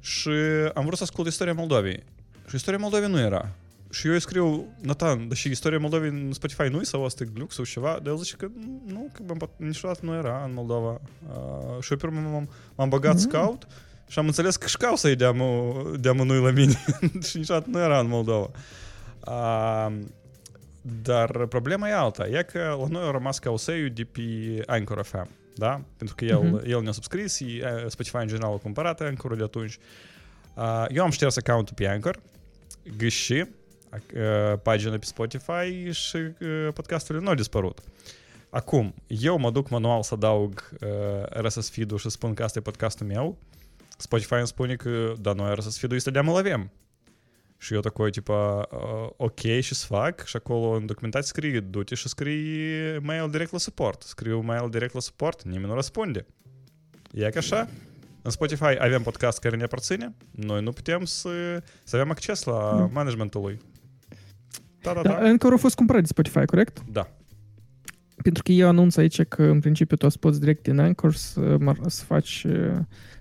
și 0.00 0.30
am 0.74 0.84
vrut 0.84 0.96
să 0.96 1.02
ascult 1.02 1.26
istoria 1.26 1.52
Moldovei. 1.52 2.02
Și 2.48 2.54
istoria 2.54 2.78
Moldovei 2.78 3.08
nu 3.08 3.18
era. 3.18 3.54
Що 3.94 4.14
я 4.14 4.20
скрил, 4.20 4.64
Натан, 4.82 5.28
да 5.28 5.36
ще 5.36 5.50
історія 5.50 5.80
Молдови 5.80 6.10
на 6.10 6.32
Spotify, 6.32 6.70
ну 6.70 6.80
і 6.80 6.84
савасти 6.84 7.24
глюк, 7.24 7.52
сушева, 7.52 8.00
да 8.00 8.10
я 8.10 8.16
зачека, 8.16 8.50
ну, 8.88 9.10
как 9.16 9.26
бы, 9.26 9.48
не 9.58 9.74
шрат, 9.74 10.02
ну, 10.02 10.18
Иран, 10.18 10.54
Молдова. 10.54 11.00
Шопер 11.80 12.10
мам, 12.10 12.48
мам 12.76 12.90
богат 12.90 13.20
скаут, 13.20 13.66
шам 14.08 14.26
інцелес 14.26 14.58
кшкауса 14.58 15.10
і 15.10 15.16
дяму, 15.16 15.84
дяму 15.98 16.24
ну 16.24 16.34
і 16.34 16.38
ламінь, 16.38 16.76
не 17.34 17.44
шрат, 17.44 17.68
ну, 17.68 17.78
Иран, 17.78 18.08
Молдова. 18.08 18.50
Dar 20.84 21.46
problema 21.46 21.88
e 21.88 21.92
alta. 21.92 22.26
E 22.26 22.42
că 22.42 22.76
la 22.80 22.86
noi 22.88 23.02
au 23.02 23.12
rămas 23.12 23.38
ca 23.38 23.50
oseul 23.50 23.90
de 23.90 24.04
pe 24.04 24.62
Anchor 24.66 25.02
FM, 25.02 25.28
da? 25.56 25.80
Pentru 25.96 26.16
că 26.16 26.24
el, 26.24 26.40
mm-hmm. 26.40 26.68
el 26.68 26.82
ne-a 26.82 26.92
subscris, 26.92 27.36
și 27.36 27.62
Spotify 27.86 28.16
în 28.16 28.26
general 28.26 28.52
a 28.52 28.56
cumpărat 28.56 29.00
Anchor 29.00 29.36
de 29.36 29.42
atunci. 29.42 29.78
Uh, 30.54 30.84
eu 30.88 31.04
am 31.04 31.10
șters 31.10 31.36
accountul 31.36 31.74
pe 31.76 31.86
Anchor, 31.86 32.20
gâși 32.96 33.44
pagina 34.63 34.97
pe 34.97 35.05
Spotify 35.05 35.91
și 35.91 36.17
podcasturile 36.73 37.23
nu 37.23 37.29
au 37.29 37.35
dispărut. 37.35 37.79
Acum, 38.49 38.93
eu 39.07 39.37
mă 39.37 39.51
duc 39.51 39.69
manual 39.69 40.03
să 40.03 40.13
adaug 40.13 40.69
uh, 40.81 40.89
RSS 41.41 41.69
feed-ul 41.69 41.97
și 41.97 42.09
spun 42.09 42.33
că 42.33 42.43
asta 42.43 42.59
e 42.59 42.61
podcastul 42.61 43.05
meu. 43.05 43.37
Spotify 43.97 44.33
îmi 44.33 44.47
spune 44.47 44.75
că, 44.75 45.13
da, 45.19 45.33
noi 45.33 45.55
RSS 45.55 45.77
feed-ul 45.77 45.97
este 45.97 46.11
de-am 46.11 46.29
îl 46.29 46.35
avem. 46.35 46.71
Și 47.57 47.73
eu 47.73 47.79
такой, 47.79 48.09
типа, 48.09 48.67
uh, 48.71 49.09
ok, 49.17 49.39
și 49.39 49.75
să 49.75 49.85
fac? 49.85 50.25
Și 50.25 50.35
acolo 50.35 50.69
în 50.69 50.85
documentație 50.85 51.27
scrie, 51.27 51.59
du-te 51.59 51.95
și 51.95 52.07
scrie 52.07 52.97
mail 53.01 53.29
direct 53.29 53.51
la 53.51 53.57
support. 53.57 54.01
Scriu 54.01 54.39
mail 54.39 54.69
direct 54.69 54.93
la 54.93 54.99
support, 54.99 55.43
nimeni 55.43 55.67
nu 55.67 55.73
răspunde. 55.73 56.25
E 57.11 57.29
ca 57.29 57.39
așa? 57.39 57.69
În 58.21 58.31
Spotify 58.31 58.63
avem 58.79 59.01
podcast 59.01 59.39
care 59.39 59.55
ne 59.55 59.63
aparține, 59.63 60.15
noi 60.31 60.61
nu 60.61 60.71
putem 60.71 61.05
să, 61.05 61.29
să 61.83 61.95
avem 61.95 62.09
acces 62.09 62.43
la 62.43 62.89
managementul 62.91 63.41
lui. 63.41 63.59
Da, 64.84 64.92
da, 64.92 65.02
da. 65.02 65.28
Încă 65.28 65.46
au 65.46 65.56
fost 65.56 65.74
cumpărat 65.74 66.02
de 66.02 66.06
Spotify, 66.06 66.44
corect? 66.44 66.84
Da. 66.92 67.10
Pentru 68.22 68.42
că 68.42 68.52
eu 68.52 68.68
anunț 68.68 68.96
aici 68.96 69.22
că 69.22 69.42
în 69.42 69.60
principiu 69.60 69.96
tu 69.96 70.08
poți 70.20 70.40
direct 70.40 70.62
din 70.62 70.78
Anchor 70.78 71.14
să, 71.14 71.58
să 71.86 72.04
faci, 72.04 72.46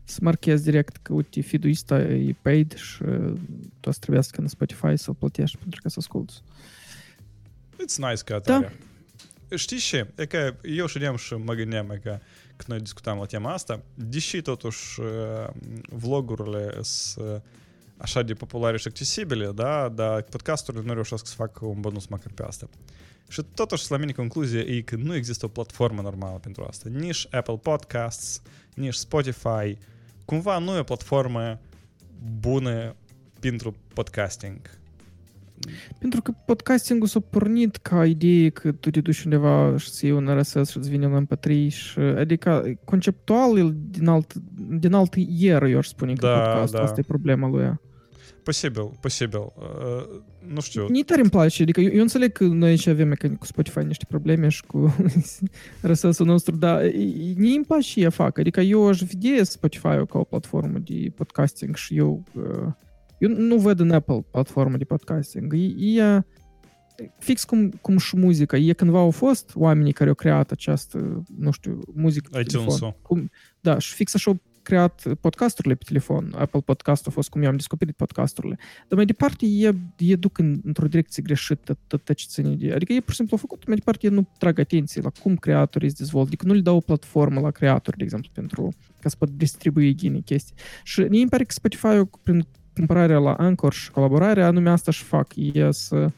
să 0.03 0.19
marchezi 0.21 0.63
direct 0.63 0.97
că 1.01 1.13
uite, 1.13 1.41
feed-ul 1.41 1.69
ăsta 1.69 1.99
e 1.99 2.35
paid 2.41 2.73
și 2.75 2.97
tu 3.79 3.89
o 3.89 3.91
să 3.91 3.99
trebuiască 3.99 4.41
în 4.41 4.47
Spotify 4.47 4.97
să-l 4.97 5.13
plătești 5.13 5.57
pentru 5.57 5.79
că 5.81 5.89
să 5.89 5.95
asculti. 5.99 6.33
It's 7.73 7.95
nice 7.97 8.23
că 8.25 8.33
atare. 8.33 8.73
Da. 9.49 9.55
Știi 9.55 9.77
ce? 9.77 10.07
E 10.15 10.25
că 10.25 10.55
eu 10.61 10.85
ședeam 10.85 11.15
și 11.15 11.33
mă 11.33 11.53
gândeam 11.53 11.89
e 11.89 11.99
că 12.03 12.19
când 12.55 12.67
noi 12.67 12.79
discutam 12.79 13.17
la 13.17 13.25
tema 13.25 13.53
asta, 13.53 13.81
deși 13.95 14.41
totuși 14.41 14.99
vlogurile 15.89 16.77
sunt 16.81 17.43
așa 18.03 18.21
de 18.21 18.33
populare 18.33 18.77
și 18.77 18.87
accesibile, 18.87 19.51
da, 19.55 19.89
dar 19.89 20.21
podcasturile 20.21 20.83
nu 20.85 20.93
reușesc 20.93 21.27
să 21.27 21.33
facă 21.35 21.65
un 21.65 21.79
bonus 21.79 22.07
măcar 22.07 22.31
pe 22.35 22.43
asta. 22.43 22.69
Și 23.27 23.41
totuși, 23.53 23.91
la 23.91 23.97
mine, 23.97 24.11
concluzia 24.11 24.59
e 24.59 24.81
că 24.81 24.95
nu 24.95 25.15
există 25.15 25.45
o 25.45 25.47
platformă 25.47 26.01
normală 26.01 26.37
pentru 26.37 26.65
asta. 26.67 26.89
Nici 26.89 27.27
Apple 27.31 27.59
Podcasts, 27.61 28.41
nici 28.75 28.93
Spotify. 28.93 29.77
Cumva 30.25 30.57
nu 30.57 30.75
e 30.75 30.79
o 30.79 30.83
platformă 30.83 31.59
bună 32.39 32.95
pentru 33.39 33.75
podcasting. 33.93 34.59
Pentru 35.99 36.21
că 36.21 36.31
podcastingul 36.45 37.07
s-a 37.07 37.19
pornit 37.19 37.75
ca 37.75 38.05
idee 38.05 38.49
că 38.49 38.71
tu 38.71 38.89
te 38.89 39.01
duci 39.01 39.23
undeva 39.23 39.77
și 39.77 39.89
să 39.89 40.05
iei 40.05 40.15
un 40.15 40.39
RSS 40.39 40.69
și 40.69 40.77
îți 40.77 40.89
vine 40.89 41.07
un 41.07 41.27
MP3 41.27 41.67
și, 41.67 41.99
adică 41.99 42.73
conceptual 42.85 43.57
el 43.57 43.75
din 43.89 44.07
alt, 44.07 44.33
din 44.79 44.93
alt 44.93 45.13
ier, 45.15 45.63
eu 45.63 45.77
aș 45.77 45.87
spune 45.87 46.13
că 46.13 46.27
da, 46.27 46.39
podcastul, 46.39 46.77
da. 46.77 46.83
asta 46.83 46.99
e 46.99 47.03
problema 47.07 47.47
lui. 47.47 47.79
Posibil, 48.43 48.97
posibil. 48.99 49.39
Uh, 49.39 50.21
nu 50.47 50.61
știu. 50.61 50.87
Nici 50.87 51.05
tare 51.05 51.21
îmi 51.21 51.29
place. 51.29 51.61
Adică 51.61 51.81
eu, 51.81 51.91
eu 51.93 52.01
înțeleg 52.01 52.31
că 52.31 52.43
noi 52.43 52.69
aici 52.69 52.87
avem 52.87 53.13
cu 53.39 53.45
Spotify 53.45 53.79
niște 53.79 54.05
probleme 54.07 54.47
și 54.47 54.63
cu 54.65 54.95
răsăsul 55.81 56.25
nostru, 56.25 56.55
dar 56.55 56.81
nie 57.35 57.55
îmi 57.55 57.65
place 57.67 57.99
ce 57.99 58.09
fac. 58.09 58.37
Adică 58.37 58.61
eu 58.61 58.87
aș 58.87 59.01
vedea 59.01 59.43
Spotify-ul 59.43 60.05
ca 60.05 60.19
o 60.19 60.23
platformă 60.23 60.77
de 60.77 61.11
podcasting 61.15 61.75
și 61.75 61.97
eu, 61.97 62.23
uh, 62.33 62.71
eu 63.17 63.29
nu 63.29 63.57
văd 63.57 63.79
în 63.79 63.91
Apple 63.91 64.25
platformă 64.31 64.77
de 64.77 64.83
podcasting. 64.83 65.53
E, 65.53 65.99
e 65.99 66.23
fix 67.19 67.43
cum, 67.43 67.69
cum 67.69 67.97
și 67.97 68.17
muzica. 68.17 68.57
E 68.57 68.73
cândva 68.73 68.99
au 68.99 69.11
fost 69.11 69.51
oamenii 69.55 69.93
care 69.93 70.09
au 70.09 70.15
creat 70.15 70.51
această, 70.51 71.23
nu 71.37 71.51
știu, 71.51 71.79
muzică 71.93 72.29
pe 72.31 72.43
telefon. 72.43 72.95
Cum, 73.01 73.31
da, 73.59 73.77
și 73.77 73.93
fix 73.93 74.13
așa 74.13 74.39
creat 74.63 75.13
podcasturile 75.21 75.75
pe 75.75 75.83
telefon. 75.87 76.33
Apple 76.37 76.59
Podcast 76.59 77.07
a 77.07 77.09
fost 77.09 77.29
cum 77.29 77.41
eu 77.41 77.49
am 77.49 77.55
descoperit 77.55 77.95
podcasturile. 77.95 78.57
Dar 78.87 78.97
mai 78.97 79.05
departe, 79.05 79.45
e, 79.45 79.75
e 79.97 80.15
duc 80.15 80.37
în, 80.37 80.61
într-o 80.63 80.87
direcție 80.87 81.23
greșită 81.23 81.77
tot 81.87 82.13
ce 82.13 82.25
ține 82.27 82.55
de... 82.55 82.73
Adică 82.73 82.93
e 82.93 82.99
pur 82.99 83.09
și 83.09 83.15
simplu 83.15 83.37
făcut, 83.37 83.67
mai 83.67 83.75
departe, 83.75 84.09
nu 84.09 84.27
trag 84.37 84.59
atenție 84.59 85.01
la 85.01 85.11
cum 85.21 85.35
creatorii 85.35 85.89
se 85.89 85.95
dezvoltă, 85.97 86.27
adică 86.27 86.45
nu 86.45 86.53
le 86.53 86.61
dau 86.61 86.75
o 86.75 86.79
platformă 86.79 87.39
la 87.39 87.51
creatori, 87.51 87.97
de 87.97 88.03
exemplu, 88.03 88.29
pentru 88.33 88.73
ca 88.99 89.09
să 89.09 89.15
pot 89.19 89.29
distribui 89.29 89.95
gine 89.95 90.19
chestii. 90.19 90.55
Și 90.83 91.01
mie 91.01 91.21
îmi 91.21 91.29
pare 91.29 91.43
că 91.43 91.51
Spotify, 91.51 92.09
prin 92.23 92.45
cumpărarea 92.75 93.17
la 93.19 93.33
Anchor 93.33 93.73
și 93.73 93.91
colaborarea, 93.91 94.47
anume 94.47 94.69
asta 94.69 94.91
și 94.91 95.03
fac, 95.03 95.35
e 95.35 95.71
să 95.71 96.11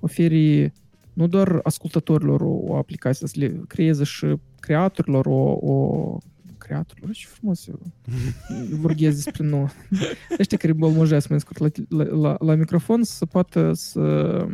oferi 0.00 0.72
nu 1.12 1.26
doar 1.26 1.60
ascultătorilor 1.62 2.40
o, 2.40 2.58
o 2.60 2.76
aplicație, 2.76 3.26
să 3.26 3.34
le 3.38 3.60
creeze 3.68 4.04
și 4.04 4.36
creatorilor 4.60 5.26
o, 5.26 5.58
o 5.60 6.18
creatorilor. 6.64 7.10
Ce 7.12 7.26
frumos 7.26 7.66
eu 7.66 7.80
vorbesc 8.70 9.24
despre 9.24 9.44
nou. 9.44 9.70
Ăștia 10.38 10.58
care 10.58 10.72
bolmojesc 10.72 11.28
mai 11.28 11.40
scurt 11.40 11.58
la, 11.58 12.04
la, 12.04 12.16
la, 12.16 12.36
la 12.40 12.54
microfon 12.54 13.02
să 13.02 13.26
poată 13.26 13.72
să 13.72 14.46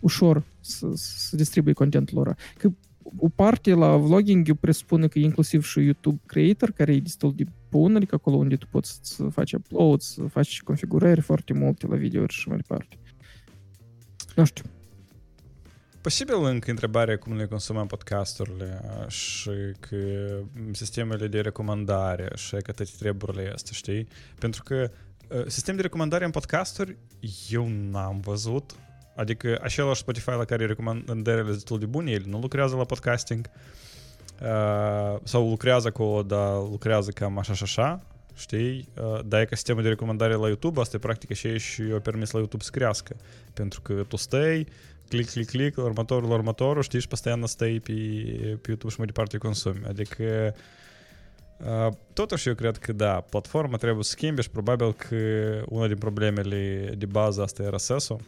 ușor 0.00 0.44
să, 0.60 0.90
să 0.94 1.36
distribuie 1.36 1.74
contentul 1.74 2.16
lor. 2.16 2.36
Că 2.58 2.72
o 3.16 3.28
parte 3.28 3.74
la 3.74 3.96
vlogging 3.96 4.48
eu 4.48 4.54
presupune 4.54 5.08
că 5.08 5.18
inclusiv 5.18 5.64
și 5.64 5.80
YouTube 5.80 6.20
Creator, 6.26 6.70
care 6.70 6.94
e 6.94 7.00
destul 7.00 7.34
de 7.34 7.44
bun, 7.70 7.96
adică 7.96 8.14
acolo 8.14 8.36
unde 8.36 8.56
tu 8.56 8.66
poți 8.70 8.98
să 9.02 9.24
faci 9.24 9.52
upload, 9.52 10.00
să 10.00 10.22
faci 10.22 10.62
configurări 10.62 11.20
foarte 11.20 11.52
multe 11.52 11.86
la 11.86 11.96
videouri 11.96 12.32
și 12.32 12.48
mai 12.48 12.56
departe. 12.56 12.98
Nu 14.36 14.44
știu. 14.44 14.64
Posibil 16.06 16.44
încă 16.44 16.70
întrebarea 16.70 17.18
cum 17.18 17.36
le 17.36 17.46
consumăm 17.46 17.86
podcasturile 17.86 18.80
și 19.08 19.50
că 19.80 19.96
sistemele 20.72 21.26
de 21.26 21.40
recomandare 21.40 22.28
și 22.34 22.50
că 22.50 22.72
toate 22.72 22.90
treburile 22.98 23.50
astea, 23.54 23.72
știi? 23.74 24.08
Pentru 24.38 24.62
că 24.62 24.90
sistem 25.46 25.76
de 25.76 25.82
recomandare 25.82 26.24
în 26.24 26.30
podcasturi 26.30 26.96
eu 27.48 27.68
n-am 27.68 28.20
văzut. 28.20 28.72
Adică 29.16 29.58
același 29.62 30.00
Spotify 30.00 30.30
la 30.30 30.44
care 30.44 30.66
recomandările 30.66 31.52
destul 31.52 31.78
de 31.78 31.86
bune, 31.86 32.10
el 32.10 32.22
nu 32.26 32.38
lucrează 32.38 32.76
la 32.76 32.84
podcasting. 32.84 33.50
Uh, 34.42 35.18
sau 35.22 35.48
lucrează 35.48 35.88
acolo, 35.88 36.22
dar 36.22 36.54
lucrează 36.54 37.10
cam 37.10 37.38
așa 37.38 37.52
și 37.52 37.62
așa, 37.62 38.02
știi? 38.34 38.88
Uh, 38.96 39.20
dar 39.24 39.40
e 39.40 39.44
ca 39.44 39.54
sistemul 39.56 39.82
de 39.82 39.88
recomandare 39.88 40.34
la 40.34 40.46
YouTube, 40.46 40.80
asta 40.80 40.96
e 40.96 40.98
practic 40.98 41.32
și 41.32 41.58
și 41.58 41.82
o 41.94 41.98
permis 41.98 42.30
la 42.30 42.38
YouTube 42.38 42.62
să 42.62 42.70
crească. 42.70 43.16
Pentru 43.54 43.80
că 43.80 44.04
tu 44.08 44.16
stai, 44.16 44.66
click, 45.07 45.29
click, 45.29 45.49
click, 45.49 45.77
la 45.77 45.83
următorul, 45.83 46.29
la 46.29 46.35
următorul, 46.35 46.81
știi, 46.81 46.99
și 46.99 47.07
постоянно 47.07 47.45
stai 47.45 47.81
pe, 47.83 47.93
pe 48.61 48.67
YouTube 48.67 48.91
și 48.91 48.97
mai 48.97 49.05
departe 49.05 49.37
consumi. 49.37 49.81
Adică 49.87 50.55
uh, 51.57 51.93
Totuși, 52.13 52.47
eu 52.47 52.55
cred 52.55 52.77
că 52.77 52.93
da, 52.93 53.21
platforma 53.21 53.77
trebuie 53.77 54.03
să 54.03 54.09
schimbe 54.09 54.41
și 54.41 54.49
probabil 54.49 54.93
că 54.93 55.15
una 55.67 55.87
din 55.87 55.97
problemele 55.97 56.93
de 56.97 57.05
bază 57.05 57.41
asta 57.41 57.63
e 57.63 57.69
RSS-ul 57.69 58.19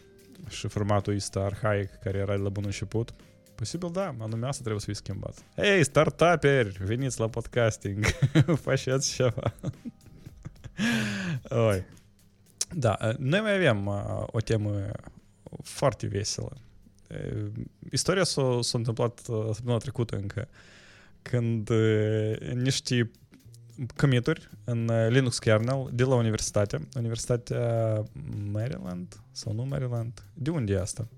și 0.50 0.68
formatul 0.68 1.16
ăsta 1.16 1.40
arhaic 1.40 1.90
care 2.04 2.18
era 2.18 2.36
de 2.36 2.42
la 2.42 2.50
bun 2.50 2.64
început. 2.66 3.14
Posibil 3.56 3.90
da, 3.92 4.16
anume 4.20 4.48
asta 4.48 4.60
trebuie 4.60 4.80
să 4.80 4.86
fie 4.86 4.96
schimbat. 4.96 5.44
Hei, 5.56 5.84
startuperi, 5.84 6.78
veniți 6.84 7.20
la 7.20 7.30
podcasting, 7.30 8.06
faceți 8.66 9.14
ceva. 9.14 9.54
Oi. 11.68 11.84
Da, 12.76 12.98
noi 13.18 13.40
mai 13.40 13.56
avem 13.56 13.86
uh, 13.86 14.24
o 14.26 14.40
temă 14.40 14.92
foarte 15.64 16.08
veselă. 16.08 16.58
Istoria 17.91 18.25
s-a, 18.25 18.59
s-a 18.63 18.79
întâmplat 18.79 19.19
săptămâna 19.25 19.79
trecută 19.79 20.17
încă, 20.17 20.49
când 21.23 21.71
niște 22.55 23.11
commit 23.97 24.27
în 24.65 24.91
Linux 25.09 25.39
kernel 25.39 25.91
de 25.93 26.05
la 26.05 26.15
universitate, 26.15 26.89
Universitatea 26.97 28.03
Maryland 28.53 29.21
sau 29.33 29.53
nu 29.53 29.65
Maryland, 29.65 30.25
de 30.35 30.51
unde 30.51 30.73
e 30.73 30.81
asta? 30.81 31.09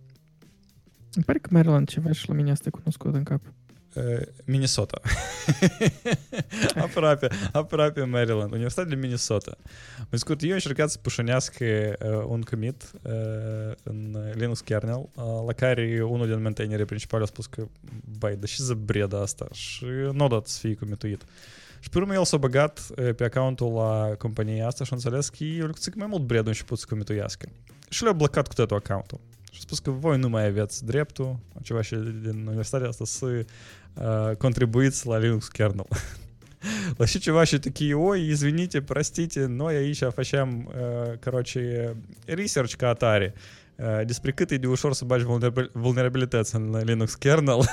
Îmi 1.15 1.25
pare 1.25 1.39
că 1.39 1.49
Maryland 1.53 1.89
ceva 1.89 2.13
și 2.13 2.29
la 2.29 2.35
mine 2.35 2.51
asta 2.51 2.71
cunoscut 2.71 3.15
în 3.15 3.23
cap. 3.23 3.41
Minnesota. 4.45 5.01
aproape, 6.77 7.29
aproape 7.53 8.05
Maryland, 8.05 8.51
Universitatea 8.51 8.91
de 8.91 9.01
Minnesota. 9.01 9.57
Mai 9.99 10.19
scurt, 10.19 10.43
eu 10.43 10.53
încercat 10.53 10.91
să 10.91 10.99
pușănească 10.99 11.65
uh, 11.65 12.25
un 12.27 12.43
commit 12.43 12.91
uh, 13.03 13.13
în 13.83 14.17
Linux 14.35 14.61
kernel, 14.61 15.09
uh, 15.15 15.25
la 15.47 15.53
care 15.53 16.03
unul 16.09 16.27
din 16.27 16.43
maintainerii 16.43 16.85
principali 16.85 17.23
a 17.23 17.27
spus 17.27 17.47
că, 17.47 17.67
băi, 18.19 18.37
dar 18.37 18.49
și 18.49 18.63
zăbreda 18.63 19.21
asta 19.21 19.47
și 19.53 19.85
nu 20.13 20.25
a 20.25 20.29
dat 20.29 20.47
să 20.47 20.59
fie 20.59 20.75
comituit. 20.75 21.23
Și 21.81 21.89
pe 21.89 21.99
urmă 21.99 22.15
el 22.15 22.25
s-a 22.25 22.37
băgat 22.37 22.81
pe 23.17 23.25
accountul 23.25 23.73
la 23.73 24.15
compania 24.19 24.67
asta 24.67 24.85
și 24.85 24.93
a 24.93 24.97
înțeles 24.97 25.29
că 25.29 25.45
el 25.45 25.73
mai 25.95 26.07
mult 26.07 26.23
bred 26.23 26.45
a 26.45 26.49
început 26.49 26.79
să 26.79 26.87
comituiască. 26.89 27.49
Și 27.89 28.03
le-a 28.03 28.13
blocat 28.13 28.47
cu 28.47 28.55
totul 28.55 28.77
accountul. 28.77 29.21
Și 29.51 29.59
a 29.59 29.63
spus 29.63 29.79
că 29.79 29.91
voi 29.91 30.19
nu 30.19 30.29
mai 30.29 30.47
aveți 30.47 30.85
dreptul, 30.85 31.37
ceva 31.63 31.83
și 31.83 31.95
din 31.95 32.45
universitatea 32.47 32.89
asta, 32.89 33.05
să 33.05 33.45
contributes 34.39 35.07
Linux 35.07 35.61
kernel. 35.61 35.87
Лащі 36.99 37.21
чуваші 37.21 37.59
такие, 37.59 37.97
ой, 37.97 38.33
извините, 38.33 38.81
простите, 38.81 39.49
но 39.49 39.73
я 39.73 39.81
еще 39.81 40.11
фачем, 40.11 40.69
э, 40.69 41.19
короче, 41.25 41.95
рісерчка 42.27 42.95
Atari. 42.95 43.33
Э, 43.79 44.05
Дисприкити 44.05 44.59
діушор 44.59 44.97
собач 44.97 45.23
вулнерабілітет 45.75 46.55
на 46.55 46.79
Linux 46.85 47.27
kernel. 47.27 47.69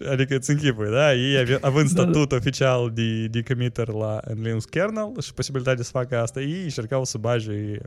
Алика 0.08 0.40
цинкіпи, 0.40 0.86
да? 0.86 1.14
И 1.14 1.34
авин 1.36 1.58
в 1.62 1.78
а 1.78 1.82
институт 1.82 2.32
официал 2.32 2.90
ді 2.90 3.44
комітер 3.48 3.94
ла 3.94 4.22
э, 4.26 4.34
Linux 4.34 4.76
kernel, 4.76 5.22
що 5.22 5.34
посібілітаді 5.34 5.84
сфака 5.84 6.24
аста 6.24 6.40
і 6.40 6.70
шеркав 6.70 7.08
собач 7.08 7.46
і 7.46 7.82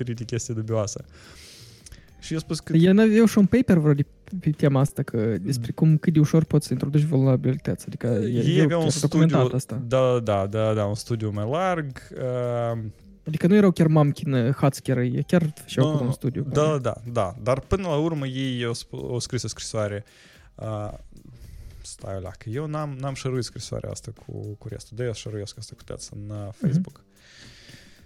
и 0.00 0.24
кесті 0.24 0.54
добіаса. 0.54 1.00
Uh, 1.00 1.04
Și 2.24 2.32
eu 2.32 2.38
spus 2.38 2.60
că... 2.60 2.76
Eu 2.76 2.98
aveau 2.98 3.26
și 3.26 3.38
un 3.38 3.46
paper 3.46 3.78
vreo 3.78 3.94
de 3.94 4.06
pe 4.40 4.50
tema 4.50 4.80
asta, 4.80 5.02
că 5.02 5.36
despre 5.40 5.72
cum 5.72 5.96
cât 5.96 6.12
de 6.12 6.18
ușor 6.18 6.44
poți 6.44 6.66
să 6.66 6.72
introduci 6.72 7.02
vulnerabilități. 7.02 7.84
Adică 7.86 8.06
ei 8.06 8.60
aveau 8.60 8.82
un 8.82 8.90
studiu, 8.90 9.50
asta. 9.54 9.82
Da, 9.86 10.20
da, 10.22 10.46
da, 10.46 10.72
da, 10.72 10.84
un 10.84 10.94
studiu 10.94 11.30
mai 11.30 11.48
larg. 11.50 12.00
Uh, 12.16 12.78
Adică 13.26 13.46
nu 13.46 13.54
erau 13.54 13.70
chiar 13.70 13.86
mamchin 13.86 14.52
hackeri, 14.56 15.24
chiar 15.26 15.52
făceau 15.54 15.94
no, 15.94 16.00
un 16.00 16.12
studiu. 16.12 16.46
Da, 16.52 16.62
care... 16.62 16.78
da, 16.78 16.94
da, 17.12 17.34
dar 17.42 17.60
până 17.60 17.82
la 17.88 17.96
urmă 17.96 18.26
ei 18.26 18.64
au, 18.64 18.72
au 18.90 19.18
scris 19.18 19.42
o 19.42 19.48
scrisoare 19.48 20.04
uh, 20.54 20.92
stai 21.82 22.20
la 22.22 22.30
că 22.30 22.48
eu 22.48 22.66
n-am, 22.66 22.96
n-am 23.00 23.14
șăruit 23.14 23.44
scrisoarea 23.44 23.90
asta 23.90 24.12
cu, 24.26 24.32
cu 24.58 24.68
restul, 24.68 24.96
de 24.96 25.04
eu 25.04 25.12
șăruiesc 25.12 25.58
asta 25.58 25.72
cu 25.76 25.84
toți 25.84 26.10
în 26.14 26.36
uh, 26.36 26.48
Facebook. 26.52 27.00
Mm-hmm. 27.00 27.12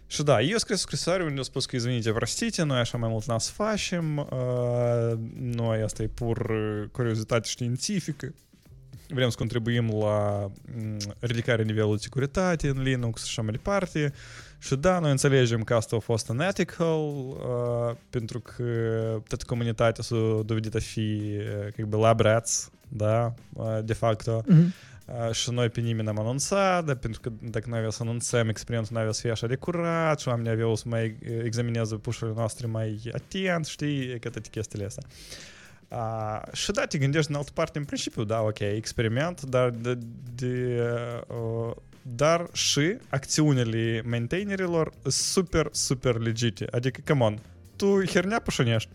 Și 0.08 0.24
da, 0.24 0.42
eu 0.42 0.58
scris 0.58 0.80
scrisoare 0.80 1.24
unde 1.24 1.38
au 1.38 1.44
spus 1.44 1.66
că, 1.66 1.76
извините, 1.76 2.12
простите, 2.12 2.64
noi 2.64 2.80
așa 2.80 2.98
mai 2.98 3.10
mult 3.10 3.26
n 3.26 3.38
să 3.38 3.52
facem, 3.52 4.18
uh, 4.18 5.18
noi 5.40 5.82
asta 5.82 6.04
e 6.04 6.08
pur 6.08 6.52
curiozitate 6.92 7.48
științifică, 7.48 8.34
vrem 9.08 9.30
să 9.30 9.38
contribuim 9.38 9.98
la 10.00 10.52
ridicarea 11.20 11.66
nivelului 11.66 11.98
de 11.98 12.04
securitate 12.04 12.68
în 12.68 12.82
Linux 12.82 13.24
și 13.24 13.30
așa 13.30 13.42
mai 13.42 13.52
departe. 13.52 14.14
Și 14.60 14.76
da, 14.76 15.00
noi 15.00 15.12
înțelegem 15.12 15.64
că 15.64 15.76
asta 15.76 15.96
a 15.96 16.00
fost 16.00 16.30
unethical, 16.30 17.00
uh, 17.00 17.96
pentru 18.10 18.40
că 18.40 18.64
toată 19.28 19.44
comunitatea 19.48 20.04
s-a 20.04 20.42
dovedit 20.46 20.76
a 20.76 20.80
fi 20.80 21.38
как 21.76 21.86
бы 21.86 21.98
lab 21.98 22.20
rats, 22.20 22.72
da, 22.88 23.34
uh, 23.54 23.80
de 23.84 23.94
facto. 23.94 24.42
Mm-hmm. 24.42 24.92
шиной 25.33 25.71
пенімена 25.71 26.13
анонса 26.13 26.83
да 26.83 26.95
так 26.95 27.67
навес 27.67 28.01
анонсем 28.01 28.53
эксперимент 28.53 28.91
навес 28.91 29.25
вешалі 29.25 29.57
курат 29.57 30.27
вам 30.27 30.43
не 30.45 30.55
вёс 30.57 30.87
май 30.87 31.17
э, 31.21 31.49
экзамене 31.49 31.85
запушылі 31.85 32.35
настры 32.35 32.69
май 32.69 33.01
аттен 33.15 33.65
шты 33.65 34.21
кататікі 34.21 34.63
леса 34.79 35.03
шыдаці 36.53 36.99
гендзеш 37.01 37.29
на 37.29 37.41
алтпартным 37.41 37.87
прынціпе 37.87 38.25
да 38.25 38.43
Окей 38.43 38.79
эксперимент 38.81 39.45
да 39.45 39.73
dar 42.09 42.47
ši 42.57 42.99
akcijūnelį 43.13 44.05
maintainerį 44.09 44.69
lor 44.69 44.91
super 45.13 45.69
super 45.73 46.21
legit. 46.21 46.63
Adikai, 46.73 47.05
come 47.05 47.27
on, 47.27 47.39
tu 47.77 47.99
hernia 48.01 48.41
pašonėšt. 48.41 48.89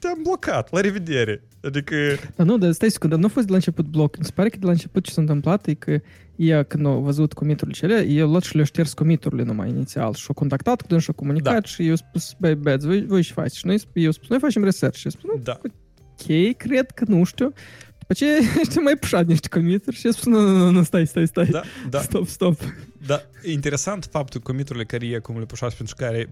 Te-am 0.00 0.18
blocat, 0.22 0.72
la 0.72 0.80
revedere. 0.80 1.42
Adică... 1.62 1.96
Da, 2.36 2.44
nu, 2.44 2.58
dar 2.58 2.72
stai 2.72 2.90
secundă, 2.90 3.16
nu 3.16 3.24
a 3.24 3.28
fost 3.28 3.44
de 3.44 3.50
la 3.50 3.56
început 3.56 3.84
bloc. 3.84 4.18
Mi 4.18 4.24
se 4.24 4.30
pare 4.34 4.48
că 4.48 4.56
de 4.58 4.64
la 4.64 4.70
început 4.70 5.04
ce 5.04 5.12
s-a 5.12 5.20
întâmplat 5.20 5.66
e 5.66 5.74
că 5.74 6.00
ea, 6.36 6.62
când 6.62 6.86
a 6.86 6.90
văzut 6.90 7.32
comiturile 7.32 7.76
cele, 7.76 7.94
e 7.94 8.22
luat 8.22 8.42
și 8.42 8.54
le-a 8.56 8.64
șters 8.64 8.92
comiturile 8.92 9.42
numai 9.42 9.68
inițial 9.68 10.14
și 10.14 10.26
a 10.28 10.32
contactat 10.32 10.80
cu 10.80 10.86
dâns 10.86 11.02
și 11.02 11.10
a 11.10 11.12
comunicat 11.12 11.52
da. 11.52 11.62
și 11.62 11.86
eu 11.86 11.94
spus, 11.94 12.34
băi, 12.38 12.54
băieți, 12.54 12.86
voi, 12.86 13.06
voi 13.06 13.22
și 13.22 13.32
faceți. 13.32 13.58
Și 13.58 13.66
noi, 13.66 13.78
eu 13.92 14.10
spus, 14.10 14.28
noi 14.28 14.38
facem 14.38 14.64
research. 14.64 14.96
Și 14.98 15.06
eu 15.06 15.10
spus, 15.10 15.42
da. 15.42 15.60
ok, 15.62 16.56
cred 16.56 16.90
că 16.90 17.04
nu 17.06 17.24
știu. 17.24 17.52
După 17.98 18.12
ce 18.12 18.26
știi 18.68 18.80
mai 18.80 18.96
pușat 18.96 19.26
niște 19.26 19.48
comituri 19.48 19.96
și 19.96 20.12
spus, 20.12 20.24
nu, 20.24 20.40
nu, 20.40 20.56
nu, 20.56 20.70
nu, 20.70 20.82
stai, 20.82 21.06
stai, 21.06 21.26
stai. 21.26 21.46
Da, 21.46 21.62
da. 21.90 22.00
Stop, 22.00 22.26
stop. 22.26 22.60
Da, 23.06 23.22
interesant 23.44 24.08
faptul 24.10 24.40
că 24.40 24.46
comiturile 24.46 24.84
care 24.84 25.06
e 25.06 25.18
cum 25.18 25.38
le 25.38 25.44
pușați 25.44 25.76
pentru 25.76 25.94
care, 25.94 26.30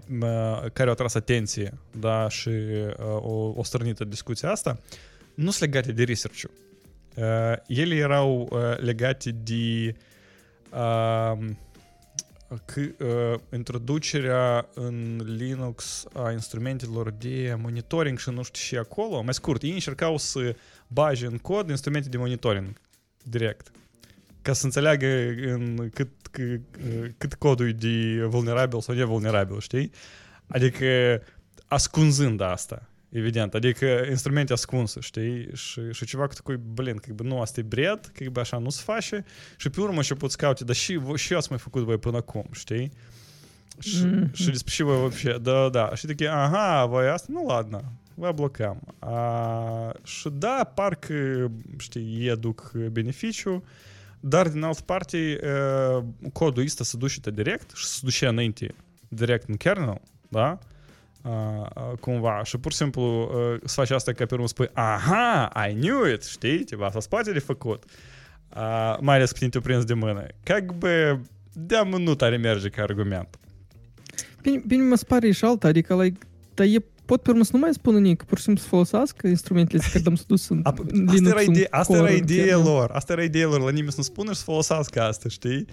care 0.73 0.89
au 0.89 0.95
tras 0.95 1.13
atenție, 1.13 1.73
da, 1.99 2.29
și 2.29 2.49
o, 3.19 3.53
o 3.55 3.63
strănită 3.63 4.03
discuția 4.03 4.51
asta, 4.51 4.79
nu 5.33 5.51
sunt 5.51 5.71
legate 5.71 5.91
de 5.91 6.03
research 6.03 6.43
uh, 6.43 7.23
Ele 7.67 7.95
erau 7.95 8.47
uh, 8.51 8.77
legate 8.77 9.31
de 9.31 9.95
uh, 10.71 11.37
că, 12.65 12.81
uh, 13.05 13.39
introducerea 13.53 14.69
în 14.73 15.21
Linux 15.37 16.05
a 16.13 16.31
instrumentelor 16.31 17.11
de 17.11 17.55
monitoring 17.61 18.19
și 18.19 18.29
nu 18.29 18.43
știu 18.43 18.61
și 18.61 18.77
acolo. 18.77 19.21
Mai 19.21 19.33
scurt, 19.33 19.61
ei 19.61 19.71
încercau 19.71 20.17
să 20.17 20.55
bage 20.87 21.25
în 21.25 21.37
cod 21.37 21.69
instrumente 21.69 22.09
de 22.09 22.17
monitoring 22.17 22.81
direct 23.23 23.71
Ca 24.42 24.52
să 24.52 24.64
înțeleagă 24.64 25.06
în 25.52 25.88
cât, 25.92 26.08
cât, 26.30 26.60
cât 27.18 27.34
codul 27.34 27.68
e 27.68 27.72
de 27.72 28.24
vulnerabil 28.24 28.80
sau 28.80 28.94
nevulnerabil, 28.94 29.60
știi? 29.60 29.90
Adică 30.46 30.86
ascunzând 31.66 32.40
asta, 32.40 32.88
evident. 33.08 33.54
Adică 33.54 33.86
instrumente 34.08 34.52
ascunse, 34.52 35.00
știi? 35.00 35.48
Și, 35.54 35.80
și 35.90 36.04
ceva 36.04 36.26
cu 36.26 36.34
такой, 36.34 36.60
блин, 36.74 36.96
как 36.96 37.14
бы, 37.14 37.26
nu, 37.26 37.40
asta 37.40 37.60
e 37.60 37.62
bred, 37.62 38.10
как 38.14 38.28
бы 38.28 38.40
așa 38.40 38.58
nu 38.58 38.68
se 38.68 38.82
face 38.84 39.24
și 39.56 39.70
pe 39.70 39.80
urmă 39.80 40.02
și 40.02 40.14
poți 40.14 40.36
caute, 40.36 40.64
dar 40.64 40.74
și, 40.74 41.00
și 41.14 41.32
eu 41.32 41.38
ați 41.38 41.50
mai 41.50 41.58
făcut 41.58 41.82
voi 41.82 41.98
până 41.98 42.16
acum, 42.16 42.46
știi? 42.52 42.92
Și, 43.78 44.04
mm-hmm. 44.06 44.32
și 44.32 44.50
despre 44.50 44.72
și 44.72 44.82
voi 44.82 44.96
вообще, 44.96 45.38
da, 45.42 45.68
da. 45.68 45.94
Și 45.94 46.06
такие, 46.06 46.28
aha, 46.28 46.84
voi 46.84 47.08
asta, 47.08 47.26
nu, 47.30 47.46
ладно, 47.46 47.92
vă 48.14 48.32
blocăm. 48.32 48.80
A, 48.98 49.92
și 50.02 50.28
da, 50.32 50.70
parcă, 50.74 51.50
știi, 51.78 52.16
ei 52.20 52.30
aduc 52.30 52.72
beneficiu, 52.72 53.64
dar 54.20 54.48
din 54.48 54.62
altă 54.62 54.80
parte, 54.84 55.40
codul 56.32 56.64
ăsta 56.64 56.84
se 56.84 56.96
duce 56.96 57.30
direct 57.30 57.76
și 57.76 57.84
se 57.84 58.00
duce 58.02 58.26
înainte 58.26 58.74
direct 59.08 59.48
în 59.48 59.56
kernel, 59.56 60.00
da? 60.28 60.58
uh, 61.24 61.98
cumva 62.00 62.42
și 62.44 62.58
pur 62.58 62.70
și 62.70 62.76
simplu 62.76 63.02
uh, 63.02 63.60
să 63.64 63.74
faci 63.74 63.90
asta 63.90 64.12
ca 64.12 64.26
pe 64.26 64.34
urmă 64.34 64.46
spui 64.46 64.68
aha, 64.72 65.50
I 65.68 65.74
knew 65.74 66.04
it, 66.04 66.24
știi, 66.24 66.64
ceva, 66.64 66.86
asta 66.86 67.00
spate 67.00 67.32
de 67.32 67.38
făcut. 67.38 67.84
Uh, 68.56 68.96
mai 69.00 69.16
ales 69.16 69.32
când 69.32 69.50
te 69.50 69.60
prins 69.60 69.84
de 69.84 69.94
mână. 69.94 70.26
Как 70.42 70.72
бы, 70.72 71.20
de 71.52 71.82
nu 71.98 72.14
tare 72.14 72.36
merge 72.36 72.68
ca 72.68 72.82
argument. 72.82 73.38
Bine, 74.42 74.62
bine 74.66 74.82
mă 74.82 74.96
spare 74.96 75.30
și 75.30 75.44
alta, 75.44 75.68
adică, 75.68 76.02
like, 76.02 76.18
dar 76.54 76.66
e 76.66 76.84
pot 77.09 77.21
pe 77.21 77.29
urmă 77.29 77.43
să 77.43 77.49
nu 77.53 77.59
mai 77.59 77.73
spună 77.73 77.99
nici, 77.99 78.19
pur 78.25 78.37
și 78.37 78.43
simplu 78.43 78.63
să 78.63 78.69
folosească 78.69 79.27
instrumentele 79.27 79.81
care 79.91 80.03
am 80.05 80.17
dus 80.27 80.49
în 80.49 80.59
A, 80.63 80.73
asta 81.05 81.29
era, 81.29 81.41
idee, 81.41 81.67
asta 81.69 81.97
era 81.97 82.09
ideea 82.09 82.57
lor, 82.57 82.91
asta 82.91 83.13
era 83.13 83.23
ideea 83.23 83.47
lor, 83.47 83.59
la 83.59 83.69
nimeni 83.69 83.91
să 83.91 83.97
nu 83.97 84.03
spună 84.03 84.31
și 84.31 84.37
să 84.37 84.43
folosească 84.43 85.01
asta, 85.01 85.29
știi? 85.29 85.65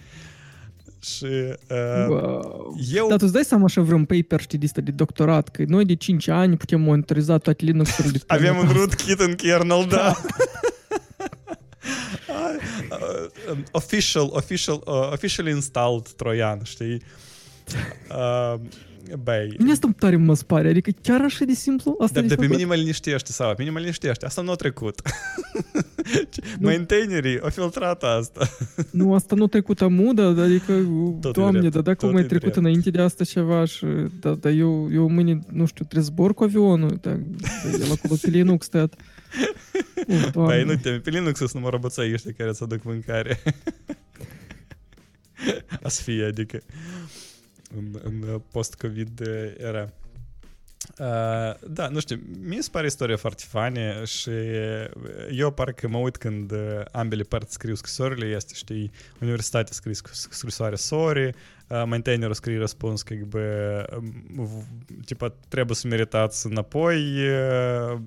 Și 1.01 1.25
uh, 1.25 2.07
wow. 2.09 2.77
eu... 2.95 3.09
Dar 3.09 3.19
tu 3.19 3.25
îți 3.25 3.33
dai 3.33 3.45
seama 3.45 3.65
așa 3.65 3.81
vreun 3.81 4.05
paper, 4.05 4.41
știi, 4.41 4.59
de, 4.59 4.81
de 4.81 4.91
doctorat, 4.91 5.49
că 5.49 5.65
noi 5.67 5.85
de 5.85 5.95
5 5.95 6.29
ani 6.29 6.57
putem 6.57 6.81
monitoriza 6.81 7.39
toate 7.39 7.65
Linux-urile. 7.65 8.21
Avem 8.27 8.57
un 8.57 8.69
rootkit 8.73 9.21
în 9.21 9.35
kernel, 9.35 9.87
da. 9.89 10.13
uh, 12.91 13.57
official, 13.71 14.29
official, 14.31 14.83
uh, 14.87 15.13
official 15.13 15.47
installed 15.47 16.09
troian, 16.09 16.61
știi? 16.63 17.03
Uh, 18.11 18.61
Băi... 19.23 19.55
Mine 19.59 19.73
asta 19.73 19.95
tare 19.99 20.17
mă 20.17 20.35
spare, 20.35 20.69
adică 20.69 20.91
chiar 21.03 21.21
așa 21.21 21.45
de 21.45 21.53
simplu? 21.53 21.97
Asta 22.01 22.21
da, 22.21 22.27
de 22.27 22.35
pe 22.35 22.47
mine 22.47 22.65
mă 22.65 22.75
liniștește, 22.75 23.33
sau 23.33 23.49
pe 23.49 23.55
mine 23.59 23.71
mă 23.71 23.79
liniștește. 23.79 24.27
Asta 24.27 24.43
nu 24.43 24.51
a 24.51 24.55
trecut. 24.55 25.01
Maintainerii 26.61 27.41
au 27.41 27.49
filtrat 27.49 28.03
asta. 28.03 28.49
nu, 28.91 29.15
asta 29.15 29.35
nu 29.35 29.45
a 29.45 29.47
trecut 29.47 29.81
amudă, 29.81 30.23
adică, 30.23 30.87
tot 31.21 31.33
doamne, 31.33 31.69
dar 31.69 31.83
dacă 31.83 32.07
mai 32.07 32.25
trecut 32.25 32.41
drept. 32.41 32.57
înainte 32.57 32.91
de 32.91 33.01
asta 33.01 33.25
ceva 33.25 33.65
și, 33.65 33.87
da, 34.21 34.35
da, 34.35 34.51
eu, 34.51 34.89
eu 34.93 35.09
mâine, 35.09 35.39
nu 35.53 35.67
știu, 35.67 35.85
trebuie 35.85 36.03
zbor 36.03 36.35
cu 36.35 36.45
avionul, 36.45 36.99
da, 37.01 37.11
da 37.11 37.85
el 37.85 37.93
acolo 37.93 38.15
pe 38.23 38.31
Linux 38.31 38.67
stat. 38.67 38.95
Băi, 40.33 40.65
nu 40.65 40.77
te 40.77 40.91
pe 40.91 41.11
Linux 41.11 41.39
sunt 41.39 41.53
numai 41.53 41.71
roboțai 41.71 42.13
ăștia 42.13 42.33
care 42.37 42.49
îți 42.49 42.63
aduc 42.63 42.83
mâncare. 42.83 43.43
A 45.83 45.89
să 45.89 46.03
fie, 46.03 46.25
adică 46.25 46.63
în, 47.77 48.01
în 48.03 48.41
post-COVID 48.53 49.21
era. 49.59 49.93
Uh, 50.99 51.55
da, 51.69 51.89
nu 51.89 52.01
știu, 52.01 52.21
mi 52.41 52.63
se 52.63 52.69
pare 52.73 52.87
istoria 52.87 53.17
foarte 53.17 53.43
funny 53.49 53.81
și 54.05 54.29
uh, 54.29 54.87
eu 55.31 55.51
parcă 55.51 55.89
mă 55.89 55.99
uit 55.99 56.17
când 56.17 56.53
uh, 56.53 56.59
ambele 56.93 57.23
părți 57.23 57.53
scriu 57.53 57.75
scrisorile, 57.75 58.27
este, 58.27 58.53
știi, 58.55 58.91
universitatea 59.21 59.73
scrie 59.73 59.95
scrisoare 60.13 60.75
sori, 60.75 61.35
uh, 61.69 62.31
scrie 62.33 62.59
răspuns, 62.59 63.03
că, 63.03 63.15
uh, 64.39 64.49
tipa, 65.05 65.35
trebuie 65.49 65.77
să 65.77 65.87
meritați 65.87 66.47
înapoi 66.47 67.17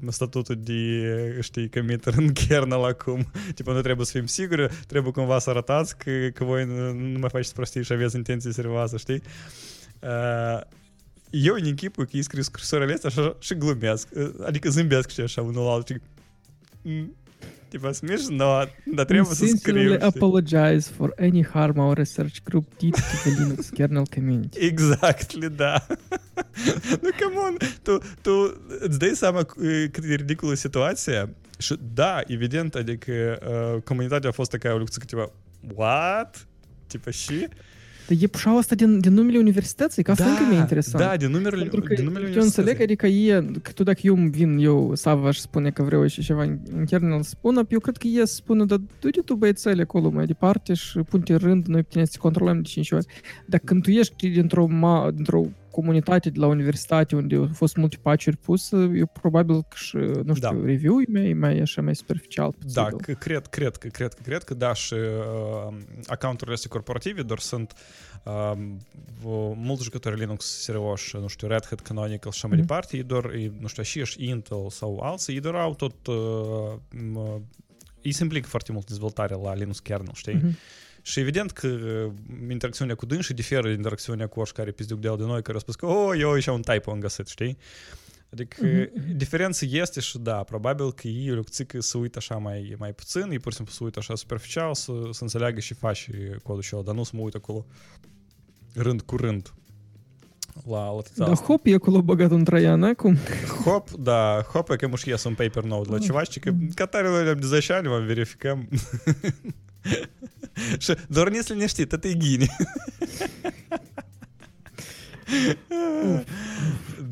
statutul 0.07 0.55
de, 0.59 1.37
știi, 1.41 1.69
committer 1.69 2.13
în 2.17 2.33
kernel 2.33 2.83
acum, 2.83 3.31
tipa, 3.55 3.71
nu 3.71 3.81
trebuie 3.81 4.05
să 4.05 4.17
fim 4.17 4.25
siguri, 4.25 4.69
trebuie 4.87 5.11
cumva 5.11 5.39
să 5.39 5.49
arătați 5.49 5.97
că, 5.97 6.11
că 6.33 6.43
voi 6.43 6.65
nu 6.95 7.19
mai 7.19 7.29
faceți 7.29 7.53
prostii 7.53 7.83
și 7.83 7.93
aveți 7.93 8.15
intenții 8.15 8.53
serioase, 8.53 8.97
știi? 8.97 9.21
Joņi 11.33 11.75
kipuki 11.77 12.23
izkris, 12.23 12.49
kur 12.49 12.63
ar 12.79 12.87
lieta 12.89 13.11
šī 13.13 13.57
glumjās, 13.61 14.07
arī 14.49 14.61
ka 14.63 14.73
zimbjās, 14.73 15.09
ka 15.09 15.27
šā 15.29 15.45
un 15.45 15.59
lauči. 15.61 15.99
Типа 17.69 17.93
смешно, 17.93 18.67
да 18.87 19.05
требуется 19.05 19.47
скрипт. 19.47 20.03
apologize 20.03 20.89
for 20.89 21.13
any 21.19 21.43
harm 21.43 21.77
our 21.77 21.93
research 21.95 22.43
group 22.43 22.65
did 22.79 22.95
to 22.95 23.15
the 23.23 23.31
Linux 23.37 23.69
kernel 23.69 24.07
community. 24.07 24.59
Exactly, 24.59 25.49
да. 25.49 25.79
ну, 27.03 27.11
камон, 27.19 27.59
то, 27.83 28.01
то, 28.23 28.55
здесь 28.89 29.19
самая 29.19 29.45
ридикула 29.57 30.55
ситуация, 30.55 31.29
що 31.59 31.77
да, 31.77 32.25
evident, 32.29 32.77
адік 32.77 33.09
е, 33.09 33.81
комунітатів 33.85 34.31
фос 34.31 34.49
така 34.49 34.73
олюкція, 34.73 35.05
типа, 35.05 35.27
what? 35.75 36.45
Типа, 36.87 37.11
ще? 37.11 37.49
Dar 38.09 38.17
e 38.21 38.27
pușau 38.27 38.57
asta 38.57 38.75
din, 38.75 38.99
din 38.99 39.13
numele 39.13 39.37
universității? 39.37 40.03
Că 40.03 40.11
asta 40.11 40.23
da, 40.23 40.29
încă 40.29 40.43
mi-e 40.49 40.57
interesant. 40.59 41.03
Da, 41.03 41.17
din 41.17 41.29
numele, 41.31 41.57
Pentru 41.57 41.81
că 41.81 41.93
din 41.93 42.03
numele 42.03 42.31
eu 42.35 42.41
înțeleg, 42.41 42.81
adică 42.81 43.07
e, 43.07 43.45
că 43.61 43.71
tu 43.71 43.83
dacă 43.83 43.99
eu 44.03 44.15
vin, 44.15 44.57
eu, 44.57 44.95
Sava, 44.95 45.31
și 45.31 45.39
spune 45.39 45.69
că 45.69 45.83
vreau 45.83 46.07
și 46.07 46.21
ceva 46.21 46.43
în 46.43 46.85
kernel 46.85 47.21
să 47.21 47.29
spună, 47.29 47.65
eu 47.69 47.79
cred 47.79 47.97
că 47.97 48.07
e 48.07 48.25
să 48.25 48.33
spună, 48.33 48.65
dar 48.65 48.77
du-te 48.99 49.21
tu 49.21 49.35
băiețele 49.35 49.81
acolo 49.81 50.09
mai 50.09 50.25
departe 50.25 50.73
și 50.73 50.99
pun-te 50.99 51.35
rând, 51.35 51.65
noi 51.65 51.83
putem 51.83 52.05
să 52.05 52.17
controlăm 52.19 52.61
de 52.61 52.67
5 52.67 52.91
ori. 52.91 53.05
Dar 53.45 53.61
când 53.63 53.83
tu 53.83 53.89
ești 53.89 54.29
dintr-o, 54.29 54.65
ma, 54.65 55.11
dintr-o 55.13 55.45
comunitate 55.79 56.29
de 56.29 56.39
la 56.39 56.47
universitate 56.47 57.15
unde 57.15 57.35
au 57.35 57.49
fost 57.53 57.75
multe 57.75 57.97
paciuri 58.01 58.37
puse, 58.37 58.91
eu 58.95 59.05
probabil 59.05 59.61
că 59.61 59.75
și, 59.75 59.95
nu 59.95 60.33
știu, 60.33 60.49
da. 60.49 60.65
review-ul 60.65 61.05
mai, 61.07 61.33
mai 61.33 61.59
așa 61.59 61.81
mai 61.81 61.95
superficial. 61.95 62.53
Da, 62.73 62.85
că 62.85 63.13
cred, 63.13 63.47
cred, 63.47 63.75
că, 63.75 63.87
cred, 63.87 64.13
că, 64.13 64.21
cred 64.23 64.43
că 64.43 64.53
da, 64.53 64.73
și 64.73 64.93
uh, 64.93 65.73
accounturile 66.05 66.55
astea 66.55 66.69
corporative 66.69 67.21
doar 67.21 67.39
sunt 67.39 67.73
uh, 68.23 68.53
mulți 69.55 69.83
jucători 69.83 70.19
Linux 70.19 70.61
serioși, 70.61 71.17
nu 71.17 71.27
știu, 71.27 71.47
Red 71.47 71.65
Hat, 71.65 71.79
Canonical 71.79 72.31
și 72.31 72.45
mai 72.45 72.57
mm-hmm. 72.57 72.59
departe, 72.59 72.97
ei 72.97 73.03
doar, 73.03 73.31
nu 73.59 73.67
știu, 73.67 74.03
și 74.03 74.27
Intel 74.27 74.69
sau 74.69 74.99
alții, 74.99 75.33
ei 75.33 75.39
doar 75.39 75.55
au 75.55 75.75
tot 75.75 76.07
uh, 76.07 77.35
ei 78.01 78.11
se 78.11 78.23
implică 78.23 78.47
foarte 78.47 78.71
mult 78.71 78.87
dezvoltarea 78.87 79.37
la 79.37 79.53
Linux 79.53 79.79
kernel, 79.79 80.13
știi? 80.13 80.35
Mm-hmm. 80.35 80.87
Și 81.09 81.19
evident 81.19 81.51
că 81.51 81.67
interacțiunea 82.49 82.95
cu 82.95 83.05
dânsii 83.05 83.33
diferă 83.33 83.67
de 83.67 83.73
interacțiunea 83.73 84.27
cu 84.27 84.41
care 84.53 84.71
pizduc 84.71 84.99
de 84.99 85.13
de 85.17 85.23
noi, 85.23 85.41
care 85.41 85.53
au 85.53 85.59
spus 85.59 85.75
că, 85.75 85.85
oh, 85.85 86.19
eu 86.19 86.39
și 86.39 86.49
un 86.49 86.61
typo 86.61 86.91
am 86.91 86.99
găsit, 86.99 87.27
știi? 87.27 87.57
Adică 88.33 88.67
mm-hmm. 88.67 89.15
diferența 89.15 89.65
este 89.69 89.99
și 89.99 90.17
da, 90.17 90.33
probabil 90.33 90.93
că 90.93 91.07
ei 91.07 91.29
lucțică 91.29 91.81
să 91.81 91.97
uită 91.97 92.17
așa 92.17 92.35
mai, 92.35 92.75
mai 92.77 92.93
puțin, 92.93 93.31
ei 93.31 93.39
pur 93.39 93.51
și 93.51 93.57
simplu 93.57 93.73
să 93.73 93.83
uită 93.83 93.99
așa 93.99 94.15
superficial, 94.15 94.73
să, 94.73 94.91
să 95.11 95.23
înțeleagă 95.23 95.59
și 95.59 95.73
faci 95.73 96.09
codul 96.43 96.61
și 96.61 96.75
dar 96.85 96.95
nu 96.95 97.03
să 97.03 97.11
mă 97.13 97.21
uit 97.21 97.33
acolo 97.33 97.65
rând 98.73 99.01
cu 99.01 99.15
rând 99.15 99.53
la, 100.67 100.93
la 101.15 101.25
Da, 101.25 101.33
hop, 101.33 101.65
e 101.65 101.73
acolo 101.73 102.01
băgat 102.01 102.31
un 102.31 102.43
traian, 102.43 102.83
acum. 102.83 103.17
Hop, 103.63 103.89
da, 103.89 104.41
hop, 104.53 104.69
e 104.69 104.75
că 104.75 104.87
muș 104.87 105.03
ies 105.03 105.23
un 105.23 105.33
paper 105.33 105.63
nou 105.63 105.85
la 105.89 105.97
ceva, 105.97 106.23
și 106.23 106.39
că 106.39 106.53
Catare 106.73 107.07
noi 107.07 107.35
de 107.35 107.45
10 107.45 107.73
ani, 107.73 107.87
vom 107.87 108.05
verificăm. 108.05 108.67
Și 110.78 110.96
doar 111.08 111.32
если 111.32 111.54
не 111.54 111.66
știi, 111.66 111.86
tot 111.86 112.04
e 112.04 112.14
ghini. 112.14 112.46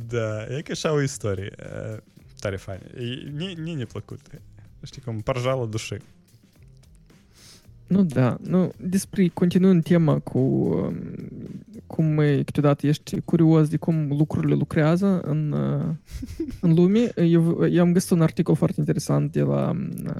da, 0.08 0.46
e 0.56 0.62
ca 0.62 0.72
așa 0.72 0.92
o 0.92 1.00
istorie. 1.02 1.54
Tare 2.40 2.56
fain. 2.56 2.80
Мне, 3.32 3.54
мне 3.58 3.74
не 3.74 3.84
плакут. 3.84 4.20
Știi 4.82 5.02
cum, 5.02 5.20
parjala 5.20 5.66
dușii. 5.66 6.02
Nu, 7.86 8.02
da. 8.02 8.36
Nu, 8.42 8.72
despre, 8.76 9.28
continuând 9.28 9.84
tema 9.84 10.18
cu 10.18 10.40
cum 11.87 12.21
câteodată 12.45 12.87
ești 12.87 13.21
curios 13.21 13.69
de 13.69 13.77
cum 13.77 14.07
lucrurile 14.07 14.55
lucrează 14.55 15.19
în, 15.23 15.55
în 16.61 16.73
lume, 16.73 17.11
eu, 17.15 17.67
eu 17.71 17.81
am 17.81 17.91
găsit 17.91 18.09
un 18.09 18.21
articol 18.21 18.55
foarte 18.55 18.79
interesant 18.79 19.31
de 19.31 19.41
la 19.41 19.73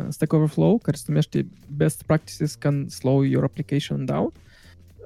Stack 0.09 0.33
Overflow, 0.33 0.77
care 0.77 0.97
se 0.97 1.03
numește 1.07 1.47
Best 1.75 2.03
Practices 2.03 2.55
Can 2.55 2.87
Slow 2.87 3.21
Your 3.21 3.43
Application 3.43 4.05
Down. 4.05 4.31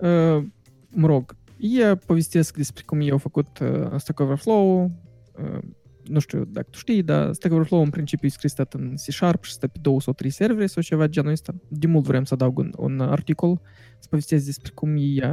Uh, 0.02 0.44
mă 0.90 1.08
rog, 1.08 1.36
ei 1.58 1.96
povestesc 1.96 2.58
despre 2.58 2.84
cum 2.86 3.00
ei 3.00 3.12
au 3.12 3.18
făcut 3.18 3.60
uh, 3.62 3.98
Stack 3.98 4.20
Overflow, 4.20 4.84
uh, 4.84 5.60
nu 6.08 6.20
știu 6.20 6.46
dacă 6.46 6.68
tu 6.70 6.78
știi, 6.78 7.04
dar 7.04 7.34
Stack 7.34 7.54
Overflow 7.54 7.82
în 7.82 7.90
principiu 7.90 8.28
e 8.28 8.32
scris 8.32 8.54
în 8.70 8.94
C 8.96 9.12
Sharp 9.12 9.44
și 9.44 9.52
stă 9.52 9.68
pe 9.68 9.80
două 9.82 10.02
sau 10.02 10.14
trei 10.14 10.30
servere 10.30 10.66
sau 10.66 10.84
ceva 10.84 11.08
genul 11.08 11.32
ăsta. 11.32 11.54
De 11.68 11.88
mult 11.88 12.06
vrem 12.06 12.24
să 12.24 12.34
adaug 12.34 12.58
un, 12.58 12.72
un 12.78 13.00
articol 13.00 13.62
să 14.00 14.08
povestesc 14.10 14.46
despre 14.46 14.72
cum 14.76 14.96
ei, 14.96 15.24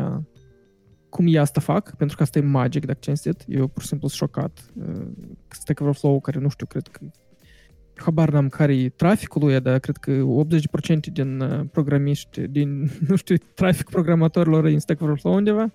cum 1.09 1.27
ei 1.27 1.39
asta 1.39 1.61
fac, 1.61 1.97
pentru 1.97 2.17
că 2.17 2.23
asta 2.23 2.39
e 2.39 2.43
magic, 2.43 2.87
dacă 2.87 2.99
cinstit. 3.01 3.45
Eu 3.49 3.67
pur 3.67 3.83
și 3.83 3.89
simplu 3.89 4.09
sunt 4.09 4.31
șocat. 4.31 4.65
Stack 5.49 5.81
Overflow, 5.81 6.21
care 6.21 6.39
nu 6.39 6.49
știu, 6.49 6.67
cred 6.67 6.87
că 6.87 7.01
habar 8.01 8.31
n-am 8.31 8.49
care 8.49 8.77
e 8.77 8.89
traficul 8.89 9.45
lui, 9.45 9.61
dar 9.61 9.79
cred 9.79 9.97
că 9.97 10.25
80% 11.01 11.13
din 11.13 11.41
uh, 11.41 11.61
programiști, 11.73 12.41
din, 12.41 12.91
nu 13.09 13.17
știu, 13.17 13.37
trafic 13.55 13.91
programatorilor 13.91 14.65
în 14.65 14.79
Stack 14.79 15.01
Overflow 15.01 15.35
undeva, 15.35 15.73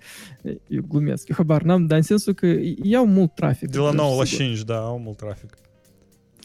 eu 0.67 0.81
glumesc, 0.87 1.27
eu 1.27 1.35
habar 1.35 1.61
n-am, 1.61 1.85
dar 1.85 1.97
în 1.97 2.03
sensul 2.03 2.33
că 2.33 2.47
iau 2.83 3.05
mult 3.05 3.35
trafic. 3.35 3.69
De 3.69 3.77
la 3.77 3.91
9 3.91 4.17
la 4.17 4.23
5, 4.23 4.63
da, 4.63 4.77
au 4.77 4.99
mult 4.99 5.17
trafic. 5.17 5.57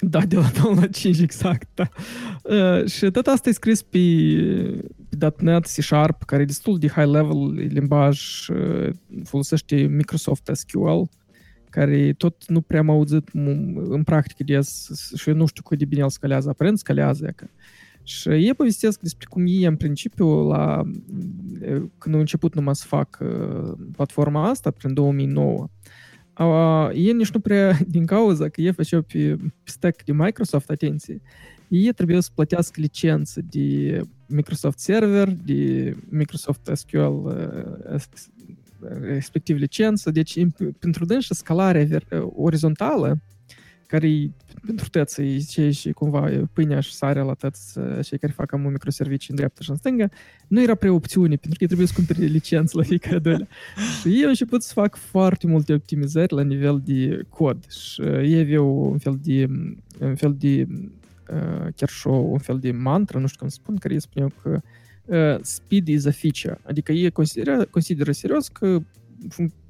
Da, 0.01 0.27
de 0.27 0.37
la 0.37 0.51
9 0.63 0.75
la 0.75 0.87
5, 0.87 1.19
exact, 1.21 1.69
da. 1.75 1.89
Uh, 2.43 2.87
și 2.87 3.11
tot 3.11 3.27
asta 3.27 3.49
e 3.49 3.53
scris 3.53 3.83
pe, 3.83 3.99
pe 5.19 5.35
.NET, 5.39 5.65
C 5.65 5.83
Sharp, 5.83 6.23
care 6.23 6.43
e 6.43 6.45
destul 6.45 6.79
de 6.79 6.89
high 6.89 7.09
level, 7.11 7.53
limbaj, 7.53 8.49
uh, 8.49 8.91
folosește 9.25 9.77
Microsoft 9.77 10.51
SQL, 10.53 11.03
care 11.71 12.13
tot 12.13 12.49
nu 12.49 12.61
prea 12.61 12.81
am 12.81 12.91
auzit 12.91 13.29
în 13.89 14.03
practică 14.05 14.45
des 14.45 14.91
și 15.17 15.29
eu 15.29 15.35
nu 15.35 15.47
știu 15.47 15.63
cât 15.63 15.79
de 15.79 15.85
bine 15.85 16.03
el 16.03 16.11
scalează. 16.11 16.49
Aparent 16.49 16.79
scalează. 16.79 17.33
Că. 17.37 17.47
Și 18.03 18.29
ei 18.29 18.55
povestesc 18.55 19.01
despre 19.01 19.27
cum 19.31 19.47
ei, 19.47 19.65
în 19.65 19.77
principiu, 19.77 20.47
la, 20.47 20.83
când 21.99 22.15
au 22.15 22.21
început 22.21 22.55
numai 22.55 22.77
să 22.77 22.85
fac 22.87 23.19
platforma 23.93 24.49
asta, 24.49 24.71
prin 24.71 24.95
2009, 24.95 25.69
uh, 26.45 26.91
ei 26.95 27.12
nici 27.12 27.30
nu 27.30 27.41
prea, 27.41 27.78
din 27.89 28.07
cauza 28.07 28.49
că 28.49 28.61
ei 28.61 28.72
făceau 28.72 29.03
pe, 29.03 29.36
pe 29.36 29.70
stack 29.70 30.05
de 30.05 30.12
Microsoft, 30.12 30.70
atenție, 30.70 31.20
ei 31.68 31.93
trebuie 31.93 32.20
să 32.20 32.30
plătească 32.34 32.80
licență 32.80 33.41
de 33.51 34.01
Microsoft 34.26 34.78
Server, 34.78 35.28
de 35.45 35.95
Microsoft 36.09 36.70
SQL, 36.74 36.99
uh, 36.99 38.01
respectiv 39.01 39.57
licență. 39.57 40.11
Deci, 40.11 40.47
pentru 40.78 41.05
dânsi 41.05 41.34
scalarea 41.34 41.86
orizontală, 42.36 43.20
care 43.89 44.30
pentru 44.66 44.89
tăți 44.89 45.20
e 45.20 45.39
cei 45.39 45.72
și 45.72 45.93
cumva 45.93 46.30
pâinea 46.53 46.80
și 46.80 46.95
sarea 46.95 47.22
la 47.22 47.34
tăți 47.34 47.78
cei 48.03 48.18
care 48.18 48.32
fac 48.32 48.53
amu 48.53 48.68
microservicii 48.68 49.30
în 49.30 49.36
dreapta 49.36 49.62
și 49.62 49.70
în 49.70 49.76
stânga, 49.76 50.09
nu 50.49 50.62
era 50.62 50.74
prea 50.74 50.93
opțiune, 50.93 51.36
pentru 51.36 51.59
că 51.59 51.66
trebuie 51.66 51.86
să 51.86 51.93
cumpere 51.97 52.24
licență 52.24 52.76
la 52.76 52.82
fiecare 52.82 53.18
dole. 53.18 53.49
și 54.01 54.09
ei 54.09 54.22
au 54.22 54.28
început 54.28 54.62
să 54.62 54.72
fac 54.72 54.97
foarte 54.97 55.47
multe 55.47 55.72
optimizări 55.72 56.34
la 56.34 56.43
nivel 56.43 56.82
de 56.84 57.20
cod 57.28 57.70
și 57.70 58.03
ei 58.03 58.41
aveau 58.41 58.91
un 58.91 58.99
fel 58.99 59.18
de, 59.22 59.49
un 60.01 60.16
fel 60.16 60.36
de 60.39 60.66
chiar 61.76 61.89
și 61.89 62.07
un 62.07 62.39
fel 62.39 62.59
de 62.59 62.70
mantra, 62.70 63.18
nu 63.18 63.26
știu 63.26 63.39
cum 63.39 63.49
să 63.49 63.59
spun, 63.61 63.76
care 63.76 63.95
îi 63.95 64.01
spuneau 64.01 64.32
că 64.43 64.61
uh, 65.05 65.39
speed 65.43 65.89
is 65.89 66.05
a 66.05 66.11
feature. 66.11 66.61
Adică 66.66 66.93
ei 66.93 67.11
consideră, 67.11 67.64
consideră 67.64 68.12
serios 68.12 68.49
că 68.49 68.78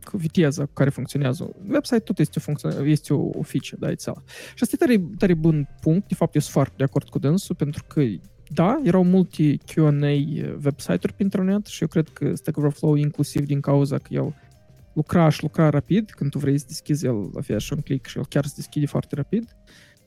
cu 0.04 0.16
viteza 0.16 0.64
cu 0.64 0.72
care 0.72 0.90
funcționează 0.90 1.42
un 1.42 1.70
website, 1.72 1.98
tot 1.98 2.18
este 2.18 2.38
o, 2.38 2.40
funcțio- 2.40 2.86
este 2.86 3.14
o, 3.14 3.30
o 3.34 3.42
feature, 3.42 3.76
da, 3.78 3.90
itself. 3.90 4.18
Și 4.54 4.62
asta 4.62 4.74
e 4.74 4.86
tare, 4.86 5.04
tare 5.18 5.34
bun 5.34 5.68
punct, 5.80 6.08
de 6.08 6.14
fapt 6.14 6.34
eu 6.34 6.40
sunt 6.40 6.52
foarte 6.52 6.74
de 6.76 6.84
acord 6.84 7.08
cu 7.08 7.18
dânsul, 7.18 7.54
pentru 7.54 7.84
că 7.86 8.02
da, 8.48 8.80
erau 8.84 9.04
multe 9.04 9.56
Q&A 9.56 10.14
website-uri 10.64 11.12
pe 11.12 11.22
internet 11.22 11.66
și 11.66 11.82
eu 11.82 11.88
cred 11.88 12.08
că 12.08 12.34
Stack 12.34 12.56
Overflow 12.56 12.94
inclusiv 12.94 13.46
din 13.46 13.60
cauza 13.60 13.98
că 13.98 14.08
el 14.10 14.34
lucra 14.92 15.28
și 15.28 15.42
lucra 15.42 15.68
rapid, 15.68 16.10
când 16.10 16.30
tu 16.30 16.38
vrei 16.38 16.58
să 16.58 16.64
deschizi 16.68 17.06
el, 17.06 17.30
avea 17.34 17.58
și 17.58 17.72
un 17.72 17.80
click 17.80 18.06
și 18.06 18.18
el 18.18 18.26
chiar 18.26 18.44
se 18.44 18.52
deschide 18.56 18.86
foarte 18.86 19.14
rapid. 19.14 19.56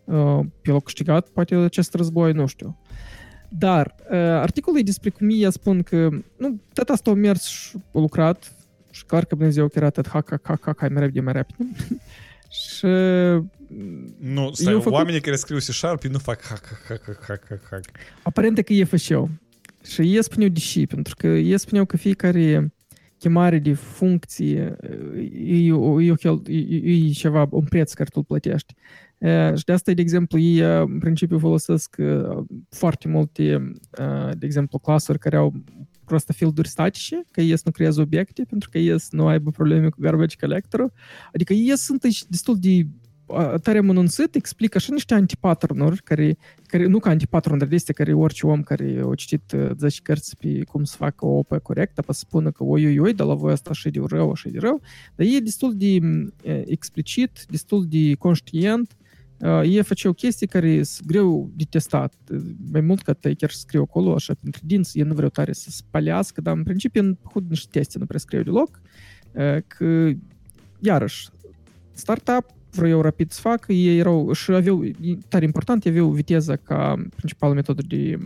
Uh, 0.04 0.40
el 0.64 0.76
a 0.76 0.80
câștigat 0.80 1.30
poate 1.30 1.56
acest 1.56 1.94
război, 1.94 2.32
nu 2.32 2.46
știu. 2.46 2.80
Dar 3.50 3.96
uh, 4.12 4.18
articolul 4.18 4.82
despre 4.84 5.10
cum 5.10 5.30
ei 5.30 5.52
spun 5.52 5.84
că 5.84 6.10
nu, 6.38 6.62
tot 6.74 6.90
asta 6.90 7.12
a 7.12 7.14
mers 7.14 7.46
și 7.46 7.78
a 7.94 8.00
lucrat 8.00 8.56
și 8.92 9.06
clar 9.06 9.26
că 9.26 9.36
Dumnezeu 9.36 9.68
că 9.68 9.74
era 9.78 9.90
tot 9.90 10.08
hack, 10.08 10.30
hack, 10.30 10.46
hack, 10.46 10.64
hack, 10.64 10.80
hai 10.80 10.90
mai 10.90 11.02
repede, 11.02 11.20
mai 11.20 11.34
repede. 11.34 11.70
și... 12.62 12.86
Nu, 14.20 14.52
stai, 14.52 14.74
făcut... 14.74 14.92
oamenii 14.92 15.22
care 15.22 15.36
scriu 15.36 15.58
C-Sharp 15.58 16.04
nu 16.04 16.18
fac 16.18 16.42
hack, 16.42 16.66
hack, 16.88 17.04
hack, 17.06 17.24
hack, 17.26 17.48
hack, 17.48 17.68
hack. 17.70 17.90
Aparent 18.24 18.60
că 18.60 18.74
ei 18.74 18.84
făceau. 18.84 19.30
Și 19.84 20.02
ei 20.02 20.24
spuneau 20.24 20.50
deși, 20.50 20.88
pentru 20.88 21.16
că 21.18 21.28
ei 21.28 21.60
spuneau 21.60 21.86
că 21.86 21.98
fiecare 21.98 22.74
chemare 23.18 23.60
de 23.60 23.74
funcție 23.74 24.76
e, 25.46 25.58
e, 25.58 26.16
e, 26.48 27.08
e 27.08 27.12
ceva, 27.12 27.48
un 27.50 27.64
preț 27.64 27.94
care 27.94 28.10
tu 28.10 28.20
îl 28.20 28.24
plătești. 28.24 28.74
Și 29.56 29.64
de 29.66 29.72
asta, 29.72 29.92
de 29.94 30.02
exemplu, 30.02 30.40
ei 30.40 30.60
în 30.82 31.00
principiu 31.00 31.40
folosesc 31.40 31.96
foarte 32.70 33.08
multe, 33.08 33.72
de 34.34 34.46
exemplu, 34.46 34.80
clasuri 34.80 35.20
care 35.20 35.36
au 35.36 35.54
просто 36.11 36.33
field-uri 36.33 36.69
statice, 36.69 37.25
că 37.31 37.41
ei 37.41 37.55
nu 37.65 37.71
creează 37.71 38.01
obiecte, 38.01 38.45
pentru 38.49 38.69
că 38.69 38.79
ei 38.79 38.97
nu 39.11 39.27
aibă 39.27 39.51
probleme 39.51 39.89
cu 39.89 40.01
garbage 40.01 40.37
collector 40.41 40.93
Adică 41.33 41.53
ei 41.53 41.77
sunt 41.77 42.03
destul 42.29 42.59
de 42.59 42.87
tare 43.63 43.79
amănunțit, 43.79 44.35
explică 44.35 44.77
așa 44.77 44.93
niște 44.93 45.15
antipattern 45.15 45.97
care, 46.05 46.37
care 46.67 46.87
nu 46.87 46.99
ca 46.99 47.11
antipattern, 47.11 47.59
dar 47.59 47.73
este 47.73 47.93
care 47.93 48.13
orice 48.13 48.47
om 48.47 48.63
care 48.63 49.05
a 49.11 49.15
citit 49.15 49.55
10 49.79 50.01
cărți 50.03 50.37
pe 50.37 50.65
cum 50.65 50.85
să 50.85 50.97
facă 50.97 51.27
o 51.27 51.37
OP 51.39 51.59
corectă, 51.63 52.03
să 52.07 52.13
spună 52.13 52.51
că 52.51 52.65
oi, 52.65 52.87
oi, 52.87 52.99
oi, 52.99 53.15
dar 53.15 53.27
la 53.27 53.35
voi 53.35 53.53
asta 53.53 53.71
așa 53.71 53.89
de 53.89 54.01
rău, 54.07 54.31
așa 54.31 54.49
de 54.49 54.59
rău, 54.59 54.81
dar 55.15 55.27
e 55.27 55.39
destul 55.39 55.77
de 55.77 55.99
explicit, 56.65 57.45
destul 57.49 57.87
de 57.89 58.15
conștient 58.15 58.97
ei 59.64 59.84
făceau 59.84 60.14
chestii 60.14 60.48
care 60.48 60.84
sunt 60.84 61.08
greu 61.08 61.52
de 61.56 61.64
testat. 61.70 62.14
Mai 62.72 62.82
mult 62.82 63.02
ca 63.02 63.14
te 63.14 63.34
chiar 63.34 63.50
scriu 63.50 63.82
acolo, 63.82 64.14
așa, 64.14 64.34
pentru 64.42 64.62
dinți, 64.66 64.98
ei 64.98 65.04
nu 65.04 65.14
vreau 65.14 65.30
tare 65.30 65.54
să 65.54 65.70
spălească, 65.70 66.42
dar 66.42 66.56
în 66.56 66.64
principiu 66.64 67.02
în 67.02 67.18
hud 67.32 67.50
niște 67.50 67.68
teste 67.72 68.00
nu 68.00 68.06
prescriu 68.06 68.44
deloc. 68.44 68.82
Că, 69.68 70.12
iarăși, 70.80 71.30
startup, 71.92 72.46
vreau 72.72 73.02
rapid 73.02 73.32
să 73.32 73.42
fac, 73.42 73.66
ei 73.68 73.98
erau, 73.98 74.34
și 74.34 74.52
aveau, 74.52 74.84
tare 75.28 75.46
important, 75.46 75.86
aveau 75.86 76.10
viteza 76.10 76.56
ca 76.56 77.04
principală 77.16 77.54
metodă 77.54 77.82
de 77.88 78.18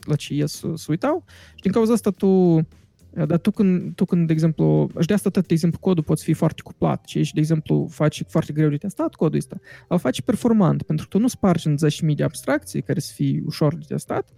la 0.00 0.14
ce 0.14 0.34
ei 0.34 0.48
să, 0.48 0.72
să 0.74 0.86
uitau 0.88 1.24
și 1.54 1.62
din 1.62 1.72
cauza 1.72 1.92
asta 1.92 2.10
tu 2.10 2.60
dar 3.14 3.38
tu 3.38 3.50
când, 3.50 3.94
tu 3.94 4.04
când, 4.04 4.26
de 4.26 4.32
exemplu, 4.32 4.90
și 5.00 5.06
de 5.06 5.14
asta 5.14 5.30
tot, 5.30 5.46
de 5.46 5.52
exemplu, 5.52 5.78
codul 5.78 6.02
poți 6.02 6.24
fi 6.24 6.32
foarte 6.32 6.62
cuplat. 6.62 7.04
Și 7.06 7.34
de 7.34 7.40
exemplu, 7.40 7.86
faci 7.90 8.22
foarte 8.28 8.52
greu 8.52 8.68
de 8.68 8.76
testat 8.76 9.14
codul 9.14 9.38
ăsta, 9.38 9.56
îl 9.88 9.98
faci 9.98 10.20
performant, 10.20 10.82
pentru 10.82 11.08
că 11.08 11.16
tu 11.16 11.22
nu 11.22 11.28
spargi 11.28 11.66
în 11.66 11.76
10.000 12.10 12.14
de 12.16 12.22
abstracții 12.22 12.82
care 12.82 13.00
să 13.00 13.12
fie 13.14 13.42
ușor 13.46 13.74
de 13.74 13.84
testat, 13.88 14.28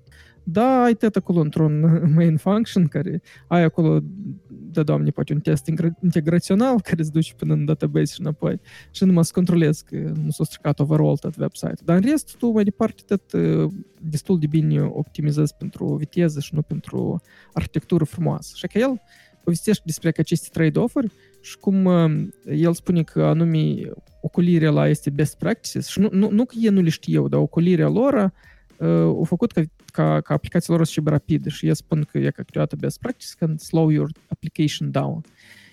da, 0.48 0.82
ai 0.82 0.94
tot 0.94 1.16
acolo 1.16 1.40
într-un 1.40 1.80
main 2.16 2.36
function 2.36 2.86
care 2.86 3.22
ai 3.46 3.62
acolo, 3.62 4.00
da, 4.48 4.82
doamne, 4.82 5.10
poate 5.10 5.32
un 5.32 5.40
test 5.40 5.66
integrațional 6.02 6.80
care 6.80 7.00
îți 7.00 7.12
duce 7.12 7.34
până 7.34 7.52
în 7.52 7.64
database 7.64 8.12
și 8.14 8.20
înapoi 8.20 8.60
și 8.90 9.04
numai 9.04 9.24
să 9.24 9.32
controlezi 9.34 9.84
că 9.84 9.96
nu 9.96 10.30
s-a 10.30 10.44
stricat 10.44 10.80
overall 10.80 11.16
tot 11.16 11.36
website. 11.36 11.76
Dar 11.84 11.96
în 11.96 12.02
rest, 12.02 12.36
tu 12.36 12.50
mai 12.50 12.64
departe 12.64 13.02
tot 13.06 13.32
uh, 13.32 13.70
destul 14.00 14.38
de 14.38 14.46
bine 14.46 14.82
optimizezi 14.82 15.54
pentru 15.54 15.94
viteză 15.94 16.40
și 16.40 16.54
nu 16.54 16.62
pentru 16.62 17.20
arhitectură 17.52 18.04
frumoasă. 18.04 18.52
Și 18.54 18.66
că 18.66 18.78
el 18.78 19.00
povestește 19.44 19.82
despre 19.86 20.12
aceste 20.16 20.48
trade-off-uri 20.52 21.12
și 21.40 21.58
cum 21.58 21.84
uh, 21.84 22.26
el 22.44 22.74
spune 22.74 23.02
că 23.02 23.22
anume 23.22 23.74
ocolirea 24.20 24.70
la 24.70 24.88
este 24.88 25.10
best 25.10 25.38
practices 25.38 25.86
și 25.86 26.00
nu, 26.00 26.08
nu, 26.12 26.30
nu 26.30 26.44
că 26.44 26.54
ei 26.60 26.70
nu 26.70 26.80
le 26.80 26.88
știu, 26.88 27.28
dar 27.28 27.40
ocolirea 27.40 27.88
lor 27.88 28.32
au 28.78 29.24
făcut 29.24 29.52
ca, 29.52 29.62
ca, 29.96 30.20
ca 30.20 30.34
aplicațiile 30.34 30.76
lor 30.76 30.86
să 30.86 30.92
fie 30.92 31.02
rapide 31.10 31.48
și 31.48 31.66
ei 31.66 31.76
spun 31.76 32.06
că 32.10 32.18
e 32.18 32.30
ca 32.30 32.42
câteodată 32.42 32.76
best 32.76 32.98
practice 32.98 33.32
când 33.38 33.60
slow 33.60 33.90
your 33.90 34.10
application 34.28 34.90
down. 34.90 35.24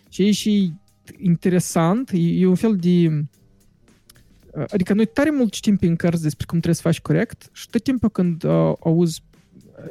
Și 0.09 0.27
e 0.27 0.31
și 0.31 0.73
interesant, 1.17 2.09
e, 2.09 2.17
e 2.17 2.45
un 2.45 2.55
fel 2.55 2.75
de... 2.75 3.25
Adică 4.69 4.93
noi 4.93 5.05
tare 5.05 5.31
mult 5.31 5.51
citim 5.51 5.77
prin 5.77 5.95
cărți 5.95 6.21
despre 6.21 6.45
cum 6.45 6.59
trebuie 6.59 6.75
să 6.75 6.87
faci 6.87 7.01
corect 7.01 7.49
și 7.51 7.69
tot 7.69 7.83
timpul 7.83 8.09
când 8.09 8.43
uh, 8.43 8.73
auzi 8.79 9.23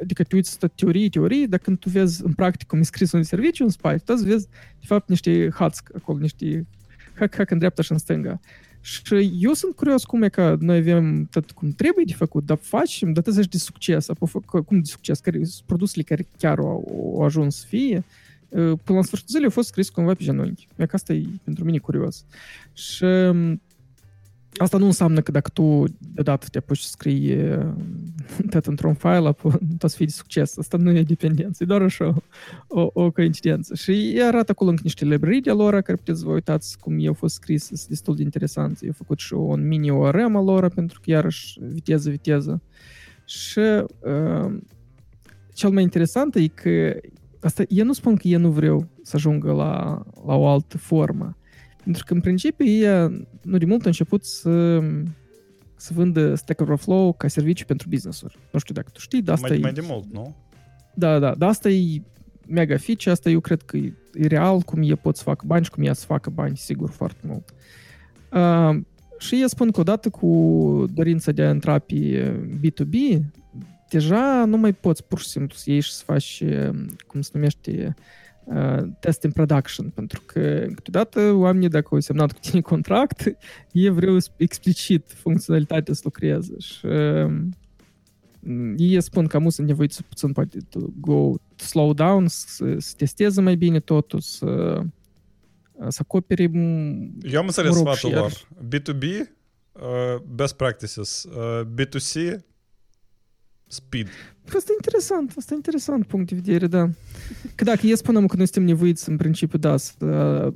adică 0.01 0.23
te 0.23 0.35
uiți 0.35 0.57
tot 0.57 0.75
teorie, 0.75 1.09
teorie, 1.09 1.45
dar 1.45 1.59
când 1.59 1.79
tu 1.79 1.89
vezi 1.89 2.25
în 2.25 2.33
practică 2.33 2.65
cum 2.67 2.79
e 2.79 2.83
scris 2.83 3.11
un 3.11 3.23
serviciu 3.23 3.63
în 3.63 3.69
spate, 3.69 3.97
tu 4.05 4.15
vezi, 4.15 4.47
de 4.79 4.85
fapt, 4.85 5.09
niște 5.09 5.49
hats 5.53 5.81
acolo, 5.95 6.17
niște 6.17 6.67
hack, 7.13 7.35
hack 7.35 7.51
în 7.51 7.57
dreapta 7.57 7.81
și 7.81 7.91
în 7.91 7.97
stânga. 7.97 8.39
Și 8.85 9.31
eu 9.39 9.53
sunt 9.53 9.75
curios 9.75 10.03
cum 10.03 10.23
e 10.23 10.29
că 10.29 10.55
noi 10.59 10.77
avem 10.77 11.27
tot 11.31 11.51
cum 11.51 11.71
trebuie 11.71 12.05
de 12.07 12.13
făcut, 12.13 12.45
dar 12.45 12.57
facem, 12.61 13.13
dar 13.13 13.23
să 13.25 13.45
de 13.49 13.57
succes, 13.57 14.07
cum 14.65 14.79
de 14.79 14.89
succes, 14.89 15.19
care 15.19 15.43
sunt 15.43 15.65
produsele 15.65 16.03
care 16.03 16.27
chiar 16.37 16.57
au, 16.57 17.13
au 17.15 17.23
ajuns 17.23 17.59
să 17.59 17.65
fie, 17.67 18.03
până 18.49 18.97
la 18.97 19.01
sfârșitul 19.01 19.27
zilei 19.27 19.43
au 19.43 19.49
fost 19.49 19.67
scris 19.67 19.89
cumva 19.89 20.13
pe 20.13 20.23
genunchi. 20.23 20.67
E 20.75 20.85
că 20.85 20.95
asta 20.95 21.13
e 21.13 21.25
pentru 21.43 21.63
mine 21.63 21.77
curios. 21.77 22.25
Și 22.73 23.05
Asta 24.57 24.77
nu 24.77 24.85
înseamnă 24.85 25.21
că 25.21 25.31
dacă 25.31 25.49
tu 25.49 25.83
deodată 25.99 26.47
te 26.51 26.57
apuci 26.57 26.79
să 26.79 26.89
scrii 26.89 27.37
tot 28.49 28.65
într-un 28.65 28.93
file, 28.93 29.35
tot 29.77 29.89
să 29.89 29.95
fii 29.95 30.05
de 30.05 30.11
succes. 30.11 30.57
Asta 30.57 30.77
nu 30.77 30.91
e 30.91 31.03
dependență, 31.03 31.63
e 31.63 31.65
doar 31.65 31.81
așa 31.81 32.15
o, 32.67 32.89
o 32.93 33.11
coincidență. 33.11 33.75
Și 33.75 34.21
arată 34.23 34.51
acolo 34.51 34.69
încă 34.69 34.81
niște 34.83 35.05
librării 35.05 35.41
de 35.41 35.51
lor, 35.51 35.81
care 35.81 35.97
puteți 35.97 36.19
să 36.19 36.25
vă 36.25 36.31
uitați 36.31 36.79
cum 36.79 36.99
ei 36.99 37.07
au 37.07 37.13
fost 37.13 37.33
scris, 37.33 37.63
sunt 37.63 37.87
destul 37.87 38.15
de 38.15 38.21
interesant. 38.21 38.79
Eu 38.81 38.91
făcut 38.91 39.19
și 39.19 39.33
un 39.33 39.67
mini 39.67 39.89
ORM 39.89 40.35
al 40.35 40.43
lor, 40.43 40.69
pentru 40.69 40.99
că 40.99 41.11
iarăși 41.11 41.59
viteză, 41.59 42.09
viteză. 42.09 42.61
Și 43.25 43.59
uh, 43.59 44.55
cel 45.53 45.69
mai 45.69 45.83
interesant 45.83 46.35
e 46.35 46.47
că 46.47 46.95
asta, 47.41 47.63
eu 47.67 47.85
nu 47.85 47.93
spun 47.93 48.15
că 48.15 48.27
eu 48.27 48.39
nu 48.39 48.49
vreau 48.49 48.87
să 49.01 49.15
ajungă 49.15 49.51
la, 49.51 50.03
la 50.25 50.35
o 50.35 50.47
altă 50.47 50.77
formă, 50.77 51.37
pentru 51.83 52.03
că, 52.05 52.13
în 52.13 52.21
principiu, 52.21 52.65
ei, 52.65 53.25
nu 53.41 53.57
de 53.57 53.65
mult, 53.65 53.83
a 53.83 53.87
început 53.87 54.25
să, 54.25 54.79
să 55.75 55.91
vândă 55.93 56.35
Stack 56.35 56.61
Overflow 56.61 57.13
ca 57.13 57.27
serviciu 57.27 57.65
pentru 57.65 57.89
business-uri. 57.89 58.37
Nu 58.51 58.59
știu 58.59 58.73
dacă 58.73 58.89
tu 58.93 58.99
știi, 58.99 59.21
dar 59.21 59.35
asta 59.35 59.47
mai, 59.47 59.57
e... 59.57 59.61
Mai 59.61 59.73
de 59.73 59.83
mult, 59.83 60.13
nu? 60.13 60.35
Da, 60.95 61.19
da, 61.19 61.35
dar 61.35 61.49
asta 61.49 61.69
e 61.69 62.01
mega 62.47 62.77
feature, 62.77 63.11
asta 63.11 63.29
eu 63.29 63.39
cred 63.39 63.61
că 63.61 63.77
e, 63.77 63.93
e 64.13 64.27
real, 64.27 64.59
cum 64.59 64.81
ei 64.81 64.95
pot 64.95 65.17
să 65.17 65.23
facă 65.23 65.43
bani 65.47 65.63
și 65.63 65.69
cum 65.71 65.83
ei 65.83 65.95
să 65.95 66.05
facă 66.05 66.29
bani, 66.29 66.57
sigur, 66.57 66.89
foarte 66.89 67.21
mult. 67.27 67.53
Uh, 68.31 68.81
și 69.17 69.35
ei 69.35 69.49
spun 69.49 69.71
că 69.71 69.79
odată 69.79 70.09
cu 70.09 70.85
dorința 70.93 71.31
de 71.31 71.43
a 71.43 71.49
intra 71.49 71.79
pe 71.79 72.33
B2B, 72.59 73.19
deja 73.89 74.45
nu 74.45 74.57
mai 74.57 74.73
poți 74.73 75.03
pur 75.03 75.19
și 75.19 75.27
simplu 75.27 75.55
să 75.55 75.71
ieși 75.71 75.87
și 75.87 75.95
să 75.95 76.03
faci, 76.05 76.43
cum 77.07 77.21
se 77.21 77.29
numește, 77.33 77.95
test 78.99 79.23
in 79.23 79.31
production, 79.31 79.89
pentru 79.89 80.21
că 80.25 80.65
câteodată 80.75 81.31
oamenii, 81.31 81.69
dacă 81.69 81.87
au 81.91 81.99
semnat 81.99 82.31
cu 82.31 82.39
tine 82.41 82.61
contract, 82.61 83.35
ei 83.71 83.89
vreau 83.89 84.17
explicit 84.37 85.11
funcționalitatea 85.15 85.93
să 85.93 86.01
lucreze 86.03 86.53
și 86.59 86.87
ei 88.77 89.01
spun 89.01 89.27
că 89.27 89.37
amu 89.37 89.49
sunt 89.49 89.67
nevoiți 89.67 89.95
să 89.95 90.01
puțin 90.09 90.31
poate 90.31 90.57
go 90.99 91.33
slow 91.55 91.93
down, 91.93 92.27
să, 92.27 92.75
să 92.77 92.93
testeze 92.97 93.41
mai 93.41 93.55
bine 93.55 93.79
totul, 93.79 94.19
să 94.19 94.81
să 95.87 95.99
acoperi... 96.01 96.43
Eu 97.21 97.39
am 97.39 97.45
înțeles 97.45 97.75
sfatul 97.75 98.11
lor. 98.11 98.47
B2B, 98.65 99.03
uh, 99.71 100.21
best 100.35 100.55
practices. 100.55 101.23
Uh, 101.23 101.61
B2C, 101.61 102.39
speed. 103.73 104.07
Asta 104.45 104.71
e 104.71 104.75
interesant, 104.77 105.33
asta 105.37 105.53
e 105.53 105.55
interesant 105.55 106.05
punct 106.05 106.29
de 106.29 106.35
vedere, 106.35 106.67
da. 106.67 106.89
Că 107.55 107.63
dacă 107.63 107.87
e 107.87 107.95
spunem 107.95 108.25
că 108.25 108.35
noi 108.35 108.45
suntem 108.45 108.63
nevoiți 108.63 109.09
în 109.09 109.17
principiu, 109.17 109.57
da, 109.57 109.77
să, 109.77 110.53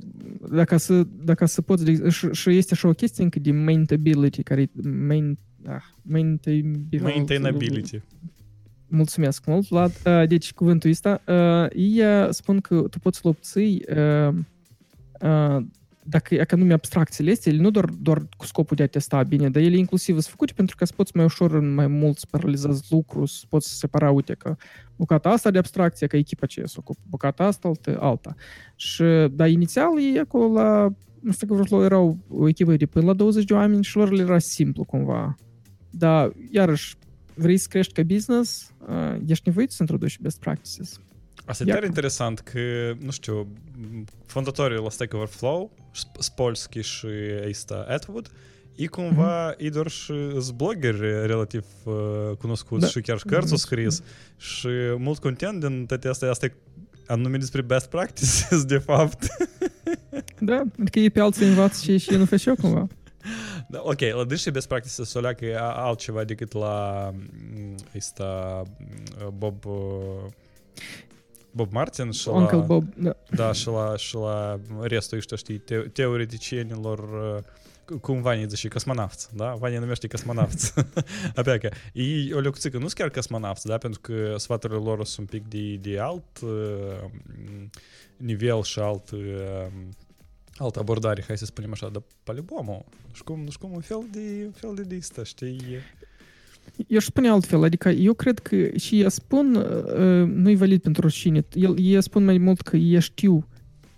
dacă 0.50 0.76
să, 0.76 1.06
dacă 1.24 1.46
să 1.46 1.62
poți, 1.62 1.84
și, 2.08 2.28
și 2.32 2.56
este 2.56 2.72
așa 2.72 2.88
o 2.88 2.92
chestie 2.92 3.24
încă 3.24 3.38
de 3.38 3.52
maintainability, 3.52 4.42
care 4.42 4.70
main, 5.06 5.38
ah, 5.66 5.82
maintainability. 6.02 7.02
maintainability. 7.02 8.02
Mulțumesc 8.86 9.46
mult, 9.46 9.68
Vlad. 9.68 9.92
Deci, 10.28 10.52
cuvântul 10.52 10.90
ăsta, 10.90 11.22
ei 11.74 12.02
spun 12.30 12.60
că 12.60 12.84
tu 12.90 12.98
poți 12.98 13.18
să-l 13.18 13.30
obții 13.30 13.84
dacă 16.10 16.34
economia 16.34 16.74
abstracțiile 16.74 17.30
este, 17.30 17.50
ele 17.50 17.60
nu 17.60 17.70
doar, 17.70 17.84
doar 17.84 18.28
cu 18.36 18.46
scopul 18.46 18.76
de 18.76 18.82
a 18.82 18.86
testa 18.86 19.22
bine, 19.22 19.50
dar 19.50 19.62
ele 19.62 19.76
inclusiv 19.76 20.14
sunt 20.14 20.26
făcute 20.26 20.52
pentru 20.52 20.76
că 20.76 20.84
să 20.84 20.92
poți 20.96 21.16
mai 21.16 21.24
ușor 21.24 21.54
în 21.54 21.74
mai 21.74 21.86
mult 21.86 22.18
să 22.18 22.26
paralizezi 22.30 22.82
lucru, 22.90 23.24
să 23.24 23.44
poți 23.48 23.78
separa, 23.78 24.10
uite, 24.10 24.34
că 24.34 24.56
bucata 24.96 25.28
asta 25.28 25.50
de 25.50 25.58
abstracție, 25.58 26.06
că 26.06 26.16
echipa 26.16 26.46
ce 26.46 26.64
se 26.64 26.74
ocupă, 26.78 27.00
bucata 27.08 27.44
asta, 27.44 27.68
altă, 27.68 27.98
alta. 28.00 28.34
Și, 28.76 29.04
dar 29.30 29.48
inițial 29.48 29.98
ei 29.98 30.18
acolo 30.18 30.52
la, 30.52 30.88
nu 31.20 31.32
știu 31.32 31.46
că 31.46 31.54
vreo 31.54 31.84
erau 31.84 32.18
o 32.28 32.48
echipă 32.48 32.76
de 32.76 32.86
până 32.86 33.06
la 33.06 33.12
20 33.12 33.44
de 33.44 33.54
oameni 33.54 33.84
și 33.84 33.96
lor 33.96 34.12
le 34.12 34.22
era 34.22 34.38
simplu 34.38 34.84
cumva. 34.84 35.36
Dar, 35.90 36.32
iarăși, 36.50 36.96
vrei 37.34 37.56
să 37.56 37.66
crești 37.70 37.92
ca 37.92 38.02
business, 38.02 38.74
ești 39.26 39.48
nevoit 39.48 39.70
să 39.70 39.76
introduci 39.80 40.18
best 40.20 40.38
practices. 40.38 41.00
Asta 41.48 41.64
e 41.66 41.72
tare 41.72 41.86
interesant 41.86 42.38
că, 42.40 42.94
nu 42.98 43.10
știu, 43.10 43.52
fondatorii 44.26 44.78
la 44.78 44.90
Stack 44.90 45.14
Overflow, 45.14 45.70
Spolsky 46.18 46.80
și 46.80 47.06
ăsta 47.48 47.86
Atwood, 47.88 48.30
ei 48.74 48.86
cumva, 48.86 49.52
mm-hmm. 49.52 49.58
ei 49.58 49.70
doar 49.70 49.88
și 49.88 50.12
sunt 50.30 50.50
blogeri 50.50 51.26
relativ 51.26 51.64
uh, 51.84 51.94
cunoscuți 52.38 52.80
da. 52.80 52.86
și 52.86 53.00
chiar 53.00 53.18
și 53.18 53.24
cărți 53.24 53.50
au 53.50 53.56
scris 53.56 54.02
și 54.36 54.68
mult 54.96 55.18
content 55.18 55.60
din 55.60 55.86
toate 55.86 56.08
astea, 56.08 56.30
asta 56.30 56.46
e 56.46 56.52
anume 57.06 57.36
despre 57.36 57.62
best 57.62 57.88
practices, 57.88 58.64
de 58.64 58.78
fapt. 58.78 59.26
da, 60.40 60.62
adică 60.80 60.98
ei 60.98 61.10
pe 61.10 61.20
alții 61.20 61.46
învață 61.46 61.82
și, 61.82 61.98
și 61.98 62.10
nu 62.10 62.24
făceau 62.24 62.54
cumva. 62.54 62.86
Da, 63.68 63.80
ok, 63.82 64.00
la 64.00 64.24
deși 64.24 64.50
best 64.50 64.68
practices 64.68 65.14
o 65.14 65.20
leacă 65.20 65.44
e 65.44 65.56
altceva 65.58 66.24
decât 66.24 66.52
la 66.52 67.10
ăsta 67.96 68.62
Bob 69.38 69.64
Bob 71.51 71.71
Martin 71.71 72.11
și 72.11 72.27
Uncle 72.27 72.57
la, 72.57 72.63
Bob, 72.63 72.93
da. 72.95 73.15
da 73.29 73.51
și, 73.51 73.67
la, 73.67 73.97
și 73.97 74.15
la 74.15 74.59
restul 74.81 75.17
ăștia, 75.17 75.37
știi, 75.37 75.57
te, 75.57 75.77
teoreticienilor 75.77 76.99
cum 78.01 78.21
Vania 78.21 78.45
zice 78.45 78.55
și 78.55 78.67
cosmonauți, 78.67 79.35
da? 79.35 79.53
Vania 79.53 79.79
numește 79.79 80.07
cosmonauți. 80.07 80.73
Apea 81.35 81.57
că 81.57 81.69
ei 81.93 82.33
o 82.33 82.39
lecuțică 82.39 82.77
nu 82.77 82.83
sunt 82.83 82.93
chiar 82.93 83.09
cosmonauți, 83.09 83.65
da? 83.65 83.77
Pentru 83.77 83.99
că 83.99 84.35
sfaturile 84.37 84.79
lor 84.79 85.05
sunt 85.05 85.31
un 85.31 85.39
pic 85.39 85.47
de, 85.47 85.89
de 85.89 85.99
alt 85.99 86.39
uh, 86.41 87.09
nivel 88.17 88.63
și 88.63 88.79
alt 88.79 89.11
uh, 89.11 89.19
altă 90.55 90.79
abordare, 90.79 91.23
hai 91.27 91.37
să 91.37 91.45
spunem 91.45 91.71
așa, 91.71 91.89
dar 91.89 92.03
по-любому, 92.23 92.85
nu 93.07 93.13
știu 93.13 93.33
cum, 93.33 93.43
nu 93.43 93.49
știu 93.49 93.67
cum, 93.67 93.75
un 93.75 93.81
fel 93.81 94.07
de, 94.11 94.41
un 94.45 94.51
fel 94.51 94.75
de 94.75 94.95
listă, 94.95 95.23
știi? 95.23 95.77
Eu 96.86 96.96
aș 96.96 97.04
spune 97.04 97.28
altfel, 97.28 97.62
adică 97.62 97.88
eu 97.88 98.12
cred 98.12 98.38
că 98.38 98.56
și 98.76 99.00
eu 99.00 99.08
spun, 99.08 99.54
uh, 99.54 100.28
nu-i 100.34 100.56
valid 100.56 100.80
pentru 100.80 101.06
oricine, 101.06 101.44
el, 101.52 101.74
ei 101.78 102.02
spun 102.02 102.24
mai 102.24 102.38
mult 102.38 102.60
că 102.60 102.76
ei 102.76 103.00
știu 103.00 103.46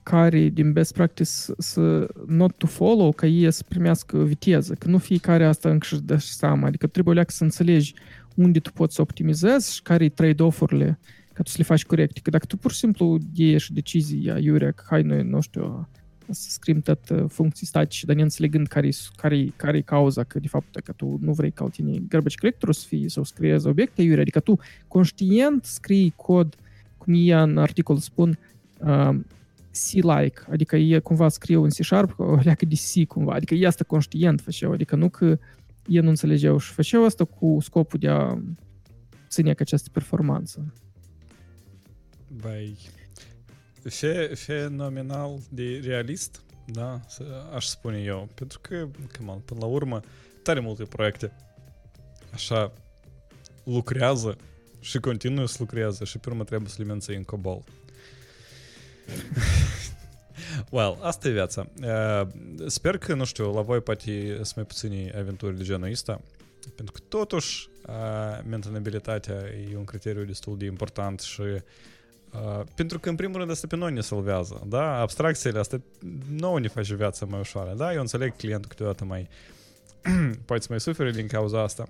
care 0.03 0.49
din 0.49 0.73
best 0.73 0.93
practice 0.93 1.31
să 1.59 2.09
not 2.27 2.57
to 2.57 2.67
follow, 2.67 3.13
ca 3.13 3.27
ei 3.27 3.53
să 3.53 3.65
primească 3.69 4.25
viteză, 4.25 4.75
că 4.75 4.89
nu 4.89 4.99
fiecare 4.99 5.45
asta 5.45 5.71
încă 5.71 5.87
și 5.87 6.01
dă 6.01 6.17
seama, 6.17 6.67
adică 6.67 6.87
trebuie 6.87 7.25
să 7.29 7.45
înțelegi 7.45 7.95
unde 8.35 8.59
tu 8.59 8.73
poți 8.73 8.95
să 8.95 9.01
optimizezi 9.01 9.75
și 9.75 9.83
care 9.83 10.05
i 10.05 10.09
trade-off-urile 10.09 10.99
ca 11.33 11.43
tu 11.43 11.51
să 11.51 11.55
le 11.59 11.65
faci 11.65 11.85
corecte. 11.85 12.21
Că 12.23 12.31
dacă 12.31 12.47
tu 12.47 12.57
pur 12.57 12.73
și 12.73 12.79
simplu 12.79 13.19
iei 13.35 13.59
și 13.59 13.73
decizia, 13.73 14.39
iurea, 14.39 14.71
că 14.71 14.85
hai 14.89 15.03
noi, 15.03 15.23
nu 15.23 15.41
știu, 15.41 15.89
să 16.33 16.51
scriem 16.51 16.81
tot 16.81 17.09
uh, 17.09 17.25
funcții 17.29 17.67
statice, 17.67 18.07
dar 18.07 18.17
neînțelegând 18.17 18.67
care 18.67 18.89
care 19.17 19.53
care 19.57 19.77
e 19.77 19.81
cauza, 19.81 20.25
că 20.25 20.39
de 20.39 20.49
fapt 20.49 20.81
că 20.85 20.93
tu 20.93 21.19
nu 21.21 21.33
vrei 21.33 21.51
ca 21.51 21.69
tine 21.69 21.99
garbage 22.09 22.37
collector 22.39 22.75
să 22.75 22.87
fie 22.87 23.09
sau 23.09 23.23
să 23.23 23.33
creezi 23.37 23.67
obiecte 23.67 24.03
iure, 24.03 24.21
adică 24.21 24.41
tu 24.41 24.59
conștient 24.89 25.65
scrii 25.65 26.13
cod, 26.17 26.57
cum 26.99 27.15
e 27.17 27.35
în 27.35 27.59
articol 27.59 27.97
spun, 27.97 28.39
uh, 28.79 29.19
C-like, 29.73 30.41
adică 30.51 30.77
e 30.77 30.99
cumva 30.99 31.29
scriu 31.29 31.63
în 31.63 31.71
C-Sharp, 31.71 32.19
o 32.19 32.39
leacă 32.43 32.65
de 32.65 32.75
C 32.75 33.07
cumva, 33.07 33.33
adică 33.33 33.55
e 33.55 33.67
asta 33.67 33.85
conștient 33.85 34.41
făceau, 34.41 34.73
adică 34.73 34.97
nu 34.97 35.09
că 35.09 35.39
ei 35.87 36.01
nu 36.01 36.09
înțelegeau 36.09 36.59
și 36.59 36.73
făceau 36.73 37.05
asta 37.05 37.25
cu 37.25 37.59
scopul 37.61 37.99
de 37.99 38.09
a 38.09 38.39
ține 39.29 39.55
această 39.59 39.89
performanță. 39.93 40.73
Băi, 42.41 42.77
Fe, 43.89 44.35
fenomenal 44.35 45.39
de 45.51 45.81
realist, 45.85 46.43
da, 46.67 47.01
aș 47.55 47.67
spune 47.67 48.01
eu. 48.01 48.29
Pentru 48.35 48.59
că, 48.61 48.89
come 49.17 49.31
on, 49.31 49.39
până 49.39 49.61
la 49.61 49.67
urmă, 49.67 50.01
tare 50.43 50.61
multe 50.61 50.83
proiecte 50.83 51.33
așa 52.33 52.73
lucrează 53.65 54.37
și 54.81 54.99
continuă 54.99 55.47
să 55.47 55.57
lucrează 55.59 56.05
și 56.05 56.19
pe 56.19 56.29
urmă 56.29 56.45
trebuie 56.45 56.69
să 56.69 56.77
le 56.79 56.85
menții 56.85 57.17
în 57.17 57.23
COBOL. 57.23 57.65
well, 60.71 60.99
asta 61.01 61.29
e 61.29 61.33
viața. 61.33 61.67
Uh, 61.83 62.29
sper 62.67 62.99
că, 62.99 63.15
nu 63.15 63.25
știu, 63.25 63.53
la 63.53 63.61
voi 63.61 63.81
poate 63.81 64.33
sunt 64.35 64.55
mai 64.55 64.65
puțini 64.65 65.13
aventuri 65.17 65.57
de 65.57 65.65
genul 65.65 65.91
ăsta, 65.91 66.21
pentru 66.75 66.95
că 66.95 67.01
totuși 67.09 67.69
uh, 67.87 68.45
mentenabilitatea 68.49 69.35
e 69.71 69.77
un 69.77 69.85
criteriu 69.85 70.25
destul 70.25 70.59
de 70.59 70.65
important 70.65 71.21
și 71.21 71.43
Uh, 72.35 72.61
pentru 72.75 72.99
că, 72.99 73.09
în 73.09 73.17
primul 73.17 73.39
rând, 73.39 73.51
asta 73.51 73.67
pe 73.67 73.77
noi 73.77 73.93
ne 73.93 74.01
salvează, 74.01 74.63
da? 74.67 75.01
Abstracțiile 75.01 75.59
astea 75.59 75.81
nouă 76.31 76.61
ne 76.61 76.69
face 76.69 76.95
viața 76.95 77.27
mai 77.27 77.41
ușoară, 77.41 77.75
da? 77.77 77.93
Eu 77.93 78.01
înțeleg 78.01 78.37
clientul 78.37 78.69
câteodată 78.69 79.05
mai... 79.05 79.29
poate 80.47 80.63
să 80.63 80.67
mai 80.71 80.81
suferi 80.81 81.13
din 81.13 81.27
cauza 81.27 81.63
asta. 81.63 81.89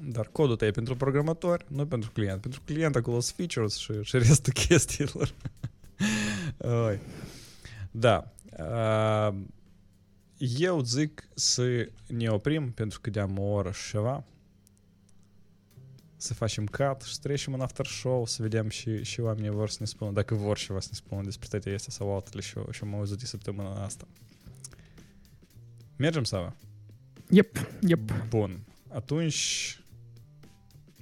Dar 0.00 0.28
codul 0.32 0.56
tău 0.56 0.68
e 0.68 0.70
pentru 0.70 0.96
programator, 0.96 1.64
nu 1.68 1.86
pentru 1.86 2.10
client. 2.10 2.40
Pentru 2.40 2.60
client 2.64 2.96
acolo 2.96 3.20
sunt 3.20 3.36
features 3.36 3.76
și, 3.76 3.92
și 4.02 4.18
restul 4.18 4.52
chestiilor. 4.66 5.34
Oi. 6.56 6.98
Da. 7.90 8.32
Uh, 8.58 9.34
eu 10.38 10.80
zic 10.80 11.28
să 11.34 11.88
ne 12.06 12.28
oprim 12.28 12.70
pentru 12.70 13.00
că 13.00 13.10
de-am 13.10 13.38
o 13.38 13.42
oră 13.42 13.70
și 13.70 13.90
ceva 13.90 14.24
să 16.17 16.33
facem 16.33 16.65
cut 16.65 17.01
și 17.01 17.13
să 17.13 17.19
trecem 17.21 17.53
în 17.53 17.61
after 17.61 17.85
show, 17.85 18.25
să 18.25 18.41
vedem 18.41 18.69
și, 18.69 19.03
și 19.03 19.19
oamenii 19.19 19.49
vor 19.49 19.69
să 19.69 19.77
ne 19.79 19.85
spună, 19.85 20.11
dacă 20.11 20.35
vor 20.35 20.57
ceva 20.57 20.79
să 20.79 20.87
ne 20.91 20.97
spună 20.97 21.21
despre 21.21 21.47
toate 21.47 21.69
este 21.69 21.91
sau 21.91 22.13
altele 22.15 22.41
și, 22.41 22.53
și 22.71 22.79
am 22.83 22.95
auzit 22.95 23.17
de 23.17 23.25
săptămâna 23.25 23.83
asta. 23.83 24.07
Mergem, 25.95 26.23
Sava? 26.23 26.55
Yep, 27.29 27.57
yep. 27.81 28.27
Bun. 28.29 28.59
Atunci, 28.89 29.79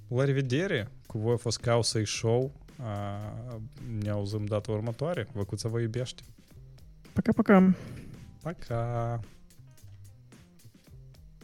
la 0.07 0.23
revedere! 0.23 0.87
Cu 1.05 1.17
voi 1.17 1.33
a 1.33 1.37
fost 1.37 1.59
Causa 1.59 1.99
Show. 2.05 2.51
A, 2.77 3.19
ne 4.01 4.09
auzim 4.09 4.45
data 4.45 4.71
următoare. 4.71 5.27
Văcuța 5.33 5.69
vă 5.69 5.79
iubește. 5.79 6.21
Пока-пока. 7.13 7.75
Пока. 8.41 9.19